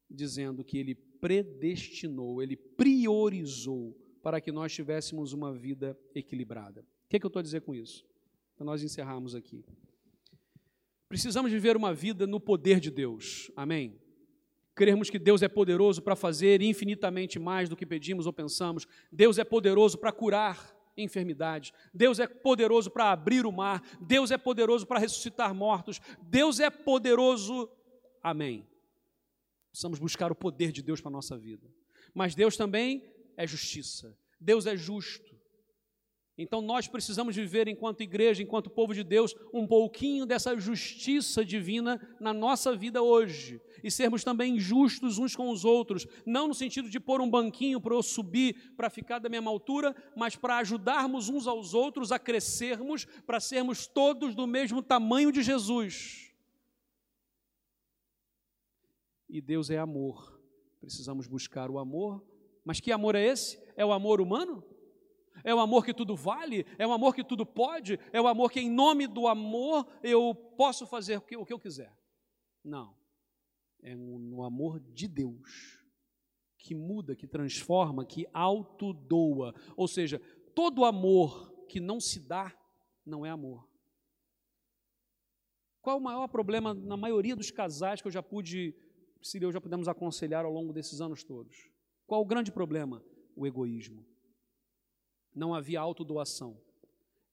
dizendo 0.09 0.63
que 0.63 0.77
ele 0.77 0.95
predestinou, 0.95 2.41
ele 2.41 2.55
priorizou 2.55 3.95
para 4.21 4.39
que 4.39 4.51
nós 4.51 4.73
tivéssemos 4.73 5.33
uma 5.33 5.53
vida 5.53 5.97
equilibrada. 6.15 6.81
O 6.81 7.09
que, 7.09 7.17
é 7.17 7.19
que 7.19 7.25
eu 7.25 7.29
estou 7.29 7.39
a 7.39 7.43
dizer 7.43 7.61
com 7.61 7.75
isso? 7.75 8.05
Para 8.55 8.65
nós 8.65 8.81
encerrarmos 8.81 9.35
aqui. 9.35 9.63
Precisamos 11.15 11.49
viver 11.49 11.77
uma 11.77 11.93
vida 11.93 12.27
no 12.27 12.41
poder 12.41 12.77
de 12.77 12.91
Deus. 12.91 13.49
Amém? 13.55 13.97
Crermos 14.75 15.09
que 15.09 15.17
Deus 15.17 15.41
é 15.41 15.47
poderoso 15.47 16.01
para 16.01 16.13
fazer 16.13 16.61
infinitamente 16.61 17.39
mais 17.39 17.69
do 17.69 17.75
que 17.77 17.85
pedimos 17.85 18.25
ou 18.25 18.33
pensamos. 18.33 18.85
Deus 19.09 19.37
é 19.37 19.45
poderoso 19.45 19.97
para 19.97 20.11
curar 20.11 20.77
enfermidades. 20.97 21.71
Deus 21.93 22.19
é 22.19 22.27
poderoso 22.27 22.91
para 22.91 23.13
abrir 23.13 23.45
o 23.45 23.51
mar. 23.53 23.81
Deus 24.01 24.29
é 24.29 24.37
poderoso 24.37 24.85
para 24.85 24.99
ressuscitar 24.99 25.55
mortos. 25.55 26.01
Deus 26.21 26.59
é 26.59 26.69
poderoso. 26.69 27.69
Amém. 28.21 28.67
Precisamos 29.71 29.99
buscar 29.99 30.33
o 30.33 30.35
poder 30.35 30.73
de 30.73 30.83
Deus 30.83 30.99
para 30.99 31.11
a 31.11 31.13
nossa 31.13 31.37
vida. 31.37 31.65
Mas 32.13 32.35
Deus 32.35 32.57
também 32.57 33.09
é 33.37 33.47
justiça. 33.47 34.13
Deus 34.37 34.65
é 34.65 34.75
justo. 34.75 35.33
Então 36.37 36.61
nós 36.61 36.87
precisamos 36.87 37.35
viver, 37.35 37.67
enquanto 37.67 38.01
igreja, 38.01 38.43
enquanto 38.43 38.69
povo 38.69 38.93
de 38.93 39.03
Deus, 39.03 39.33
um 39.53 39.65
pouquinho 39.65 40.25
dessa 40.25 40.57
justiça 40.59 41.45
divina 41.45 41.99
na 42.19 42.33
nossa 42.33 42.75
vida 42.75 43.01
hoje. 43.01 43.61
E 43.81 43.89
sermos 43.89 44.23
também 44.23 44.59
justos 44.59 45.17
uns 45.17 45.35
com 45.35 45.49
os 45.49 45.63
outros. 45.63 46.05
Não 46.25 46.47
no 46.47 46.53
sentido 46.53 46.89
de 46.89 46.99
pôr 46.99 47.21
um 47.21 47.29
banquinho 47.29 47.79
para 47.79 47.93
eu 47.93 48.03
subir, 48.03 48.73
para 48.75 48.89
ficar 48.89 49.19
da 49.19 49.29
mesma 49.29 49.49
altura, 49.49 49.95
mas 50.15 50.35
para 50.35 50.57
ajudarmos 50.57 51.29
uns 51.29 51.47
aos 51.47 51.73
outros 51.73 52.11
a 52.11 52.19
crescermos, 52.19 53.05
para 53.25 53.39
sermos 53.39 53.87
todos 53.87 54.35
do 54.35 54.45
mesmo 54.45 54.81
tamanho 54.81 55.31
de 55.31 55.41
Jesus. 55.41 56.25
e 59.27 59.41
Deus 59.41 59.69
é 59.69 59.77
amor. 59.77 60.39
Precisamos 60.79 61.27
buscar 61.27 61.69
o 61.69 61.77
amor. 61.77 62.23
Mas 62.63 62.79
que 62.79 62.91
amor 62.91 63.15
é 63.15 63.25
esse? 63.25 63.61
É 63.75 63.85
o 63.85 63.91
amor 63.91 64.21
humano? 64.21 64.63
É 65.45 65.53
o 65.53 65.59
amor 65.59 65.85
que 65.85 65.93
tudo 65.93 66.15
vale? 66.15 66.65
É 66.77 66.85
o 66.85 66.91
amor 66.91 67.13
que 67.13 67.23
tudo 67.23 67.45
pode? 67.45 67.99
É 68.11 68.19
o 68.19 68.27
amor 68.27 68.51
que, 68.51 68.59
em 68.59 68.69
nome 68.69 69.05
do 69.05 69.27
amor, 69.27 69.87
eu 70.03 70.33
posso 70.57 70.85
fazer 70.87 71.17
o 71.17 71.45
que, 71.45 71.53
eu 71.53 71.59
quiser? 71.59 71.95
Não. 72.63 72.97
É 73.81 73.95
no 73.95 74.43
amor 74.43 74.79
de 74.79 75.07
Deus 75.07 75.79
que 76.57 76.73
muda, 76.73 77.15
que 77.15 77.27
transforma, 77.27 78.03
que 78.03 78.27
autodoa. 78.33 79.53
Ou 79.77 79.87
seja, 79.87 80.19
todo 80.55 80.83
amor 80.83 81.53
que 81.69 81.79
não 81.79 81.99
se 81.99 82.19
dá 82.19 82.51
não 83.05 83.23
é 83.23 83.29
amor. 83.29 83.69
Qual 85.79 85.99
o 85.99 86.01
maior 86.01 86.27
problema 86.27 86.73
na 86.73 86.97
maioria 86.97 87.35
dos 87.35 87.51
casais 87.51 88.01
que 88.01 88.07
eu 88.07 88.11
já 88.11 88.23
pude 88.23 88.73
se 89.25 89.41
eu 89.41 89.51
já 89.51 89.59
pudemos 89.59 89.87
aconselhar 89.87 90.45
ao 90.45 90.51
longo 90.51 90.71
desses 90.71 91.01
anos 91.01 91.23
todos. 91.23 91.67
Qual 92.05 92.21
o 92.21 92.25
grande 92.25 92.51
problema? 92.51 93.03
O 93.35 93.47
egoísmo. 93.47 94.05
Não 95.35 95.53
havia 95.53 95.79
autodoação. 95.79 96.57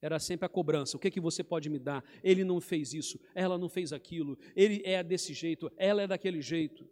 Era 0.01 0.19
sempre 0.19 0.45
a 0.45 0.49
cobrança. 0.49 0.97
O 0.97 0.99
que, 0.99 1.07
é 1.07 1.11
que 1.11 1.21
você 1.21 1.43
pode 1.43 1.69
me 1.69 1.79
dar? 1.79 2.03
Ele 2.21 2.43
não 2.43 2.59
fez 2.59 2.93
isso, 2.93 3.17
ela 3.33 3.57
não 3.57 3.69
fez 3.69 3.93
aquilo, 3.93 4.37
ele 4.53 4.81
é 4.83 5.01
desse 5.01 5.33
jeito, 5.33 5.71
ela 5.77 6.01
é 6.01 6.07
daquele 6.07 6.41
jeito. 6.41 6.85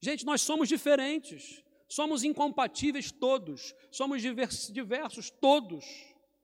Gente, 0.00 0.26
nós 0.26 0.42
somos 0.42 0.68
diferentes, 0.68 1.62
somos 1.88 2.24
incompatíveis 2.24 3.12
todos, 3.12 3.74
somos 3.92 4.20
diversos 4.20 5.30
todos. 5.30 5.84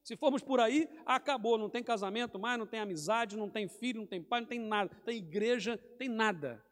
Se 0.05 0.17
formos 0.17 0.43
por 0.43 0.61
aí, 0.61 0.89
acabou, 1.05 1.59
não 1.59 1.69
tem 1.69 1.83
casamento 1.83 2.39
mais, 2.39 2.59
não 2.59 2.67
tem 2.67 2.79
amizade, 2.81 3.37
não 3.37 3.51
tem 3.51 3.69
filho, 3.69 4.01
não 4.01 4.07
tem 4.07 4.23
pai, 4.23 4.41
não 4.41 4.49
tem 4.49 4.61
nada, 4.61 4.95
tem 5.05 5.19
igreja, 5.19 5.77
tem 5.99 6.09
nada. 6.09 6.65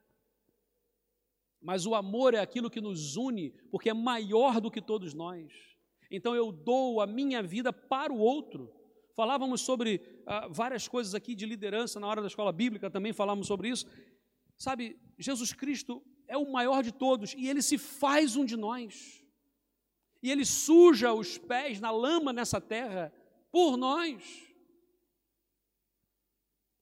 Mas 1.61 1.85
o 1.85 1.95
amor 1.95 2.35
é 2.35 2.39
aquilo 2.39 2.71
que 2.71 2.81
nos 2.81 3.17
une, 3.17 3.51
porque 3.71 3.91
é 3.91 3.95
maior 3.95 4.61
do 4.61 4.71
que 4.71 4.81
todos 4.81 5.15
nós. 5.15 5.70
Então 6.11 6.35
eu 6.35 6.51
dou 6.51 7.01
a 7.01 7.07
minha 7.07 7.43
vida 7.43 7.73
para 7.73 8.13
o 8.13 8.19
outro. 8.19 8.73
Falávamos 9.15 9.61
sobre 9.61 10.01
ah, 10.27 10.49
várias 10.49 10.89
coisas 10.89 11.15
aqui 11.15 11.35
de 11.35 11.47
liderança 11.47 12.01
na 12.01 12.07
hora 12.07 12.21
da 12.21 12.27
escola 12.27 12.53
bíblica, 12.53 12.91
também 12.91 13.13
falamos 13.13 13.47
sobre 13.47 13.69
isso. 13.69 13.87
Sabe, 14.57 14.99
Jesus 15.19 15.53
Cristo 15.53 16.03
é 16.27 16.37
o 16.37 16.51
maior 16.51 16.83
de 16.83 16.93
todos 16.93 17.35
e 17.35 17.49
ele 17.49 17.63
se 17.63 17.79
faz 17.79 18.37
um 18.37 18.45
de 18.45 18.57
nós. 18.57 19.25
E 20.23 20.31
ele 20.31 20.45
suja 20.45 21.13
os 21.13 21.39
pés 21.39 21.81
na 21.81 21.91
lama 21.91 22.33
nessa 22.33 22.61
terra 22.61 23.13
por 23.51 23.77
nós. 23.77 24.51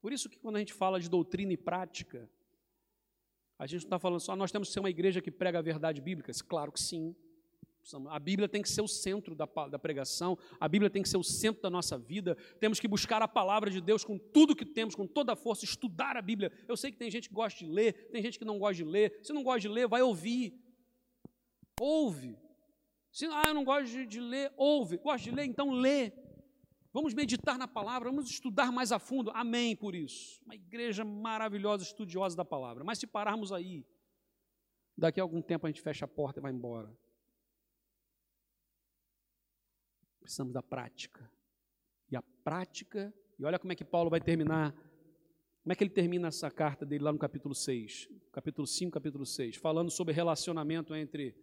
Por 0.01 0.13
isso 0.13 0.29
que 0.29 0.39
quando 0.39 0.57
a 0.57 0.59
gente 0.59 0.73
fala 0.73 1.01
de 1.01 1.09
doutrina 1.09 1.53
e 1.53 1.57
prática, 1.57 2.31
a 3.59 3.67
gente 3.67 3.83
não 3.83 3.87
está 3.87 3.99
falando 3.99 4.21
só, 4.21 4.37
nós 4.37 4.53
temos 4.53 4.69
que 4.69 4.75
ser 4.75 4.81
uma 4.81 4.91
igreja 4.91 5.21
que 5.21 5.31
prega 5.31 5.59
a 5.59 5.63
verdade 5.63 6.01
bíblica? 6.01 6.33
Claro 6.47 6.71
que 6.71 6.81
sim. 6.81 7.15
A 8.11 8.19
Bíblia 8.19 8.49
tem 8.49 8.61
que 8.61 8.69
ser 8.69 8.83
o 8.83 8.89
centro 8.89 9.35
da, 9.35 9.47
da, 9.71 9.79
pregação, 9.79 10.37
a 10.61 10.69
Bíblia 10.69 10.91
tem 10.91 11.03
que 11.03 11.09
ser 11.09 11.17
o 11.17 11.23
centro 11.23 11.63
da 11.63 11.71
nossa 11.71 11.97
vida. 11.97 12.37
Temos 12.61 12.79
que 12.79 12.87
buscar 12.87 13.23
a 13.23 13.29
palavra 13.29 13.71
de 13.71 13.81
Deus 13.81 14.05
com 14.05 14.19
tudo 14.19 14.55
que 14.55 14.65
temos, 14.65 14.95
com 14.95 15.07
toda 15.07 15.33
a 15.33 15.37
força, 15.37 15.65
estudar 15.65 16.17
a 16.17 16.23
Bíblia. 16.23 16.53
Eu 16.67 16.77
sei 16.77 16.91
que 16.91 16.99
tem 16.99 17.11
gente 17.11 17.29
que 17.29 17.35
gosta 17.35 17.59
de 17.59 17.67
ler, 17.71 18.11
tem 18.11 18.23
gente 18.23 18.39
que 18.39 18.45
não 18.45 18.59
gosta 18.59 18.75
de 18.75 18.85
ler. 18.85 19.19
Se 19.23 19.33
não 19.33 19.43
gosta 19.43 19.61
de 19.61 19.69
ler, 19.69 19.89
vai 19.89 20.03
ouvir. 20.03 20.55
Ouve. 21.81 22.37
Se 23.11 23.27
ah, 23.27 23.45
eu 23.49 23.55
não 23.55 23.65
gosto 23.65 23.91
de, 23.91 24.07
de 24.07 24.21
ler, 24.21 24.53
ouve. 24.57 24.99
Gosta 24.99 25.31
de 25.31 25.35
ler, 25.35 25.45
então 25.45 25.71
lê. 25.71 26.13
Vamos 26.93 27.15
meditar 27.15 27.59
na 27.59 27.69
palavra, 27.69 28.11
vamos 28.11 28.31
estudar 28.31 28.73
mais 28.73 28.93
a 28.93 28.99
fundo. 28.99 29.31
Amém 29.35 29.77
por 29.77 29.95
isso. 29.95 30.41
Uma 30.45 30.55
igreja 30.55 31.05
maravilhosa, 31.05 31.85
estudiosa 31.85 32.37
da 32.37 32.45
palavra. 32.45 32.83
Mas 32.83 32.99
se 32.99 33.07
pararmos 33.07 33.53
aí, 33.53 33.87
daqui 34.97 35.21
a 35.21 35.23
algum 35.23 35.41
tempo 35.41 35.67
a 35.67 35.71
gente 35.71 35.81
fecha 35.81 36.05
a 36.07 36.09
porta 36.09 36.41
e 36.41 36.43
vai 36.43 36.53
embora. 36.53 36.93
Precisamos 40.29 40.53
da 40.53 40.63
prática. 40.63 41.27
E 42.11 42.15
a 42.15 42.21
prática, 42.45 43.11
e 43.39 43.47
olha 43.47 43.59
como 43.59 43.73
é 43.73 43.75
que 43.75 43.83
Paulo 43.83 44.11
vai 44.11 44.21
terminar. 44.21 44.73
Como 45.63 45.73
é 45.73 45.75
que 45.75 45.83
ele 45.83 45.91
termina 45.91 46.29
essa 46.29 46.51
carta 46.51 46.85
dele 46.85 47.03
lá 47.03 47.11
no 47.11 47.19
capítulo 47.19 47.55
6, 47.55 48.11
capítulo 48.31 48.67
5, 48.67 48.93
capítulo 48.93 49.25
6, 49.25 49.57
falando 49.57 49.91
sobre 49.91 50.13
relacionamento 50.13 50.95
entre 50.95 51.35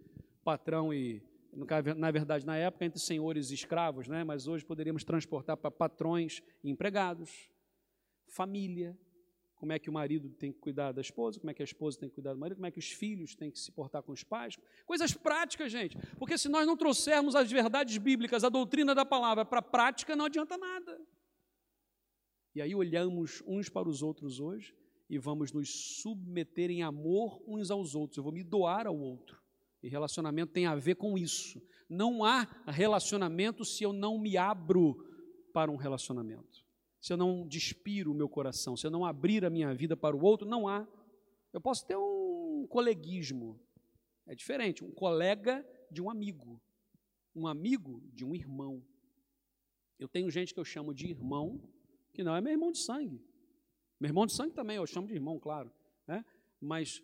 patrão 0.44 0.94
e 0.94 1.24
na 1.98 2.12
verdade, 2.12 2.46
na 2.46 2.58
época, 2.58 2.86
entre 2.86 3.00
senhores 3.00 3.50
e 3.50 3.56
escravos, 3.56 4.08
né? 4.08 4.24
mas 4.24 4.46
hoje 4.46 4.64
poderíamos 4.64 5.04
transportar 5.04 5.58
para 5.58 5.72
patrões 5.72 6.44
e 6.64 6.70
empregados, 6.70 7.50
família, 8.28 8.96
como 9.56 9.72
é 9.72 9.80
que 9.80 9.90
o 9.90 9.94
marido 9.94 10.30
tem 10.30 10.52
que 10.52 10.60
cuidar 10.60 10.92
da 10.92 11.02
esposa, 11.02 11.40
como 11.40 11.50
é 11.50 11.54
que 11.54 11.62
a 11.62 11.66
esposa 11.66 12.00
tem 12.00 12.10
que 12.10 12.16
cuidar 12.16 12.34
do 12.34 12.40
marido, 12.40 12.58
como 12.58 12.68
é 12.68 12.72
que 12.72 12.80
os 12.80 12.92
filhos 12.92 13.36
têm 13.36 13.50
que 13.50 13.60
se 13.60 13.72
portar 13.72 14.04
com 14.04 14.12
os 14.12 14.24
pais. 14.24 14.58
Coisas 14.86 15.14
práticas, 15.14 15.72
gente. 15.72 15.98
Porque 16.18 16.38
se 16.38 16.50
nós 16.50 16.68
não 16.68 16.76
trouxermos 16.76 17.36
as 17.36 17.52
verdades 17.52 17.98
bíblicas, 17.98 18.44
a 18.44 18.50
doutrina 18.50 18.94
da 18.94 19.06
palavra 19.06 19.46
para 19.46 19.60
a 19.60 19.64
prática, 19.64 20.16
não 20.16 20.26
adianta 20.26 20.58
nada. 20.58 21.00
E 22.54 22.62
aí 22.62 22.74
olhamos 22.74 23.44
uns 23.46 23.70
para 23.70 23.90
os 23.90 24.02
outros 24.02 24.40
hoje 24.40 24.74
e 25.10 25.18
vamos 25.18 25.52
nos 25.52 26.02
submeter 26.02 26.72
em 26.72 26.84
amor 26.84 27.42
uns 27.48 27.70
aos 27.70 27.96
outros. 27.96 28.18
Eu 28.18 28.24
vou 28.24 28.32
me 28.32 28.44
doar 28.44 28.88
ao 28.88 28.98
outro. 28.98 29.42
E 29.84 29.90
relacionamento 29.90 30.52
tem 30.52 30.66
a 30.66 30.76
ver 30.76 30.96
com 30.96 31.18
isso. 31.18 31.62
Não 31.88 32.24
há 32.24 32.48
relacionamento 32.66 33.64
se 33.64 33.84
eu 33.84 33.94
não 33.94 34.18
me 34.18 34.38
abro 34.38 34.96
para 35.54 35.72
um 35.72 35.76
relacionamento. 35.76 36.55
Se 37.06 37.14
eu 37.14 37.18
não 37.18 37.48
despiro 37.48 38.12
o 38.12 38.16
meu 38.16 38.28
coração, 38.28 38.76
se 38.76 38.88
eu 38.88 38.90
não 38.90 39.06
abrir 39.06 39.46
a 39.46 39.50
minha 39.52 39.76
vida 39.76 39.96
para 39.96 40.18
o 40.18 40.24
outro, 40.24 40.50
não 40.50 40.68
há. 40.68 40.88
Eu 41.54 41.62
posso 41.62 41.86
ter 41.86 41.96
um 41.96 42.66
coleguismo. 42.68 43.60
É 44.26 44.34
diferente, 44.34 44.84
um 44.84 44.90
colega 44.90 45.64
de 45.92 46.02
um 46.02 46.10
amigo, 46.10 46.60
um 47.36 47.46
amigo 47.46 48.02
de 48.12 48.26
um 48.26 48.34
irmão. 48.34 48.84
Eu 50.00 50.08
tenho 50.08 50.32
gente 50.32 50.52
que 50.52 50.60
eu 50.60 50.66
chamo 50.66 50.96
de 50.96 51.06
irmão, 51.06 51.62
que 52.12 52.24
não 52.24 52.36
é 52.36 52.42
meu 52.42 52.52
irmão 52.52 52.72
de 52.72 52.80
sangue. 52.80 53.24
Meu 54.00 54.10
irmão 54.10 54.26
de 54.26 54.34
sangue 54.34 54.56
também 54.56 54.78
eu 54.78 54.88
chamo 54.88 55.08
de 55.08 55.14
irmão, 55.14 55.40
claro. 55.40 55.72
Né? 56.08 56.26
Mas 56.60 57.04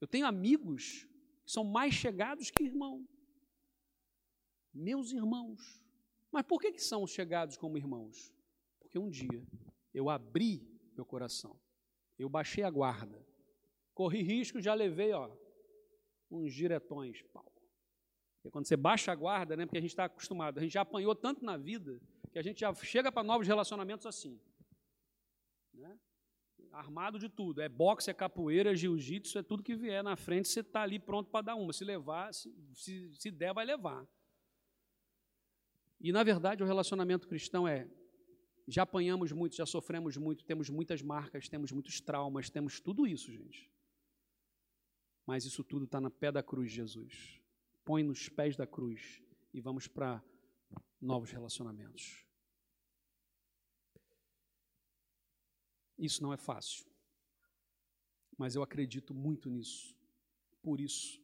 eu 0.00 0.08
tenho 0.08 0.26
amigos 0.26 1.06
são 1.46 1.62
mais 1.62 1.94
chegados 1.94 2.50
que 2.50 2.64
irmão. 2.64 3.08
Meus 4.74 5.12
irmãos. 5.12 5.80
Mas 6.32 6.44
por 6.44 6.60
que, 6.60 6.72
que 6.72 6.82
são 6.82 7.06
chegados 7.06 7.56
como 7.56 7.78
irmãos? 7.78 8.32
Porque 8.90 8.98
um 8.98 9.08
dia 9.08 9.46
eu 9.94 10.10
abri 10.10 10.68
meu 10.96 11.06
coração, 11.06 11.56
eu 12.18 12.28
baixei 12.28 12.64
a 12.64 12.70
guarda, 12.70 13.24
corri 13.94 14.20
risco, 14.20 14.60
já 14.60 14.74
levei 14.74 15.12
ó, 15.12 15.30
uns 16.28 16.52
diretões, 16.52 17.22
pau. 17.32 17.46
Quando 18.50 18.66
você 18.66 18.76
baixa 18.76 19.12
a 19.12 19.14
guarda, 19.14 19.56
né, 19.56 19.64
porque 19.64 19.78
a 19.78 19.80
gente 19.80 19.90
está 19.90 20.06
acostumado, 20.06 20.58
a 20.58 20.60
gente 20.60 20.72
já 20.72 20.80
apanhou 20.80 21.14
tanto 21.14 21.44
na 21.44 21.56
vida 21.56 22.00
que 22.32 22.38
a 22.38 22.42
gente 22.42 22.60
já 22.60 22.74
chega 22.74 23.12
para 23.12 23.22
novos 23.22 23.46
relacionamentos 23.46 24.06
assim. 24.06 24.40
Né? 25.72 25.96
armado 26.72 27.18
de 27.18 27.28
tudo. 27.28 27.60
É 27.60 27.68
boxe, 27.68 28.10
é 28.10 28.14
capoeira, 28.14 28.72
é 28.72 28.74
jiu-jitsu, 28.74 29.38
é 29.38 29.42
tudo 29.42 29.62
que 29.62 29.76
vier 29.76 30.02
na 30.02 30.16
frente, 30.16 30.48
você 30.48 30.60
está 30.60 30.82
ali 30.82 30.98
pronto 30.98 31.30
para 31.30 31.46
dar 31.46 31.54
uma. 31.54 31.72
Se 31.72 31.84
levar, 31.84 32.32
se, 32.34 32.52
se, 32.74 33.14
se 33.14 33.30
der, 33.30 33.54
vai 33.54 33.64
levar. 33.64 34.06
E 36.00 36.12
na 36.12 36.22
verdade 36.22 36.62
o 36.62 36.66
relacionamento 36.66 37.28
cristão 37.28 37.68
é 37.68 37.88
já 38.66 38.82
apanhamos 38.82 39.32
muito, 39.32 39.56
já 39.56 39.66
sofremos 39.66 40.16
muito, 40.16 40.44
temos 40.44 40.68
muitas 40.68 41.02
marcas, 41.02 41.48
temos 41.48 41.72
muitos 41.72 42.00
traumas, 42.00 42.50
temos 42.50 42.80
tudo 42.80 43.06
isso, 43.06 43.32
gente. 43.32 43.70
Mas 45.26 45.44
isso 45.44 45.62
tudo 45.62 45.84
está 45.84 46.00
na 46.00 46.10
pé 46.10 46.32
da 46.32 46.42
cruz, 46.42 46.70
Jesus. 46.70 47.40
Põe 47.84 48.02
nos 48.02 48.28
pés 48.28 48.56
da 48.56 48.66
cruz 48.66 49.22
e 49.52 49.60
vamos 49.60 49.86
para 49.86 50.22
novos 51.00 51.30
relacionamentos. 51.30 52.24
Isso 55.98 56.22
não 56.22 56.32
é 56.32 56.36
fácil. 56.36 56.86
Mas 58.38 58.54
eu 58.54 58.62
acredito 58.62 59.12
muito 59.12 59.50
nisso. 59.50 59.94
Por 60.62 60.80
isso, 60.80 61.22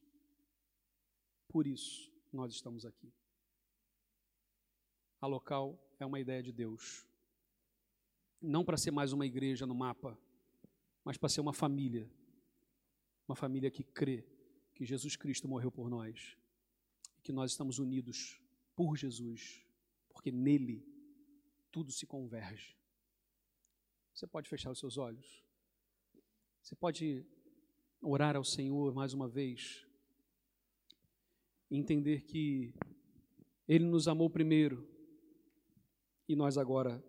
por 1.48 1.66
isso 1.66 2.12
nós 2.32 2.52
estamos 2.52 2.84
aqui. 2.84 3.12
A 5.20 5.26
local 5.26 5.78
é 5.98 6.04
uma 6.04 6.20
ideia 6.20 6.42
de 6.42 6.52
Deus. 6.52 7.05
Não 8.46 8.64
para 8.64 8.76
ser 8.76 8.92
mais 8.92 9.12
uma 9.12 9.26
igreja 9.26 9.66
no 9.66 9.74
mapa, 9.74 10.16
mas 11.04 11.16
para 11.16 11.28
ser 11.28 11.40
uma 11.40 11.52
família. 11.52 12.08
Uma 13.26 13.34
família 13.34 13.72
que 13.72 13.82
crê 13.82 14.24
que 14.72 14.84
Jesus 14.84 15.16
Cristo 15.16 15.48
morreu 15.48 15.68
por 15.68 15.90
nós. 15.90 16.38
E 17.18 17.22
que 17.22 17.32
nós 17.32 17.50
estamos 17.50 17.80
unidos 17.80 18.40
por 18.76 18.96
Jesus, 18.96 19.66
porque 20.08 20.30
nele 20.30 20.86
tudo 21.72 21.90
se 21.90 22.06
converge. 22.06 22.76
Você 24.14 24.28
pode 24.28 24.48
fechar 24.48 24.70
os 24.70 24.78
seus 24.78 24.96
olhos. 24.96 25.44
Você 26.62 26.76
pode 26.76 27.26
orar 28.00 28.36
ao 28.36 28.44
Senhor 28.44 28.94
mais 28.94 29.12
uma 29.12 29.28
vez. 29.28 29.84
E 31.68 31.76
entender 31.76 32.22
que 32.22 32.72
Ele 33.66 33.86
nos 33.86 34.06
amou 34.06 34.30
primeiro. 34.30 34.88
E 36.28 36.36
nós 36.36 36.56
agora 36.56 37.04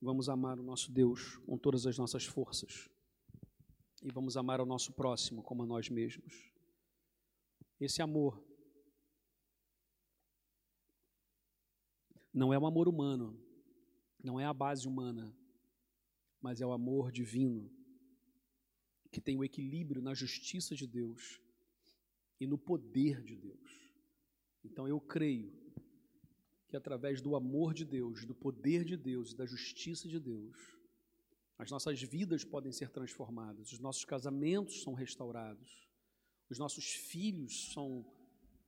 vamos 0.00 0.28
amar 0.28 0.58
o 0.58 0.62
nosso 0.62 0.90
Deus 0.92 1.36
com 1.38 1.58
todas 1.58 1.86
as 1.86 1.98
nossas 1.98 2.24
forças. 2.24 2.88
E 4.02 4.10
vamos 4.12 4.36
amar 4.36 4.60
o 4.60 4.66
nosso 4.66 4.92
próximo 4.92 5.42
como 5.42 5.62
a 5.62 5.66
nós 5.66 5.88
mesmos. 5.88 6.52
Esse 7.80 8.00
amor 8.00 8.44
não 12.32 12.52
é 12.52 12.58
um 12.58 12.66
amor 12.66 12.88
humano, 12.88 13.40
não 14.22 14.38
é 14.38 14.44
a 14.44 14.52
base 14.52 14.86
humana, 14.86 15.36
mas 16.40 16.60
é 16.60 16.66
o 16.66 16.72
amor 16.72 17.10
divino 17.10 17.70
que 19.10 19.20
tem 19.20 19.36
o 19.36 19.44
equilíbrio 19.44 20.02
na 20.02 20.14
justiça 20.14 20.74
de 20.74 20.86
Deus 20.86 21.40
e 22.38 22.46
no 22.46 22.58
poder 22.58 23.22
de 23.22 23.36
Deus. 23.36 23.92
Então 24.64 24.86
eu 24.86 25.00
creio 25.00 25.50
que 26.68 26.76
através 26.76 27.20
do 27.20 27.34
amor 27.34 27.72
de 27.72 27.84
Deus, 27.84 28.24
do 28.24 28.34
poder 28.34 28.84
de 28.84 28.96
Deus 28.96 29.32
e 29.32 29.36
da 29.36 29.46
justiça 29.46 30.06
de 30.06 30.20
Deus, 30.20 30.78
as 31.58 31.70
nossas 31.70 32.00
vidas 32.00 32.44
podem 32.44 32.70
ser 32.70 32.90
transformadas, 32.90 33.72
os 33.72 33.80
nossos 33.80 34.04
casamentos 34.04 34.82
são 34.82 34.92
restaurados, 34.92 35.88
os 36.48 36.58
nossos 36.58 36.84
filhos 36.84 37.72
são 37.72 38.06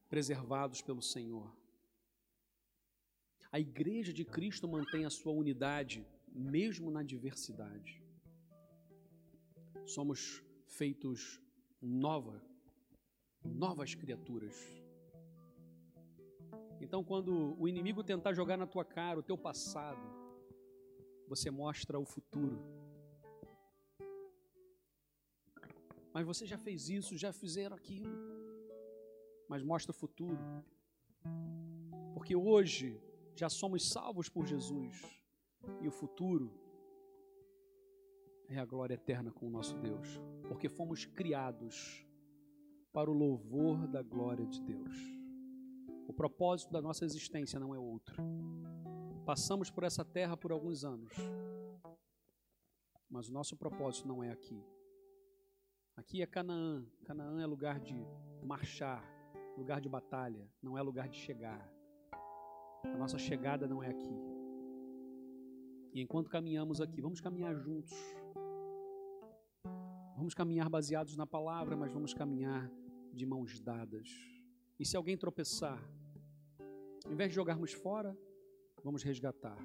preservados 0.08 0.82
pelo 0.82 1.02
Senhor. 1.02 1.56
A 3.52 3.60
igreja 3.60 4.12
de 4.12 4.24
Cristo 4.24 4.66
mantém 4.66 5.04
a 5.04 5.10
sua 5.10 5.32
unidade 5.32 6.04
mesmo 6.28 6.90
na 6.90 7.02
diversidade. 7.02 8.02
Somos 9.86 10.42
feitos 10.66 11.40
nova, 11.80 12.40
novas 13.44 13.94
criaturas. 13.94 14.79
Então, 16.80 17.04
quando 17.04 17.54
o 17.60 17.68
inimigo 17.68 18.02
tentar 18.02 18.32
jogar 18.32 18.56
na 18.56 18.66
tua 18.66 18.84
cara 18.84 19.20
o 19.20 19.22
teu 19.22 19.36
passado, 19.36 20.00
você 21.28 21.50
mostra 21.50 21.98
o 21.98 22.04
futuro. 22.04 22.58
Mas 26.12 26.26
você 26.26 26.46
já 26.46 26.58
fez 26.58 26.88
isso, 26.88 27.16
já 27.16 27.32
fizeram 27.32 27.76
aquilo. 27.76 28.10
Mas 29.48 29.62
mostra 29.62 29.92
o 29.92 29.94
futuro. 29.94 30.38
Porque 32.14 32.34
hoje 32.34 33.00
já 33.36 33.48
somos 33.48 33.88
salvos 33.88 34.28
por 34.28 34.46
Jesus 34.46 35.02
e 35.80 35.86
o 35.86 35.90
futuro 35.90 36.52
é 38.48 38.58
a 38.58 38.64
glória 38.64 38.94
eterna 38.94 39.30
com 39.30 39.46
o 39.46 39.50
nosso 39.50 39.76
Deus, 39.78 40.20
porque 40.48 40.68
fomos 40.68 41.04
criados 41.04 42.04
para 42.92 43.10
o 43.10 43.14
louvor 43.14 43.86
da 43.86 44.02
glória 44.02 44.46
de 44.46 44.60
Deus. 44.62 45.19
O 46.10 46.12
propósito 46.12 46.72
da 46.72 46.82
nossa 46.82 47.04
existência 47.04 47.60
não 47.60 47.72
é 47.72 47.78
outro. 47.78 48.20
Passamos 49.24 49.70
por 49.70 49.84
essa 49.84 50.04
terra 50.04 50.36
por 50.36 50.50
alguns 50.50 50.84
anos, 50.84 51.12
mas 53.08 53.28
o 53.28 53.32
nosso 53.32 53.56
propósito 53.56 54.08
não 54.08 54.20
é 54.20 54.32
aqui. 54.32 54.60
Aqui 55.96 56.20
é 56.20 56.26
Canaã. 56.26 56.84
Canaã 57.04 57.40
é 57.40 57.46
lugar 57.46 57.78
de 57.78 57.94
marchar, 58.42 59.04
lugar 59.56 59.80
de 59.80 59.88
batalha, 59.88 60.50
não 60.60 60.76
é 60.76 60.82
lugar 60.82 61.08
de 61.08 61.16
chegar. 61.16 61.72
A 62.82 62.98
nossa 62.98 63.16
chegada 63.16 63.68
não 63.68 63.80
é 63.80 63.90
aqui. 63.90 64.18
E 65.94 66.00
enquanto 66.00 66.28
caminhamos 66.28 66.80
aqui, 66.80 67.00
vamos 67.00 67.20
caminhar 67.20 67.54
juntos. 67.54 67.96
Vamos 70.16 70.34
caminhar 70.34 70.68
baseados 70.68 71.16
na 71.16 71.24
palavra, 71.24 71.76
mas 71.76 71.92
vamos 71.92 72.12
caminhar 72.12 72.68
de 73.14 73.24
mãos 73.24 73.60
dadas. 73.60 74.08
E 74.76 74.84
se 74.84 74.96
alguém 74.96 75.16
tropeçar, 75.16 75.80
em 77.08 77.14
vez 77.14 77.30
de 77.30 77.36
jogarmos 77.36 77.72
fora, 77.72 78.16
vamos 78.82 79.02
resgatar. 79.02 79.58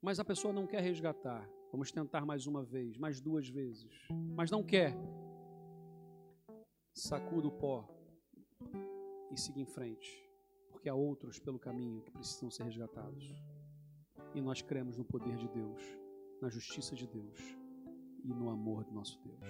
Mas 0.00 0.18
a 0.18 0.24
pessoa 0.24 0.52
não 0.52 0.66
quer 0.66 0.82
resgatar. 0.82 1.48
Vamos 1.70 1.90
tentar 1.90 2.26
mais 2.26 2.46
uma 2.46 2.62
vez, 2.62 2.98
mais 2.98 3.20
duas 3.20 3.48
vezes. 3.48 4.06
Mas 4.36 4.50
não 4.50 4.62
quer. 4.62 4.94
Sacuda 6.92 7.48
o 7.48 7.52
pó 7.52 7.88
e 9.30 9.40
siga 9.40 9.60
em 9.60 9.64
frente, 9.64 10.28
porque 10.70 10.88
há 10.88 10.94
outros 10.94 11.38
pelo 11.38 11.58
caminho 11.58 12.02
que 12.02 12.10
precisam 12.10 12.50
ser 12.50 12.64
resgatados. 12.64 13.32
E 14.34 14.40
nós 14.40 14.60
cremos 14.60 14.98
no 14.98 15.04
poder 15.04 15.36
de 15.36 15.48
Deus, 15.48 15.82
na 16.40 16.50
justiça 16.50 16.94
de 16.94 17.06
Deus 17.06 17.38
e 18.24 18.34
no 18.34 18.50
amor 18.50 18.84
do 18.84 18.92
nosso 18.92 19.18
Deus. 19.20 19.40